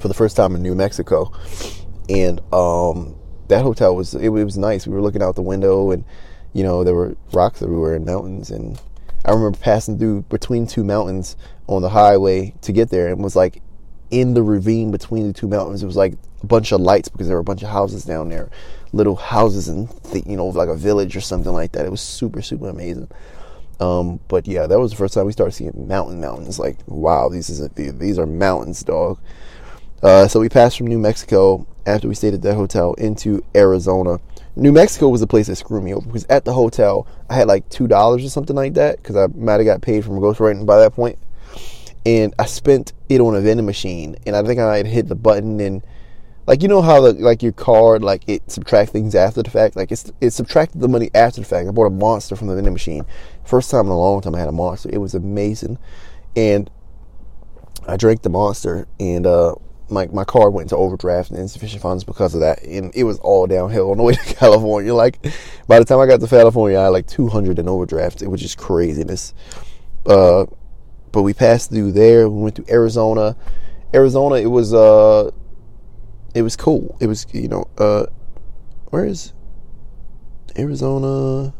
for 0.00 0.08
the 0.08 0.14
first 0.14 0.36
time 0.36 0.54
in 0.54 0.62
New 0.62 0.74
Mexico, 0.74 1.32
and 2.08 2.40
um 2.52 3.16
that 3.52 3.62
hotel 3.62 3.94
was 3.94 4.14
it, 4.14 4.24
it 4.24 4.30
was 4.30 4.58
nice. 4.58 4.86
We 4.86 4.94
were 4.94 5.02
looking 5.02 5.22
out 5.22 5.34
the 5.34 5.42
window 5.42 5.90
and 5.90 6.04
you 6.52 6.62
know 6.62 6.84
there 6.84 6.94
were 6.94 7.16
rocks 7.32 7.62
everywhere 7.62 7.94
and 7.94 8.04
mountains 8.04 8.50
and 8.50 8.80
I 9.24 9.30
remember 9.30 9.56
passing 9.58 9.98
through 9.98 10.22
between 10.22 10.66
two 10.66 10.82
mountains 10.82 11.36
on 11.68 11.82
the 11.82 11.90
highway 11.90 12.54
to 12.62 12.72
get 12.72 12.90
there 12.90 13.08
and 13.08 13.22
was 13.22 13.36
like 13.36 13.62
in 14.10 14.34
the 14.34 14.42
ravine 14.42 14.90
between 14.90 15.28
the 15.28 15.32
two 15.32 15.48
mountains. 15.48 15.82
It 15.82 15.86
was 15.86 15.96
like 15.96 16.14
a 16.42 16.46
bunch 16.46 16.72
of 16.72 16.80
lights 16.80 17.08
because 17.08 17.28
there 17.28 17.36
were 17.36 17.42
a 17.42 17.44
bunch 17.44 17.62
of 17.62 17.68
houses 17.68 18.04
down 18.04 18.30
there, 18.30 18.50
little 18.92 19.16
houses 19.16 19.68
and 19.68 19.88
you 20.26 20.36
know 20.36 20.46
like 20.46 20.68
a 20.68 20.76
village 20.76 21.14
or 21.14 21.20
something 21.20 21.52
like 21.52 21.72
that. 21.72 21.86
It 21.86 21.90
was 21.90 22.00
super 22.00 22.42
super 22.42 22.68
amazing. 22.68 23.08
Um, 23.80 24.20
but 24.28 24.46
yeah, 24.46 24.66
that 24.66 24.78
was 24.78 24.92
the 24.92 24.96
first 24.96 25.14
time 25.14 25.26
we 25.26 25.32
started 25.32 25.52
seeing 25.52 25.72
mountain 25.88 26.20
mountains. 26.20 26.58
Like, 26.58 26.78
wow, 26.86 27.28
these 27.28 27.50
is 27.50 27.68
these 27.70 28.18
are 28.18 28.26
mountains, 28.26 28.82
dog. 28.82 29.18
Uh, 30.02 30.26
so 30.26 30.40
we 30.40 30.48
passed 30.48 30.76
from 30.76 30.88
New 30.88 30.98
Mexico 30.98 31.66
after 31.86 32.08
we 32.08 32.14
stayed 32.14 32.34
at 32.34 32.42
that 32.42 32.54
hotel 32.54 32.94
into 32.94 33.44
Arizona. 33.54 34.18
New 34.56 34.72
Mexico 34.72 35.08
was 35.08 35.20
the 35.20 35.26
place 35.26 35.46
that 35.46 35.56
screwed 35.56 35.84
me 35.84 35.94
over 35.94 36.06
because 36.06 36.26
at 36.28 36.44
the 36.44 36.52
hotel 36.52 37.06
I 37.30 37.34
had 37.34 37.48
like 37.48 37.68
two 37.70 37.86
dollars 37.86 38.24
or 38.24 38.28
something 38.28 38.56
like 38.56 38.74
that 38.74 38.96
because 38.96 39.16
I 39.16 39.28
might 39.28 39.54
have 39.54 39.64
got 39.64 39.80
paid 39.80 40.04
from 40.04 40.18
ghostwriting 40.20 40.66
by 40.66 40.78
that 40.80 40.94
point. 40.94 41.18
and 42.04 42.34
I 42.38 42.46
spent 42.46 42.92
it 43.08 43.20
on 43.20 43.36
a 43.36 43.40
vending 43.40 43.66
machine, 43.66 44.16
and 44.26 44.34
I 44.34 44.42
think 44.42 44.58
I 44.58 44.76
had 44.76 44.86
hit 44.86 45.08
the 45.08 45.14
button 45.14 45.60
and 45.60 45.82
like 46.46 46.62
you 46.62 46.68
know 46.68 46.82
how 46.82 47.00
the 47.00 47.12
like 47.12 47.42
your 47.42 47.52
card 47.52 48.02
like 48.02 48.24
it 48.26 48.50
subtract 48.50 48.90
things 48.90 49.14
after 49.14 49.42
the 49.42 49.50
fact? 49.50 49.76
Like 49.76 49.92
it's 49.92 50.10
it 50.20 50.30
subtracted 50.32 50.80
the 50.80 50.88
money 50.88 51.10
after 51.14 51.40
the 51.40 51.46
fact. 51.46 51.68
I 51.68 51.70
bought 51.70 51.86
a 51.86 51.90
monster 51.90 52.34
from 52.34 52.48
the 52.48 52.54
vending 52.54 52.72
machine. 52.72 53.04
First 53.44 53.70
time 53.70 53.86
in 53.86 53.92
a 53.92 53.98
long 53.98 54.20
time 54.20 54.34
i 54.34 54.40
had 54.40 54.48
a 54.48 54.52
monster. 54.52 54.90
It 54.92 54.98
was 54.98 55.14
amazing. 55.14 55.78
And 56.34 56.70
i 57.86 57.96
drank 57.96 58.22
the 58.22 58.30
monster 58.30 58.86
and 59.00 59.26
uh 59.26 59.54
my, 59.92 60.06
my 60.08 60.24
card 60.24 60.52
went 60.52 60.66
into 60.66 60.76
overdraft 60.76 61.30
and 61.30 61.38
insufficient 61.38 61.82
funds 61.82 62.04
because 62.04 62.34
of 62.34 62.40
that 62.40 62.62
and 62.62 62.94
it 62.94 63.04
was 63.04 63.18
all 63.20 63.46
downhill 63.46 63.90
on 63.90 63.96
the 63.96 64.02
way 64.02 64.14
to 64.14 64.34
california 64.34 64.94
like 64.94 65.18
by 65.66 65.78
the 65.78 65.84
time 65.84 65.98
i 65.98 66.06
got 66.06 66.20
to 66.20 66.26
california 66.26 66.78
i 66.78 66.84
had 66.84 66.88
like 66.88 67.06
200 67.06 67.58
in 67.58 67.68
overdraft 67.68 68.22
it 68.22 68.28
was 68.28 68.40
just 68.40 68.58
craziness 68.58 69.34
uh 70.06 70.44
but 71.12 71.22
we 71.22 71.34
passed 71.34 71.70
through 71.70 71.92
there 71.92 72.28
we 72.28 72.42
went 72.42 72.56
to 72.56 72.64
arizona 72.70 73.36
arizona 73.94 74.36
it 74.36 74.46
was 74.46 74.72
uh 74.72 75.30
it 76.34 76.42
was 76.42 76.56
cool. 76.56 76.96
It 77.00 77.06
was 77.06 77.26
you 77.32 77.48
know 77.48 77.68
uh, 77.78 78.06
where 78.86 79.04
is 79.04 79.32
Arizona? 80.58 81.54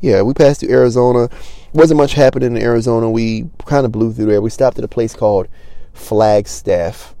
Yeah, 0.00 0.22
we 0.22 0.34
passed 0.34 0.60
through 0.60 0.70
Arizona. 0.70 1.28
Wasn't 1.72 1.96
much 1.96 2.14
happening 2.14 2.56
in 2.56 2.62
Arizona. 2.62 3.08
We 3.08 3.48
kind 3.64 3.86
of 3.86 3.92
blew 3.92 4.12
through 4.12 4.26
there. 4.26 4.42
We 4.42 4.50
stopped 4.50 4.78
at 4.78 4.84
a 4.84 4.88
place 4.88 5.14
called 5.14 5.48
Flagstaff. 5.92 7.14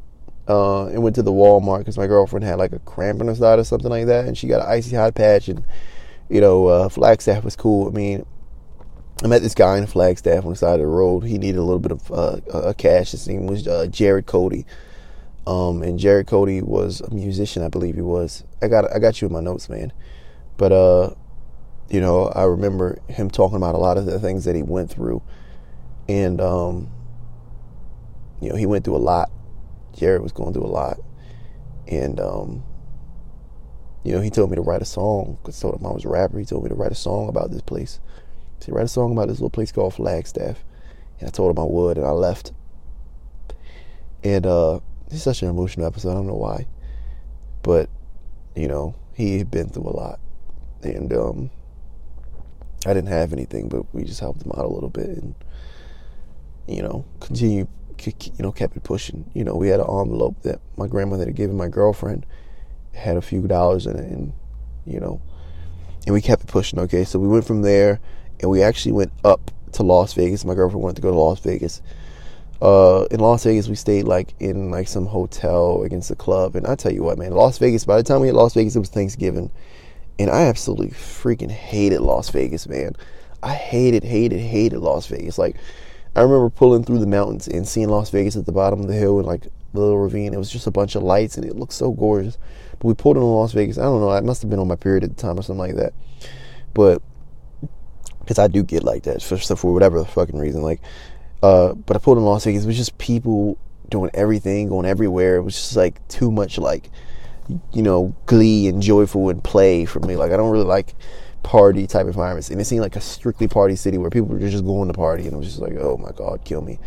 Uh, 0.48 0.86
and 0.86 1.02
went 1.02 1.14
to 1.14 1.22
the 1.22 1.30
Walmart 1.30 1.78
because 1.78 1.96
my 1.96 2.08
girlfriend 2.08 2.44
had 2.44 2.58
like 2.58 2.72
a 2.72 2.80
cramp 2.80 3.20
in 3.20 3.28
her 3.28 3.34
side 3.34 3.60
or 3.60 3.64
something 3.64 3.90
like 3.90 4.06
that, 4.06 4.26
and 4.26 4.36
she 4.36 4.48
got 4.48 4.60
an 4.60 4.72
icy 4.72 4.96
hot 4.96 5.14
patch. 5.14 5.48
And 5.48 5.62
you 6.28 6.40
know, 6.40 6.66
uh, 6.66 6.88
Flagstaff 6.88 7.44
was 7.44 7.54
cool. 7.54 7.86
I 7.86 7.90
mean, 7.92 8.26
I 9.22 9.28
met 9.28 9.40
this 9.40 9.54
guy 9.54 9.78
in 9.78 9.86
Flagstaff 9.86 10.44
on 10.44 10.50
the 10.50 10.56
side 10.56 10.74
of 10.74 10.80
the 10.80 10.86
road. 10.86 11.20
He 11.20 11.38
needed 11.38 11.58
a 11.58 11.62
little 11.62 11.78
bit 11.78 11.92
of 11.92 12.10
uh, 12.10 12.72
cash. 12.76 13.12
His 13.12 13.28
name 13.28 13.46
was 13.46 13.68
uh, 13.68 13.86
Jared 13.86 14.26
Cody. 14.26 14.66
Um, 15.46 15.82
and 15.82 15.98
Jared 15.98 16.26
Cody 16.26 16.60
was 16.60 17.00
a 17.00 17.10
musician, 17.10 17.62
I 17.62 17.68
believe 17.68 17.94
he 17.94 18.00
was. 18.00 18.44
I 18.60 18.68
got 18.68 18.92
I 18.94 18.98
got 18.98 19.20
you 19.20 19.26
in 19.26 19.32
my 19.32 19.40
notes, 19.40 19.68
man. 19.68 19.92
But 20.56 20.72
uh, 20.72 21.10
you 21.88 22.00
know, 22.00 22.26
I 22.28 22.44
remember 22.44 23.00
him 23.08 23.30
talking 23.30 23.56
about 23.56 23.74
a 23.74 23.78
lot 23.78 23.98
of 23.98 24.06
the 24.06 24.18
things 24.18 24.44
that 24.44 24.54
he 24.54 24.62
went 24.62 24.90
through, 24.90 25.22
and 26.08 26.40
um, 26.40 26.90
you 28.42 28.50
know, 28.50 28.56
he 28.56 28.66
went 28.66 28.84
through 28.84 28.96
a 28.96 28.98
lot. 28.98 29.30
Jared 29.96 30.22
was 30.22 30.32
going 30.32 30.52
through 30.52 30.64
a 30.64 30.66
lot, 30.66 30.98
and 31.86 32.18
um, 32.18 32.64
you 34.04 34.12
know, 34.12 34.20
he 34.20 34.30
told 34.30 34.50
me 34.50 34.56
to 34.56 34.62
write 34.62 34.82
a 34.82 34.86
song. 34.86 35.38
Cause 35.44 35.58
I 35.58 35.62
told 35.62 35.80
him 35.80 35.86
I 35.86 35.92
was 35.92 36.04
a 36.04 36.08
rapper. 36.08 36.38
He 36.38 36.44
told 36.44 36.64
me 36.64 36.68
to 36.70 36.74
write 36.74 36.92
a 36.92 36.96
song 36.96 37.28
about 37.28 37.50
this 37.50 37.62
place. 37.62 38.00
He 38.64 38.72
write 38.72 38.84
a 38.84 38.88
song 38.88 39.12
about 39.12 39.28
this 39.28 39.38
little 39.38 39.50
place 39.50 39.72
called 39.72 39.94
Flagstaff, 39.94 40.64
and 41.18 41.28
I 41.28 41.30
told 41.30 41.50
him 41.50 41.62
I 41.62 41.66
would, 41.66 41.98
and 41.98 42.06
I 42.06 42.10
left. 42.10 42.52
And 44.22 44.46
uh, 44.46 44.80
it's 45.10 45.22
such 45.22 45.42
an 45.42 45.48
emotional 45.48 45.86
episode. 45.86 46.12
I 46.12 46.14
don't 46.14 46.26
know 46.26 46.34
why, 46.34 46.66
but 47.62 47.88
you 48.54 48.68
know 48.68 48.94
he 49.14 49.38
had 49.38 49.50
been 49.50 49.68
through 49.68 49.88
a 49.88 49.96
lot, 49.96 50.20
and 50.82 51.12
um, 51.12 51.50
I 52.86 52.94
didn't 52.94 53.08
have 53.08 53.32
anything, 53.32 53.68
but 53.68 53.92
we 53.94 54.04
just 54.04 54.20
helped 54.20 54.42
him 54.42 54.52
out 54.56 54.64
a 54.64 54.68
little 54.68 54.90
bit, 54.90 55.08
and 55.08 55.34
you 56.68 56.82
know 56.82 57.04
continue, 57.20 57.66
you 58.06 58.32
know, 58.38 58.52
kept 58.52 58.76
it 58.76 58.84
pushing. 58.84 59.30
You 59.34 59.44
know, 59.44 59.54
we 59.54 59.68
had 59.68 59.80
an 59.80 59.86
envelope 59.88 60.42
that 60.42 60.60
my 60.76 60.86
grandmother 60.86 61.26
had 61.26 61.36
given 61.36 61.56
my 61.56 61.68
girlfriend, 61.68 62.26
had 62.92 63.16
a 63.16 63.22
few 63.22 63.46
dollars 63.46 63.86
in 63.86 63.96
it, 63.96 64.10
and 64.10 64.32
you 64.86 65.00
know, 65.00 65.20
and 66.06 66.14
we 66.14 66.20
kept 66.20 66.42
it 66.42 66.48
pushing. 66.48 66.78
Okay, 66.80 67.04
so 67.04 67.18
we 67.18 67.28
went 67.28 67.44
from 67.44 67.62
there, 67.62 68.00
and 68.40 68.50
we 68.50 68.62
actually 68.62 68.92
went 68.92 69.12
up 69.24 69.50
to 69.72 69.82
Las 69.82 70.12
Vegas. 70.14 70.44
My 70.44 70.54
girlfriend 70.54 70.82
wanted 70.82 70.96
to 70.96 71.02
go 71.02 71.10
to 71.10 71.18
Las 71.18 71.40
Vegas 71.40 71.82
uh, 72.62 73.06
in 73.10 73.18
Las 73.18 73.42
Vegas, 73.42 73.68
we 73.68 73.74
stayed 73.74 74.04
like 74.04 74.34
in 74.38 74.70
like 74.70 74.86
some 74.86 75.04
hotel 75.04 75.82
against 75.82 76.08
the 76.08 76.14
club, 76.14 76.54
and 76.54 76.64
I 76.64 76.76
tell 76.76 76.92
you 76.92 77.02
what, 77.02 77.18
man, 77.18 77.32
Las 77.32 77.58
Vegas. 77.58 77.84
By 77.84 77.96
the 77.96 78.04
time 78.04 78.20
we 78.20 78.28
hit 78.28 78.36
Las 78.36 78.54
Vegas, 78.54 78.76
it 78.76 78.78
was 78.78 78.88
Thanksgiving, 78.88 79.50
and 80.16 80.30
I 80.30 80.42
absolutely 80.42 80.90
freaking 80.90 81.50
hated 81.50 82.02
Las 82.02 82.30
Vegas, 82.30 82.68
man. 82.68 82.94
I 83.42 83.54
hated, 83.54 84.04
hated, 84.04 84.38
hated 84.38 84.78
Las 84.78 85.08
Vegas. 85.08 85.38
Like, 85.38 85.56
I 86.14 86.20
remember 86.20 86.50
pulling 86.50 86.84
through 86.84 86.98
the 86.98 87.06
mountains 87.06 87.48
and 87.48 87.66
seeing 87.66 87.88
Las 87.88 88.10
Vegas 88.10 88.36
at 88.36 88.46
the 88.46 88.52
bottom 88.52 88.80
of 88.80 88.88
the 88.88 88.94
hill 88.94 89.18
and 89.18 89.26
like 89.26 89.42
the 89.42 89.80
little 89.80 89.98
ravine. 89.98 90.34
It 90.34 90.38
was 90.38 90.50
just 90.50 90.66
a 90.66 90.70
bunch 90.70 90.94
of 90.94 91.02
lights, 91.02 91.36
and 91.36 91.46
it 91.46 91.56
looked 91.56 91.72
so 91.72 91.92
gorgeous. 91.92 92.36
But 92.72 92.84
we 92.84 92.94
pulled 92.94 93.16
into 93.16 93.26
Las 93.26 93.52
Vegas. 93.52 93.78
I 93.78 93.82
don't 93.82 94.00
know. 94.00 94.10
I 94.10 94.20
must 94.20 94.42
have 94.42 94.50
been 94.50 94.58
on 94.58 94.68
my 94.68 94.76
period 94.76 95.04
at 95.04 95.16
the 95.16 95.22
time 95.22 95.38
or 95.38 95.42
something 95.42 95.58
like 95.58 95.76
that. 95.76 95.94
But 96.74 97.02
because 98.20 98.38
I 98.38 98.46
do 98.46 98.62
get 98.62 98.84
like 98.84 99.04
that 99.04 99.22
for, 99.22 99.36
for 99.36 99.72
whatever 99.72 99.98
the 99.98 100.04
fucking 100.04 100.38
reason. 100.38 100.62
Like 100.62 100.80
uh, 101.42 101.74
but 101.74 101.96
I 101.96 102.00
pulled 102.00 102.18
in 102.18 102.24
Las 102.24 102.44
Vegas. 102.44 102.64
It 102.64 102.68
was 102.68 102.76
just 102.76 102.96
people 102.98 103.58
doing 103.88 104.10
everything, 104.14 104.68
going 104.68 104.86
everywhere. 104.86 105.36
It 105.36 105.42
was 105.42 105.54
just 105.54 105.76
like 105.76 106.06
too 106.08 106.30
much 106.30 106.56
like, 106.56 106.90
you 107.72 107.82
know, 107.82 108.14
glee 108.26 108.68
and 108.68 108.80
joyful 108.80 109.28
and 109.28 109.42
play 109.42 109.84
for 109.84 110.00
me. 110.00 110.16
Like 110.16 110.30
I 110.30 110.36
don't 110.36 110.50
really 110.50 110.64
like 110.64 110.94
party 111.42 111.86
type 111.86 112.06
environments, 112.06 112.50
and 112.50 112.60
it 112.60 112.64
seemed 112.64 112.82
like 112.82 112.96
a 112.96 113.00
strictly 113.00 113.48
party 113.48 113.76
city 113.76 113.98
where 113.98 114.10
people 114.10 114.28
were 114.28 114.38
just 114.38 114.64
going 114.64 114.88
to 114.88 114.94
party, 114.94 115.24
and 115.24 115.34
it 115.34 115.36
was 115.36 115.46
just 115.46 115.60
like, 115.60 115.74
oh 115.78 115.96
my 115.96 116.12
god, 116.12 116.44
kill 116.44 116.62
me. 116.62 116.78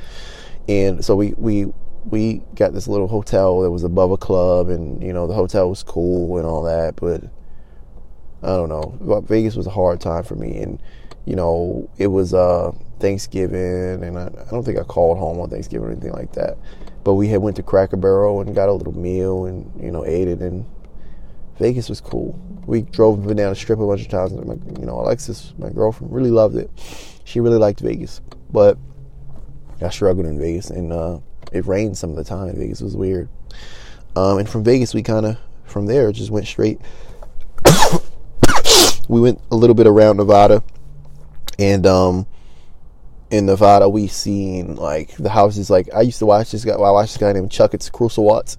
And 0.68 1.04
so 1.04 1.16
we 1.16 1.34
we 1.38 1.68
we 2.06 2.42
got 2.56 2.74
this 2.74 2.88
little 2.88 3.08
hotel 3.08 3.62
that 3.62 3.72
was 3.72 3.84
above 3.84 4.12
a 4.12 4.18
club, 4.18 4.70
and 4.70 5.02
you 5.04 5.14
know 5.14 5.28
the 5.28 5.34
hotel 5.34 5.70
was 5.70 5.84
cool 5.84 6.38
and 6.38 6.46
all 6.46 6.64
that, 6.64 6.96
but 6.96 7.24
I 8.44 8.56
don't 8.56 8.70
know. 8.70 9.22
Vegas 9.28 9.56
was 9.56 9.68
a 9.68 9.72
hard 9.72 10.00
time 10.00 10.24
for 10.24 10.36
me, 10.36 10.58
and 10.58 10.80
you 11.26 11.36
know 11.36 11.90
it 11.98 12.08
was 12.08 12.34
uh, 12.34 12.72
Thanksgiving, 13.00 14.04
and 14.04 14.18
I, 14.18 14.28
I 14.28 14.52
don't 14.52 14.64
think 14.64 14.78
I 14.78 14.84
called 14.84 15.18
home 15.18 15.40
on 15.40 15.50
Thanksgiving 15.50 15.88
or 15.88 15.92
anything 15.92 16.14
like 16.14 16.34
that. 16.34 16.58
But 17.04 17.16
we 17.16 17.28
had 17.28 17.42
went 17.42 17.56
to 17.58 17.64
Cracker 17.64 17.98
Barrel 17.98 18.42
and 18.42 18.56
got 18.56 18.70
a 18.70 18.74
little 18.74 18.98
meal, 18.98 19.46
and 19.46 19.72
you 19.84 19.92
know 19.92 20.06
ate 20.06 20.28
it, 20.28 20.40
and 20.40 20.66
Vegas 21.60 21.88
was 21.88 22.02
cool. 22.02 22.40
We 22.66 22.82
drove 22.82 23.26
down 23.26 23.50
the 23.50 23.56
strip 23.56 23.80
a 23.80 23.88
bunch 23.88 24.02
of 24.02 24.10
times. 24.10 24.34
My, 24.34 24.56
you 24.80 24.86
know, 24.86 25.00
Alexis, 25.00 25.54
my 25.58 25.70
girlfriend, 25.70 26.14
really 26.14 26.32
loved 26.32 26.56
it. 26.56 26.70
She 27.24 27.40
really 27.40 27.58
liked 27.58 27.80
Vegas, 27.80 28.22
but 28.52 28.78
I 29.82 29.90
struggled 29.90 30.26
in 30.26 30.40
Vegas, 30.40 30.70
and 30.70 30.92
uh, 30.92 31.20
it 31.52 31.66
rained 31.66 31.98
some 31.98 32.10
of 32.10 32.16
the 32.18 32.24
time 32.24 32.50
in 32.50 32.58
Vegas. 32.58 32.82
It 32.82 32.86
was 32.86 32.98
weird. 32.98 33.30
Um, 34.16 34.40
and 34.40 34.50
from 34.50 34.64
Vegas, 34.64 34.94
we 34.94 35.04
kind 35.04 35.26
of 35.26 35.38
from 35.64 35.86
there 35.86 36.12
just 36.12 36.32
went 36.32 36.48
straight. 36.48 36.80
we 39.08 39.22
went 39.22 39.42
a 39.52 39.56
little 39.56 39.76
bit 39.76 39.88
around 39.88 40.18
Nevada, 40.18 40.62
and 41.58 41.86
um, 41.86 42.28
in 43.30 43.46
Nevada, 43.46 43.88
we 43.88 44.08
seen 44.08 44.76
like 44.76 45.16
the 45.16 45.30
houses. 45.30 45.70
Like 45.70 45.94
I 45.94 46.02
used 46.02 46.20
to 46.20 46.26
watch 46.26 46.52
this 46.52 46.66
guy. 46.66 46.74
I 46.74 46.92
watched 46.92 47.14
this 47.14 47.22
guy 47.22 47.32
named 47.32 47.52
Chuck. 47.52 47.74
It's 47.74 47.90
Crucial 47.90 48.26
Watts 48.26 48.58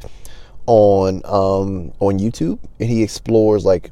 on 0.66 1.22
um, 1.24 1.92
on 2.00 2.18
YouTube, 2.18 2.58
and 2.80 2.88
he 2.88 3.02
explores 3.02 3.64
like 3.64 3.90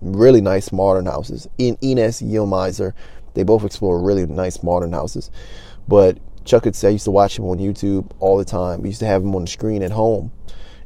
really 0.00 0.40
nice 0.40 0.72
modern 0.72 1.06
houses. 1.06 1.48
In 1.58 1.76
Enes 1.78 2.22
Yilmazer, 2.22 2.92
they 3.34 3.42
both 3.42 3.64
explore 3.64 4.00
really 4.00 4.26
nice 4.26 4.62
modern 4.62 4.92
houses. 4.92 5.30
But 5.88 6.18
Chuck 6.44 6.64
could 6.64 6.76
say 6.76 6.88
I 6.88 6.90
used 6.92 7.04
to 7.04 7.10
watch 7.10 7.38
him 7.38 7.44
on 7.46 7.58
YouTube 7.58 8.10
all 8.18 8.36
the 8.36 8.44
time. 8.44 8.82
We 8.82 8.88
used 8.88 9.00
to 9.00 9.06
have 9.06 9.22
him 9.22 9.34
on 9.34 9.42
the 9.42 9.50
screen 9.50 9.82
at 9.82 9.90
home 9.90 10.32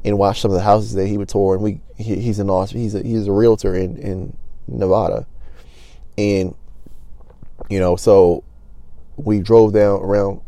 and 0.05 0.19
watch 0.19 0.41
some 0.41 0.51
of 0.51 0.55
the 0.55 0.63
houses 0.63 0.95
that 0.95 1.07
he 1.07 1.19
would 1.19 1.29
tour. 1.29 1.55
And 1.55 1.63
we 1.63 1.81
he, 1.97 2.17
he's 2.17 2.39
an 2.39 2.51
awesome 2.51 2.79
he's 2.79 2.95
a 2.95 3.03
he's 3.03 3.27
a 3.27 3.33
realtor 3.33 3.75
in 3.75 3.97
in 3.97 4.37
Nevada, 4.69 5.27
and 6.19 6.55
you 7.69 7.79
know 7.79 7.97
so 7.97 8.45
we 9.17 9.41
drove 9.41 9.73
down 9.73 10.01
around 10.03 10.41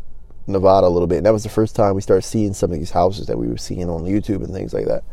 Nevada 0.49 0.87
a 0.87 0.89
little 0.89 1.07
bit. 1.07 1.17
And 1.17 1.25
that 1.25 1.33
was 1.33 1.43
the 1.43 1.49
first 1.49 1.75
time 1.75 1.95
we 1.95 2.01
started 2.01 2.23
seeing 2.23 2.53
some 2.53 2.71
of 2.71 2.77
these 2.77 2.91
houses 2.91 3.27
that 3.27 3.37
we 3.37 3.47
were 3.47 3.57
seeing 3.57 3.89
on 3.89 4.03
YouTube 4.03 4.43
and 4.43 4.53
things 4.53 4.73
like 4.73 4.85
that. 4.85 5.03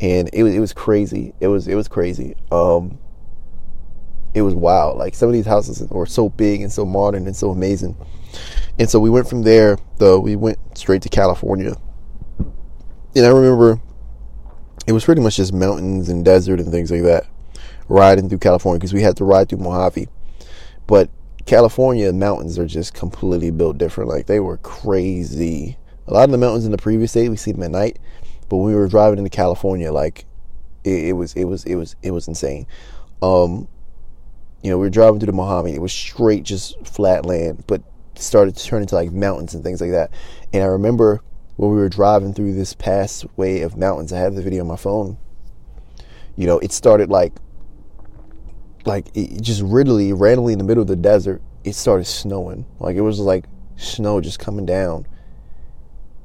And 0.00 0.28
it 0.32 0.42
was 0.42 0.54
it 0.54 0.60
was 0.60 0.72
crazy. 0.72 1.34
It 1.40 1.48
was 1.48 1.68
it 1.68 1.74
was 1.74 1.88
crazy. 1.88 2.36
Um, 2.50 2.98
it 4.34 4.42
was 4.42 4.54
wild. 4.54 4.98
Like 4.98 5.14
some 5.14 5.28
of 5.28 5.32
these 5.32 5.46
houses 5.46 5.88
were 5.90 6.06
so 6.06 6.28
big 6.28 6.60
and 6.60 6.72
so 6.72 6.84
modern 6.84 7.26
and 7.26 7.36
so 7.36 7.50
amazing. 7.50 7.96
And 8.78 8.90
so 8.90 8.98
we 8.98 9.10
went 9.10 9.28
from 9.28 9.42
there, 9.42 9.78
though, 9.98 10.18
we 10.18 10.34
went 10.34 10.58
straight 10.76 11.02
to 11.02 11.08
California. 11.08 11.76
And 13.16 13.24
I 13.24 13.28
remember 13.28 13.80
it 14.86 14.92
was 14.92 15.04
pretty 15.04 15.20
much 15.20 15.36
just 15.36 15.52
mountains 15.52 16.08
and 16.08 16.24
desert 16.24 16.58
and 16.58 16.70
things 16.70 16.90
like 16.90 17.02
that, 17.02 17.26
riding 17.88 18.28
through 18.28 18.38
California 18.38 18.80
because 18.80 18.92
we 18.92 19.02
had 19.02 19.16
to 19.18 19.24
ride 19.24 19.48
through 19.48 19.58
Mojave. 19.58 20.08
But 20.88 21.10
California 21.46 22.12
mountains 22.12 22.58
are 22.58 22.66
just 22.66 22.94
completely 22.94 23.50
built 23.50 23.78
different. 23.78 24.10
Like 24.10 24.26
they 24.26 24.40
were 24.40 24.56
crazy. 24.58 25.76
A 26.06 26.12
lot 26.12 26.24
of 26.24 26.30
the 26.30 26.38
mountains 26.38 26.64
in 26.64 26.72
the 26.72 26.78
previous 26.78 27.10
state 27.10 27.28
we 27.28 27.36
see 27.36 27.52
them 27.52 27.62
at 27.62 27.70
night, 27.70 27.98
but 28.48 28.56
when 28.56 28.68
we 28.68 28.74
were 28.74 28.88
driving 28.88 29.18
into 29.18 29.30
California, 29.30 29.92
like 29.92 30.26
it, 30.84 31.08
it 31.08 31.12
was 31.12 31.34
it 31.34 31.44
was 31.44 31.64
it 31.64 31.76
was 31.76 31.96
it 32.02 32.10
was 32.10 32.28
insane. 32.28 32.66
Um, 33.22 33.68
you 34.62 34.70
know, 34.70 34.78
we 34.78 34.86
were 34.86 34.90
driving 34.90 35.20
through 35.20 35.26
the 35.26 35.32
Mojave. 35.32 35.74
It 35.74 35.80
was 35.80 35.92
straight, 35.92 36.42
just 36.42 36.86
flat 36.86 37.26
land, 37.26 37.64
but 37.66 37.82
started 38.16 38.56
to 38.56 38.64
turn 38.64 38.82
into 38.82 38.94
like 38.94 39.12
mountains 39.12 39.54
and 39.54 39.62
things 39.62 39.80
like 39.80 39.90
that. 39.90 40.10
And 40.52 40.62
I 40.62 40.66
remember 40.66 41.22
when 41.56 41.70
we 41.70 41.76
were 41.76 41.88
driving 41.88 42.34
through 42.34 42.54
this 42.54 42.74
past 42.74 43.26
way 43.36 43.62
of 43.62 43.76
mountains, 43.76 44.12
I 44.12 44.18
have 44.18 44.34
the 44.34 44.42
video 44.42 44.62
on 44.62 44.68
my 44.68 44.76
phone. 44.76 45.18
You 46.36 46.46
know, 46.46 46.58
it 46.58 46.72
started 46.72 47.10
like, 47.10 47.32
like 48.86 49.06
it 49.14 49.40
just 49.40 49.62
really 49.62 50.12
randomly 50.12 50.52
in 50.52 50.58
the 50.58 50.64
middle 50.64 50.82
of 50.82 50.88
the 50.88 50.96
desert, 50.96 51.42
it 51.64 51.74
started 51.74 52.04
snowing. 52.04 52.66
Like 52.78 52.96
it 52.96 53.02
was 53.02 53.18
like 53.18 53.46
snow 53.76 54.20
just 54.20 54.38
coming 54.38 54.66
down 54.66 55.06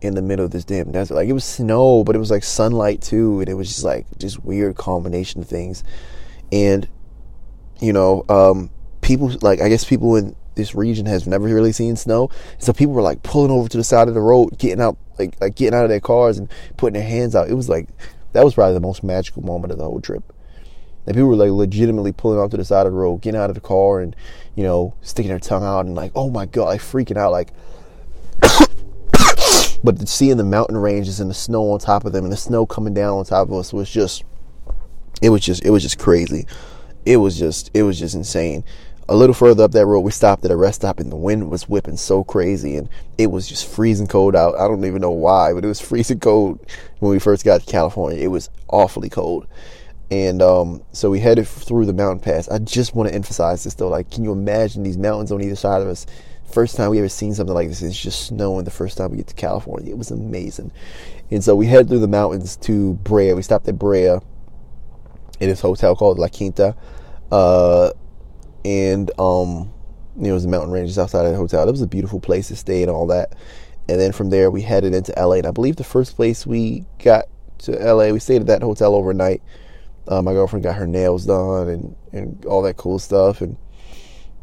in 0.01 0.15
the 0.15 0.21
middle 0.21 0.45
of 0.45 0.51
this 0.51 0.65
damn 0.65 0.91
desert. 0.91 1.15
Like 1.15 1.29
it 1.29 1.33
was 1.33 1.45
snow, 1.45 2.03
but 2.03 2.15
it 2.15 2.19
was 2.19 2.31
like 2.31 2.43
sunlight 2.43 3.01
too, 3.01 3.39
and 3.39 3.49
it 3.49 3.53
was 3.53 3.67
just 3.67 3.83
like 3.83 4.05
just 4.17 4.43
weird 4.43 4.75
combination 4.75 5.41
of 5.41 5.47
things. 5.47 5.83
And 6.51 6.87
you 7.79 7.93
know, 7.93 8.25
um, 8.29 8.69
people 9.01 9.31
like 9.41 9.61
I 9.61 9.69
guess 9.69 9.85
people 9.85 10.15
in 10.15 10.35
this 10.55 10.75
region 10.75 11.05
has 11.05 11.27
never 11.27 11.45
really 11.45 11.71
seen 11.71 11.95
snow. 11.95 12.29
So 12.57 12.73
people 12.73 12.93
were 12.93 13.01
like 13.01 13.23
pulling 13.23 13.51
over 13.51 13.69
to 13.69 13.77
the 13.77 13.83
side 13.83 14.07
of 14.07 14.13
the 14.13 14.21
road, 14.21 14.57
getting 14.57 14.81
out, 14.81 14.97
like 15.17 15.39
like 15.39 15.55
getting 15.55 15.77
out 15.77 15.83
of 15.83 15.89
their 15.89 15.99
cars 15.99 16.37
and 16.37 16.49
putting 16.77 16.99
their 16.99 17.09
hands 17.09 17.35
out. 17.35 17.49
It 17.49 17.55
was 17.55 17.69
like 17.69 17.87
that 18.33 18.43
was 18.43 18.53
probably 18.53 18.73
the 18.73 18.79
most 18.79 19.03
magical 19.03 19.43
moment 19.43 19.71
of 19.71 19.77
the 19.77 19.85
whole 19.85 20.01
trip. 20.01 20.33
And 21.05 21.15
people 21.15 21.29
were 21.29 21.35
like 21.35 21.51
legitimately 21.51 22.11
pulling 22.11 22.39
off 22.39 22.51
to 22.51 22.57
the 22.57 22.65
side 22.65 22.85
of 22.85 22.93
the 22.93 22.97
road, 22.99 23.21
getting 23.21 23.39
out 23.39 23.49
of 23.49 23.55
the 23.55 23.61
car, 23.61 23.99
and 23.99 24.15
you 24.55 24.63
know 24.63 24.93
sticking 25.01 25.29
their 25.29 25.39
tongue 25.39 25.63
out 25.63 25.85
and 25.85 25.95
like, 25.95 26.11
oh 26.15 26.29
my 26.29 26.45
god, 26.45 26.65
like 26.65 26.81
freaking 26.81 27.17
out, 27.17 27.31
like. 27.31 27.51
but 29.83 30.07
seeing 30.07 30.37
the 30.37 30.43
mountain 30.43 30.77
ranges 30.77 31.19
and 31.19 31.29
the 31.29 31.33
snow 31.33 31.71
on 31.71 31.79
top 31.79 32.05
of 32.05 32.13
them 32.13 32.23
and 32.23 32.33
the 32.33 32.37
snow 32.37 32.65
coming 32.65 32.93
down 32.93 33.17
on 33.17 33.25
top 33.25 33.47
of 33.47 33.53
us 33.53 33.73
was 33.73 33.89
just, 33.89 34.23
it 35.21 35.29
was 35.29 35.41
just, 35.41 35.63
it 35.65 35.71
was 35.71 35.83
just 35.83 35.97
crazy. 35.97 36.45
It 37.05 37.17
was 37.17 37.39
just, 37.39 37.71
it 37.73 37.83
was 37.83 37.97
just 37.97 38.15
insane 38.15 38.63
a 39.09 39.15
little 39.15 39.33
further 39.33 39.63
up 39.63 39.71
that 39.71 39.87
road, 39.87 40.01
we 40.01 40.11
stopped 40.11 40.45
at 40.45 40.51
a 40.51 40.55
rest 40.55 40.81
stop, 40.81 40.99
and 40.99 41.11
the 41.11 41.15
wind 41.15 41.49
was 41.49 41.67
whipping 41.67 41.97
so 41.97 42.23
crazy, 42.23 42.75
and 42.75 42.87
it 43.17 43.31
was 43.31 43.47
just 43.47 43.67
freezing 43.67 44.05
cold 44.05 44.35
out. 44.35 44.53
I 44.55 44.67
don't 44.67 44.85
even 44.85 45.01
know 45.01 45.09
why, 45.09 45.51
but 45.51 45.65
it 45.65 45.67
was 45.67 45.81
freezing 45.89 46.19
cold 46.19 46.59
when 46.99 47.11
we 47.11 47.19
first 47.19 47.43
got 47.43 47.61
to 47.61 47.65
California. 47.65 48.23
It 48.23 48.27
was 48.27 48.51
awfully 48.67 49.09
cold, 49.09 49.47
and 50.11 50.41
um, 50.41 50.83
so 50.91 51.09
we 51.09 51.19
headed 51.19 51.47
through 51.47 51.85
the 51.85 51.93
mountain 51.93 52.19
pass. 52.19 52.47
I 52.49 52.59
just 52.59 52.95
want 52.95 53.09
to 53.09 53.15
emphasize 53.15 53.63
this 53.63 53.75
though, 53.75 53.89
like, 53.89 54.09
can 54.09 54.23
you 54.23 54.31
imagine 54.31 54.83
these 54.83 54.97
mountains 54.97 55.31
on 55.31 55.41
either 55.41 55.55
side 55.55 55.81
of 55.81 55.87
us? 55.87 56.05
First 56.51 56.75
time 56.75 56.89
we 56.89 56.97
ever 56.97 57.09
seen 57.09 57.35
something 57.35 57.53
like 57.53 57.67
this, 57.67 57.83
it's 57.83 57.99
just 57.99 58.25
snowing. 58.25 58.65
The 58.65 58.71
first 58.71 58.97
time 58.97 59.11
we 59.11 59.17
get 59.17 59.27
to 59.27 59.35
California, 59.35 59.91
it 59.91 59.97
was 59.97 60.11
amazing, 60.11 60.71
and 61.29 61.43
so 61.43 61.55
we 61.55 61.67
head 61.67 61.87
through 61.87 61.99
the 61.99 62.07
mountains 62.07 62.57
to 62.57 62.93
Brea. 62.95 63.33
We 63.33 63.43
stopped 63.43 63.67
at 63.67 63.77
Brea 63.77 64.17
in 65.39 65.49
this 65.49 65.61
hotel 65.61 65.95
called 65.95 66.19
La 66.19 66.27
Quinta. 66.27 66.75
Uh, 67.31 67.91
and 68.65 69.11
um, 69.19 69.71
you 70.17 70.23
know, 70.23 70.29
it 70.31 70.33
was 70.33 70.43
the 70.43 70.49
mountain 70.49 70.71
ranges 70.71 70.99
outside 70.99 71.25
of 71.25 71.31
the 71.31 71.37
hotel. 71.37 71.67
It 71.67 71.71
was 71.71 71.81
a 71.81 71.87
beautiful 71.87 72.19
place 72.19 72.49
to 72.49 72.55
stay 72.55 72.81
and 72.81 72.91
all 72.91 73.07
that. 73.07 73.33
And 73.87 73.99
then 73.99 74.11
from 74.11 74.29
there, 74.29 74.51
we 74.51 74.61
headed 74.61 74.93
into 74.93 75.13
LA. 75.17 75.35
And 75.35 75.47
I 75.47 75.51
believe 75.51 75.77
the 75.77 75.83
first 75.83 76.15
place 76.15 76.45
we 76.45 76.85
got 77.03 77.25
to 77.59 77.71
LA, 77.71 78.09
we 78.09 78.19
stayed 78.19 78.41
at 78.41 78.47
that 78.47 78.61
hotel 78.61 78.93
overnight. 78.95 79.41
Uh, 80.09 80.21
my 80.21 80.33
girlfriend 80.33 80.63
got 80.63 80.75
her 80.75 80.87
nails 80.87 81.25
done 81.25 81.69
and, 81.69 81.95
and 82.11 82.45
all 82.45 82.61
that 82.63 82.75
cool 82.75 82.99
stuff. 82.99 83.41
And, 83.41 83.55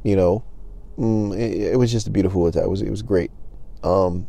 you 0.03 0.17
know, 0.17 0.45
mm, 0.97 1.37
it, 1.39 1.73
it, 1.73 1.77
was 1.77 1.93
just 1.93 2.07
a 2.07 2.11
beautiful 2.11 2.43
hotel. 2.43 2.65
It 2.65 2.71
was, 2.71 2.83
it 2.83 2.91
was 2.91 3.03
great. 3.03 3.31
Um, 3.83 4.27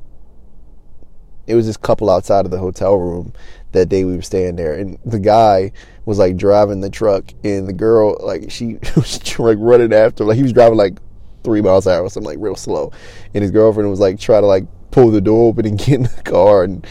it 1.47 1.55
was 1.55 1.65
this 1.65 1.77
couple 1.77 2.09
outside 2.09 2.45
of 2.45 2.51
the 2.51 2.57
hotel 2.57 2.97
room 2.97 3.33
that 3.71 3.87
day 3.87 4.03
we 4.03 4.15
were 4.15 4.21
staying 4.21 4.57
there, 4.57 4.73
and 4.73 4.97
the 5.05 5.19
guy 5.19 5.71
was 6.05 6.19
like 6.19 6.35
driving 6.35 6.81
the 6.81 6.89
truck, 6.89 7.31
and 7.43 7.67
the 7.67 7.73
girl 7.73 8.17
like 8.21 8.51
she 8.51 8.77
was 8.95 9.39
like 9.39 9.57
running 9.59 9.93
after, 9.93 10.25
like 10.25 10.35
he 10.35 10.43
was 10.43 10.53
driving 10.53 10.77
like 10.77 10.99
three 11.43 11.61
miles 11.61 11.87
an 11.87 11.93
hour 11.93 12.03
or 12.03 12.09
something 12.09 12.29
like 12.29 12.39
real 12.41 12.55
slow, 12.55 12.91
and 13.33 13.41
his 13.41 13.51
girlfriend 13.51 13.89
was 13.89 13.99
like 13.99 14.19
trying 14.19 14.41
to 14.41 14.47
like 14.47 14.65
pull 14.91 15.09
the 15.09 15.21
door 15.21 15.47
open 15.47 15.65
and 15.65 15.79
get 15.79 15.89
in 15.89 16.03
the 16.03 16.21
car, 16.23 16.63
and 16.63 16.85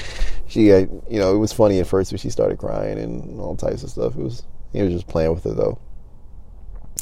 she, 0.48 0.68
had, 0.68 0.90
you 1.09 1.18
know, 1.18 1.35
it 1.35 1.38
was 1.38 1.52
funny 1.52 1.80
at 1.80 1.87
first, 1.87 2.11
but 2.11 2.20
she 2.20 2.30
started 2.30 2.59
crying 2.59 2.98
and 2.98 3.40
all 3.40 3.56
types 3.56 3.82
of 3.82 3.90
stuff. 3.90 4.16
It 4.16 4.22
was 4.22 4.44
he 4.72 4.82
was 4.82 4.92
just 4.92 5.06
playing 5.06 5.32
with 5.32 5.44
her 5.44 5.54
though. 5.54 5.78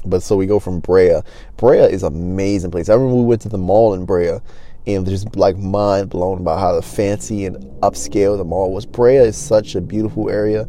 But 0.04 0.22
so 0.22 0.37
we 0.37 0.46
go 0.46 0.61
from 0.61 0.80
Brea. 0.80 1.20
Brea 1.57 1.80
is 1.80 2.02
amazing 2.02 2.70
place. 2.70 2.88
I 2.88 2.94
remember 2.94 3.16
we 3.16 3.24
went 3.24 3.42
to 3.42 3.48
the 3.48 3.59
mall 3.59 3.94
in 3.94 4.04
Brea 4.04 4.38
and 4.87 5.07
just 5.07 5.35
like 5.37 5.57
mind 5.57 6.11
blown 6.11 6.40
about 6.40 6.61
how 6.61 6.74
the 6.74 6.83
fancy 6.83 7.46
and 7.46 7.57
upscale 7.80 8.37
the 8.37 8.44
mall 8.44 8.73
was. 8.73 8.87
Brea 8.87 9.16
is 9.16 9.37
such 9.37 9.75
a 9.75 9.81
beautiful 9.81 10.29
area. 10.29 10.69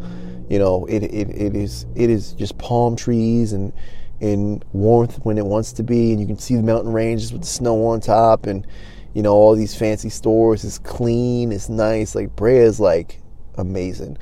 You 0.50 0.60
know, 0.60 0.86
it, 0.86 1.04
it, 1.04 1.30
it 1.30 1.56
is 1.56 1.86
it 1.96 2.10
is 2.10 2.34
just 2.34 2.58
palm 2.58 2.96
trees 2.96 3.54
and 3.54 3.74
and 4.22 4.64
warmth 4.72 5.18
when 5.24 5.38
it 5.38 5.46
wants 5.46 5.74
to 5.74 5.84
be, 5.84 6.12
and 6.12 6.22
you 6.22 6.28
can 6.28 6.38
see 6.38 6.56
the 6.56 6.64
mountain 6.64 6.94
ranges 6.94 7.34
with 7.34 7.42
the 7.42 7.48
snow 7.48 7.86
on 7.88 8.00
top, 8.00 8.46
and 8.46 8.66
you 9.16 9.24
know 9.24 9.34
all 9.34 9.56
these 9.56 9.74
fancy 9.74 10.10
stores. 10.10 10.64
It's 10.64 10.78
clean, 10.78 11.52
it's 11.52 11.70
nice. 11.70 12.14
Like 12.14 12.36
Brea 12.36 12.58
is 12.60 12.80
like 12.80 13.20
amazing, 13.56 14.20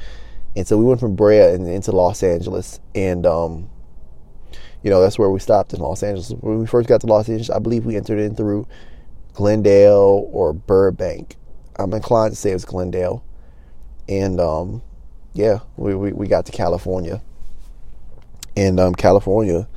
and 0.56 0.66
so 0.66 0.78
we 0.78 0.86
went 0.86 1.02
from 1.02 1.16
Brea 1.16 1.54
and 1.54 1.68
into 1.68 1.92
Los 1.92 2.24
Angeles, 2.24 2.80
and 2.96 3.26
um, 3.26 3.70
you 4.84 4.90
know 4.90 5.02
that's 5.02 5.20
where 5.20 5.30
we 5.30 5.42
stopped 5.42 5.74
in 5.74 5.82
Los 5.82 6.02
Angeles. 6.02 6.30
When 6.40 6.60
we 6.60 6.66
first 6.66 6.88
got 6.88 7.02
to 7.02 7.08
Los 7.08 7.28
Angeles, 7.28 7.50
I 7.50 7.60
believe 7.60 7.86
we 7.86 7.98
entered 7.98 8.20
in 8.20 8.36
through 8.36 8.66
Glendale 9.34 10.30
or 10.32 10.54
Burbank. 10.54 11.36
I'm 11.78 11.94
inclined 11.94 12.34
to 12.34 12.36
say 12.36 12.52
it 12.52 12.54
was 12.54 12.66
Glendale. 12.66 13.24
And 14.08 14.40
um, 14.40 14.82
yeah, 15.34 15.60
we, 15.76 15.96
we, 15.96 16.14
we 16.14 16.28
got 16.28 16.46
to 16.46 16.52
California. 16.52 17.22
And 18.56 18.80
um, 18.80 18.94
California, 18.94 19.68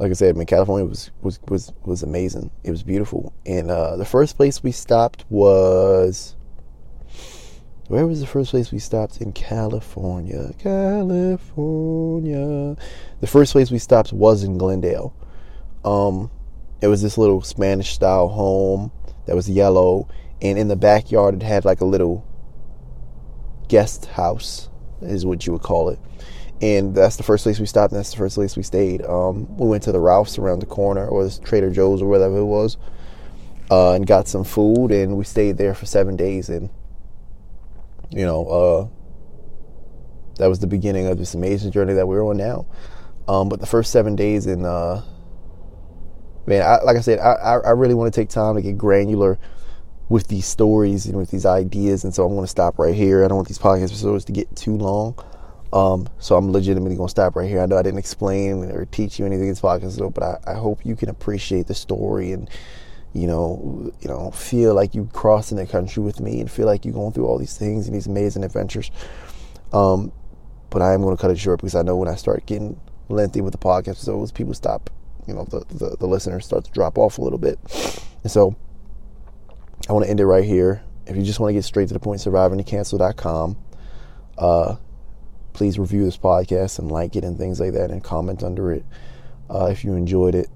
like 0.00 0.10
I 0.10 0.14
said, 0.14 0.34
I 0.34 0.38
mean, 0.38 0.46
California 0.46 0.86
was 0.86 1.10
was 1.20 1.38
was 1.48 1.74
was 1.84 2.02
amazing. 2.02 2.50
It 2.64 2.70
was 2.70 2.82
beautiful. 2.82 3.34
And 3.44 3.70
uh, 3.70 3.96
the 3.96 4.06
first 4.06 4.34
place 4.34 4.62
we 4.62 4.72
stopped 4.72 5.26
was 5.28 6.36
where 7.88 8.06
was 8.06 8.20
the 8.20 8.26
first 8.26 8.50
place 8.50 8.72
we 8.72 8.78
stopped 8.78 9.20
in 9.20 9.32
California? 9.32 10.54
California. 10.58 11.58
The 13.20 13.26
first 13.26 13.52
place 13.52 13.70
we 13.70 13.76
stopped 13.78 14.10
was 14.14 14.42
in 14.42 14.56
Glendale. 14.56 15.14
Um, 15.84 16.30
it 16.80 16.86
was 16.86 17.02
this 17.02 17.18
little 17.18 17.42
Spanish 17.42 17.92
style 17.92 18.28
home 18.28 18.90
that 19.26 19.36
was 19.36 19.50
yellow, 19.50 20.08
and 20.40 20.58
in 20.58 20.68
the 20.68 20.76
backyard 20.76 21.34
it 21.34 21.42
had 21.42 21.66
like 21.66 21.82
a 21.82 21.84
little 21.84 22.26
guest 23.68 24.06
house, 24.06 24.70
is 25.02 25.26
what 25.26 25.46
you 25.46 25.52
would 25.52 25.60
call 25.60 25.90
it. 25.90 25.98
And 26.62 26.94
that's 26.94 27.16
the 27.16 27.22
first 27.22 27.44
place 27.44 27.58
we 27.58 27.66
stopped, 27.66 27.92
and 27.92 27.98
that's 27.98 28.10
the 28.10 28.18
first 28.18 28.34
place 28.34 28.56
we 28.56 28.62
stayed. 28.62 29.02
Um, 29.04 29.56
we 29.56 29.66
went 29.66 29.82
to 29.84 29.92
the 29.92 30.00
Ralph's 30.00 30.38
around 30.38 30.60
the 30.60 30.66
corner, 30.66 31.06
or 31.08 31.24
the 31.24 31.40
Trader 31.40 31.70
Joe's, 31.70 32.02
or 32.02 32.08
whatever 32.08 32.36
it 32.36 32.44
was, 32.44 32.76
uh, 33.70 33.92
and 33.92 34.06
got 34.06 34.28
some 34.28 34.44
food, 34.44 34.90
and 34.90 35.16
we 35.16 35.24
stayed 35.24 35.56
there 35.56 35.74
for 35.74 35.86
seven 35.86 36.16
days. 36.16 36.50
And 36.50 36.68
you 38.10 38.26
know, 38.26 38.46
uh, 38.46 38.88
that 40.36 40.48
was 40.48 40.58
the 40.58 40.66
beginning 40.66 41.06
of 41.06 41.16
this 41.16 41.34
amazing 41.34 41.72
journey 41.72 41.94
that 41.94 42.06
we're 42.06 42.22
on 42.22 42.36
now. 42.36 42.66
Um, 43.26 43.48
but 43.48 43.60
the 43.60 43.66
first 43.66 43.90
seven 43.92 44.16
days 44.16 44.46
in 44.46 44.64
uh, 44.64 45.02
man, 46.46 46.62
I, 46.62 46.82
like 46.82 46.96
I 46.96 47.00
said, 47.00 47.20
I, 47.20 47.56
I 47.64 47.70
really 47.70 47.94
want 47.94 48.12
to 48.12 48.20
take 48.20 48.28
time 48.28 48.56
to 48.56 48.62
get 48.62 48.76
granular 48.76 49.38
with 50.08 50.26
these 50.26 50.46
stories 50.46 51.06
and 51.06 51.16
with 51.16 51.30
these 51.30 51.46
ideas, 51.46 52.04
and 52.04 52.12
so 52.14 52.26
I'm 52.26 52.32
going 52.34 52.42
to 52.42 52.50
stop 52.50 52.78
right 52.78 52.94
here. 52.94 53.24
I 53.24 53.28
don't 53.28 53.36
want 53.36 53.48
these 53.48 53.58
podcast 53.58 53.84
episodes 53.84 54.24
to 54.26 54.32
get 54.32 54.54
too 54.56 54.76
long, 54.76 55.16
um, 55.72 56.08
so 56.18 56.36
I'm 56.36 56.50
legitimately 56.50 56.96
going 56.96 57.06
to 57.06 57.10
stop 57.10 57.36
right 57.36 57.48
here. 57.48 57.60
I 57.60 57.66
know 57.66 57.76
I 57.76 57.82
didn't 57.82 57.98
explain 57.98 58.70
or 58.70 58.86
teach 58.86 59.18
you 59.18 59.26
anything 59.26 59.44
in 59.44 59.50
this 59.50 59.60
podcast, 59.60 60.14
but 60.14 60.22
I, 60.22 60.52
I 60.52 60.54
hope 60.54 60.84
you 60.84 60.96
can 60.96 61.08
appreciate 61.08 61.66
the 61.66 61.74
story 61.74 62.32
and 62.32 62.48
you 63.12 63.26
know, 63.26 63.92
you 64.00 64.08
know, 64.08 64.30
feel 64.30 64.72
like 64.72 64.94
you 64.94 65.08
crossing 65.12 65.56
the 65.56 65.66
country 65.66 66.00
with 66.00 66.20
me 66.20 66.40
and 66.40 66.48
feel 66.48 66.66
like 66.66 66.84
you're 66.84 66.94
going 66.94 67.12
through 67.12 67.26
all 67.26 67.38
these 67.38 67.56
things 67.56 67.86
and 67.86 67.94
these 67.94 68.06
amazing 68.06 68.44
adventures. 68.44 68.92
Um, 69.72 70.12
but 70.70 70.80
I 70.80 70.94
am 70.94 71.02
going 71.02 71.16
to 71.16 71.20
cut 71.20 71.32
it 71.32 71.38
short 71.38 71.58
because 71.58 71.74
I 71.74 71.82
know 71.82 71.96
when 71.96 72.08
I 72.08 72.14
start 72.14 72.46
getting 72.46 72.80
lengthy 73.08 73.40
with 73.40 73.50
the 73.50 73.58
podcast 73.58 73.88
episodes, 73.88 74.30
people 74.30 74.54
stop 74.54 74.90
you 75.26 75.34
know 75.34 75.44
the, 75.44 75.60
the, 75.74 75.96
the 75.96 76.06
listeners 76.06 76.44
start 76.44 76.64
to 76.64 76.70
drop 76.72 76.98
off 76.98 77.18
a 77.18 77.22
little 77.22 77.38
bit. 77.38 77.58
And 78.22 78.30
so 78.30 78.56
I 79.88 79.92
want 79.92 80.04
to 80.04 80.10
end 80.10 80.20
it 80.20 80.26
right 80.26 80.44
here. 80.44 80.82
If 81.06 81.16
you 81.16 81.22
just 81.22 81.40
want 81.40 81.50
to 81.50 81.54
get 81.54 81.64
straight 81.64 81.88
to 81.88 81.94
the 81.94 82.00
point, 82.00 82.20
survivingtocancel.com. 82.20 83.56
Uh, 84.38 84.76
please 85.52 85.78
review 85.78 86.04
this 86.04 86.16
podcast 86.16 86.78
and 86.78 86.90
like 86.90 87.16
it 87.16 87.24
and 87.24 87.38
things 87.38 87.60
like 87.60 87.72
that 87.72 87.90
and 87.90 88.02
comment 88.02 88.42
under 88.42 88.72
it 88.72 88.84
uh, 89.48 89.66
if 89.66 89.84
you 89.84 89.94
enjoyed 89.94 90.34
it. 90.34 90.48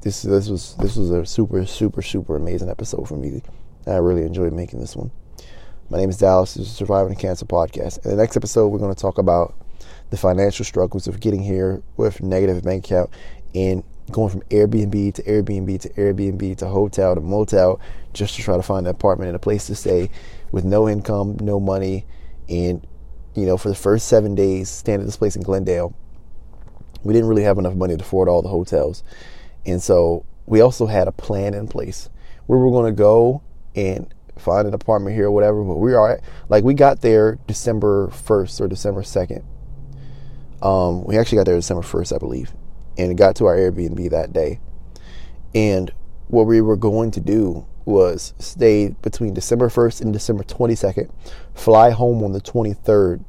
This 0.00 0.22
this 0.22 0.48
was 0.48 0.74
this 0.76 0.96
was 0.96 1.10
a 1.10 1.26
super 1.26 1.66
super 1.66 2.02
super 2.02 2.36
amazing 2.36 2.70
episode 2.70 3.08
for 3.08 3.16
me. 3.16 3.42
I 3.86 3.96
really 3.96 4.22
enjoyed 4.22 4.52
making 4.52 4.80
this 4.80 4.94
one. 4.94 5.10
My 5.90 5.98
name 5.98 6.10
is 6.10 6.18
Dallas. 6.18 6.54
This 6.54 6.66
is 6.66 6.72
Surviving 6.72 7.16
Cancel 7.16 7.46
podcast. 7.46 8.04
In 8.04 8.10
the 8.10 8.16
next 8.16 8.36
episode, 8.36 8.68
we're 8.68 8.78
going 8.78 8.94
to 8.94 9.00
talk 9.00 9.16
about 9.16 9.54
the 10.10 10.16
financial 10.16 10.64
struggles 10.64 11.06
of 11.06 11.20
getting 11.20 11.42
here 11.42 11.82
with 11.96 12.22
negative 12.22 12.62
bank 12.62 12.84
account 12.84 13.10
and 13.54 13.82
going 14.10 14.30
from 14.30 14.42
Airbnb 14.50 15.14
to 15.14 15.22
Airbnb 15.22 15.80
to 15.80 15.88
Airbnb 15.90 16.56
to 16.58 16.66
hotel 16.66 17.14
to 17.14 17.20
motel 17.20 17.80
just 18.12 18.34
to 18.36 18.42
try 18.42 18.56
to 18.56 18.62
find 18.62 18.86
an 18.86 18.90
apartment 18.90 19.28
and 19.28 19.36
a 19.36 19.38
place 19.38 19.66
to 19.66 19.74
stay 19.74 20.10
with 20.52 20.64
no 20.64 20.88
income, 20.88 21.36
no 21.40 21.60
money. 21.60 22.06
And, 22.48 22.86
you 23.38 23.46
know, 23.46 23.56
for 23.56 23.68
the 23.68 23.74
first 23.74 24.08
seven 24.08 24.34
days, 24.34 24.68
staying 24.68 25.00
at 25.00 25.06
this 25.06 25.16
place 25.16 25.36
in 25.36 25.42
Glendale, 25.42 25.94
we 27.02 27.12
didn't 27.12 27.28
really 27.28 27.44
have 27.44 27.58
enough 27.58 27.74
money 27.74 27.96
to 27.96 28.02
afford 28.02 28.28
all 28.28 28.42
the 28.42 28.48
hotels. 28.48 29.02
And 29.64 29.82
so 29.82 30.24
we 30.46 30.60
also 30.60 30.86
had 30.86 31.08
a 31.08 31.12
plan 31.12 31.54
in 31.54 31.68
place 31.68 32.08
we 32.46 32.56
were 32.56 32.70
going 32.70 32.90
to 32.90 32.96
go 32.96 33.42
and 33.76 34.12
find 34.38 34.66
an 34.66 34.72
apartment 34.72 35.14
here 35.14 35.26
or 35.26 35.30
whatever. 35.30 35.62
But 35.62 35.76
we 35.76 35.92
are 35.92 36.18
like, 36.48 36.64
we 36.64 36.72
got 36.72 37.02
there 37.02 37.38
December 37.46 38.08
1st 38.08 38.60
or 38.62 38.68
December 38.68 39.02
2nd. 39.02 39.44
Um, 40.62 41.04
we 41.04 41.18
actually 41.18 41.36
got 41.36 41.44
there 41.46 41.56
December 41.56 41.82
1st, 41.82 42.14
I 42.14 42.18
believe 42.18 42.52
and 42.98 43.16
got 43.16 43.36
to 43.36 43.46
our 43.46 43.56
Airbnb 43.56 44.10
that 44.10 44.32
day. 44.32 44.60
And 45.54 45.92
what 46.26 46.42
we 46.42 46.60
were 46.60 46.76
going 46.76 47.10
to 47.12 47.20
do 47.20 47.64
was 47.84 48.34
stay 48.38 48.88
between 49.00 49.32
December 49.32 49.68
1st 49.68 50.02
and 50.02 50.12
December 50.12 50.44
22nd, 50.44 51.10
fly 51.54 51.90
home 51.90 52.22
on 52.22 52.32
the 52.32 52.40
23rd, 52.40 53.24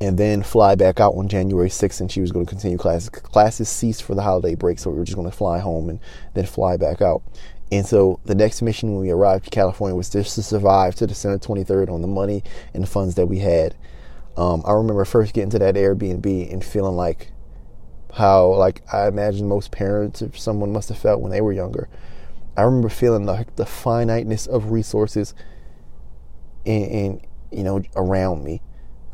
and 0.00 0.18
then 0.18 0.42
fly 0.42 0.74
back 0.74 1.00
out 1.00 1.14
on 1.14 1.28
January 1.28 1.68
6th. 1.68 2.00
And 2.00 2.10
she 2.10 2.20
was 2.20 2.32
going 2.32 2.46
to 2.46 2.50
continue 2.50 2.78
classes. 2.78 3.08
Classes 3.08 3.68
ceased 3.68 4.02
for 4.02 4.14
the 4.14 4.22
holiday 4.22 4.54
break, 4.54 4.78
so 4.78 4.90
we 4.90 4.98
were 4.98 5.04
just 5.04 5.16
going 5.16 5.30
to 5.30 5.36
fly 5.36 5.58
home 5.58 5.88
and 5.88 6.00
then 6.34 6.46
fly 6.46 6.76
back 6.76 7.02
out. 7.02 7.22
And 7.70 7.84
so 7.84 8.18
the 8.24 8.34
next 8.34 8.62
mission 8.62 8.92
when 8.92 9.00
we 9.00 9.10
arrived 9.10 9.44
to 9.44 9.50
California 9.50 9.94
was 9.94 10.08
just 10.08 10.34
to 10.36 10.42
survive 10.42 10.94
to 10.96 11.06
December 11.06 11.38
23rd 11.38 11.90
on 11.90 12.00
the 12.00 12.08
money 12.08 12.42
and 12.72 12.82
the 12.82 12.86
funds 12.86 13.14
that 13.16 13.26
we 13.26 13.40
had. 13.40 13.74
Um, 14.36 14.62
I 14.64 14.72
remember 14.72 15.04
first 15.04 15.34
getting 15.34 15.50
to 15.50 15.58
that 15.58 15.74
Airbnb 15.74 16.52
and 16.52 16.64
feeling 16.64 16.94
like 16.94 17.32
how 18.14 18.54
like 18.54 18.82
I 18.92 19.06
imagine 19.06 19.48
most 19.48 19.70
parents 19.70 20.22
if 20.22 20.38
someone 20.38 20.72
must 20.72 20.88
have 20.88 20.98
felt 20.98 21.20
when 21.20 21.30
they 21.30 21.40
were 21.40 21.52
younger. 21.52 21.88
I 22.56 22.62
remember 22.62 22.88
feeling 22.88 23.26
like 23.26 23.56
the 23.56 23.66
finiteness 23.66 24.46
of 24.46 24.70
resources 24.70 25.34
and, 26.64 27.20
you 27.50 27.62
know 27.62 27.82
around 27.96 28.44
me. 28.44 28.62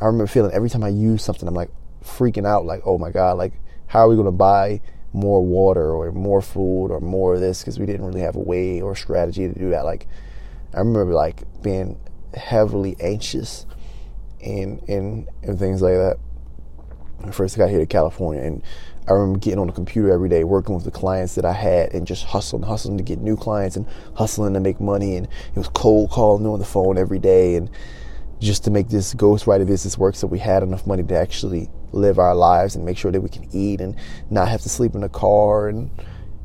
I 0.04 0.06
remember 0.06 0.26
feeling 0.26 0.52
every 0.52 0.68
time 0.68 0.84
I 0.84 0.88
use 0.88 1.24
something 1.24 1.48
I'm 1.48 1.54
like 1.54 1.70
freaking 2.04 2.46
out 2.46 2.66
like 2.66 2.82
oh 2.84 2.98
my 2.98 3.10
god 3.10 3.38
like 3.38 3.54
how 3.86 4.00
are 4.00 4.08
we 4.08 4.16
going 4.16 4.26
to 4.26 4.32
buy 4.32 4.82
more 5.14 5.42
water 5.42 5.92
or 5.92 6.12
more 6.12 6.42
food 6.42 6.88
or 6.88 7.00
more 7.00 7.34
of 7.34 7.40
this 7.40 7.60
because 7.60 7.78
we 7.78 7.86
didn't 7.86 8.04
really 8.04 8.20
have 8.20 8.36
a 8.36 8.40
way 8.40 8.82
or 8.82 8.94
strategy 8.94 9.48
to 9.48 9.58
do 9.58 9.70
that 9.70 9.86
like 9.86 10.06
I 10.74 10.80
remember 10.80 11.14
like 11.14 11.44
being 11.62 11.98
heavily 12.34 12.96
anxious 13.00 13.64
and 14.42 14.86
and, 14.88 15.26
and 15.42 15.58
things 15.58 15.80
like 15.80 15.94
that 15.94 16.18
when 17.18 17.30
I 17.30 17.32
first 17.32 17.56
got 17.56 17.70
here 17.70 17.78
to 17.78 17.86
California. 17.86 18.42
And 18.42 18.62
I 19.08 19.12
remember 19.12 19.38
getting 19.38 19.58
on 19.58 19.66
the 19.66 19.72
computer 19.72 20.12
every 20.12 20.28
day, 20.28 20.44
working 20.44 20.74
with 20.74 20.84
the 20.84 20.90
clients 20.90 21.34
that 21.34 21.44
I 21.44 21.52
had, 21.52 21.94
and 21.94 22.06
just 22.06 22.24
hustling, 22.24 22.62
hustling 22.62 22.98
to 22.98 23.04
get 23.04 23.18
new 23.18 23.36
clients 23.36 23.76
and 23.76 23.86
hustling 24.14 24.54
to 24.54 24.60
make 24.60 24.80
money. 24.80 25.16
And 25.16 25.26
it 25.26 25.56
was 25.56 25.68
cold 25.68 26.10
calling 26.10 26.46
on 26.46 26.58
the 26.58 26.64
phone 26.64 26.98
every 26.98 27.18
day, 27.18 27.56
and 27.56 27.70
just 28.40 28.64
to 28.64 28.70
make 28.70 28.88
this 28.88 29.14
ghostwriter 29.14 29.66
business 29.66 29.96
work, 29.96 30.14
so 30.14 30.26
we 30.26 30.38
had 30.38 30.62
enough 30.62 30.86
money 30.86 31.02
to 31.02 31.16
actually 31.16 31.70
live 31.92 32.18
our 32.18 32.34
lives 32.34 32.74
and 32.74 32.84
make 32.84 32.98
sure 32.98 33.12
that 33.12 33.20
we 33.20 33.28
can 33.28 33.48
eat 33.52 33.80
and 33.80 33.96
not 34.30 34.48
have 34.48 34.62
to 34.62 34.68
sleep 34.68 34.94
in 34.94 35.02
a 35.02 35.08
car, 35.08 35.68
and 35.68 35.90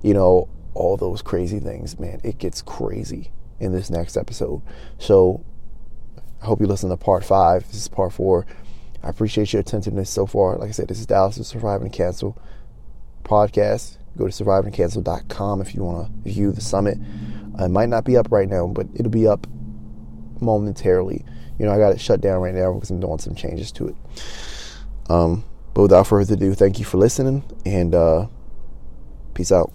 you 0.01 0.13
know 0.13 0.47
all 0.73 0.97
those 0.97 1.21
crazy 1.21 1.59
things. 1.59 1.99
Man, 1.99 2.21
it 2.23 2.37
gets 2.37 2.61
crazy 2.61 3.31
in 3.59 3.73
this 3.73 3.89
next 3.89 4.15
episode. 4.15 4.61
So 4.97 5.43
I 6.41 6.45
hope 6.45 6.61
you 6.61 6.67
listen 6.67 6.89
to 6.89 6.97
part 6.97 7.25
five. 7.25 7.67
This 7.67 7.81
is 7.81 7.87
part 7.87 8.13
four. 8.13 8.45
I 9.03 9.09
appreciate 9.09 9.53
your 9.53 9.61
attentiveness 9.61 10.09
so 10.09 10.25
far. 10.25 10.57
Like 10.57 10.69
I 10.69 10.71
said, 10.71 10.87
this 10.87 10.99
is 10.99 11.05
Dallas 11.05 11.35
Surviving 11.47 11.89
Cancel 11.89 12.37
podcast. 13.23 13.97
Go 14.17 14.27
to 14.27 14.43
survivingcancel.com 14.43 15.61
if 15.61 15.75
you 15.75 15.83
want 15.83 16.07
to 16.23 16.29
view 16.29 16.51
the 16.51 16.61
summit. 16.61 16.97
Uh, 17.57 17.65
it 17.65 17.69
might 17.69 17.89
not 17.89 18.03
be 18.03 18.17
up 18.17 18.31
right 18.31 18.49
now, 18.49 18.67
but 18.67 18.87
it'll 18.93 19.11
be 19.11 19.27
up 19.27 19.47
momentarily. 20.41 21.23
You 21.59 21.65
know, 21.65 21.71
I 21.71 21.77
got 21.77 21.91
it 21.91 22.01
shut 22.01 22.21
down 22.21 22.41
right 22.41 22.53
now 22.53 22.73
because 22.73 22.89
I'm 22.89 22.99
doing 22.99 23.19
some 23.19 23.35
changes 23.35 23.71
to 23.73 23.89
it. 23.89 23.95
Um, 25.09 25.43
but 25.73 25.83
without 25.83 26.07
further 26.07 26.33
ado, 26.33 26.53
thank 26.53 26.79
you 26.79 26.85
for 26.85 26.97
listening 26.97 27.43
and 27.65 27.93
uh, 27.93 28.27
peace 29.33 29.51
out. 29.51 29.71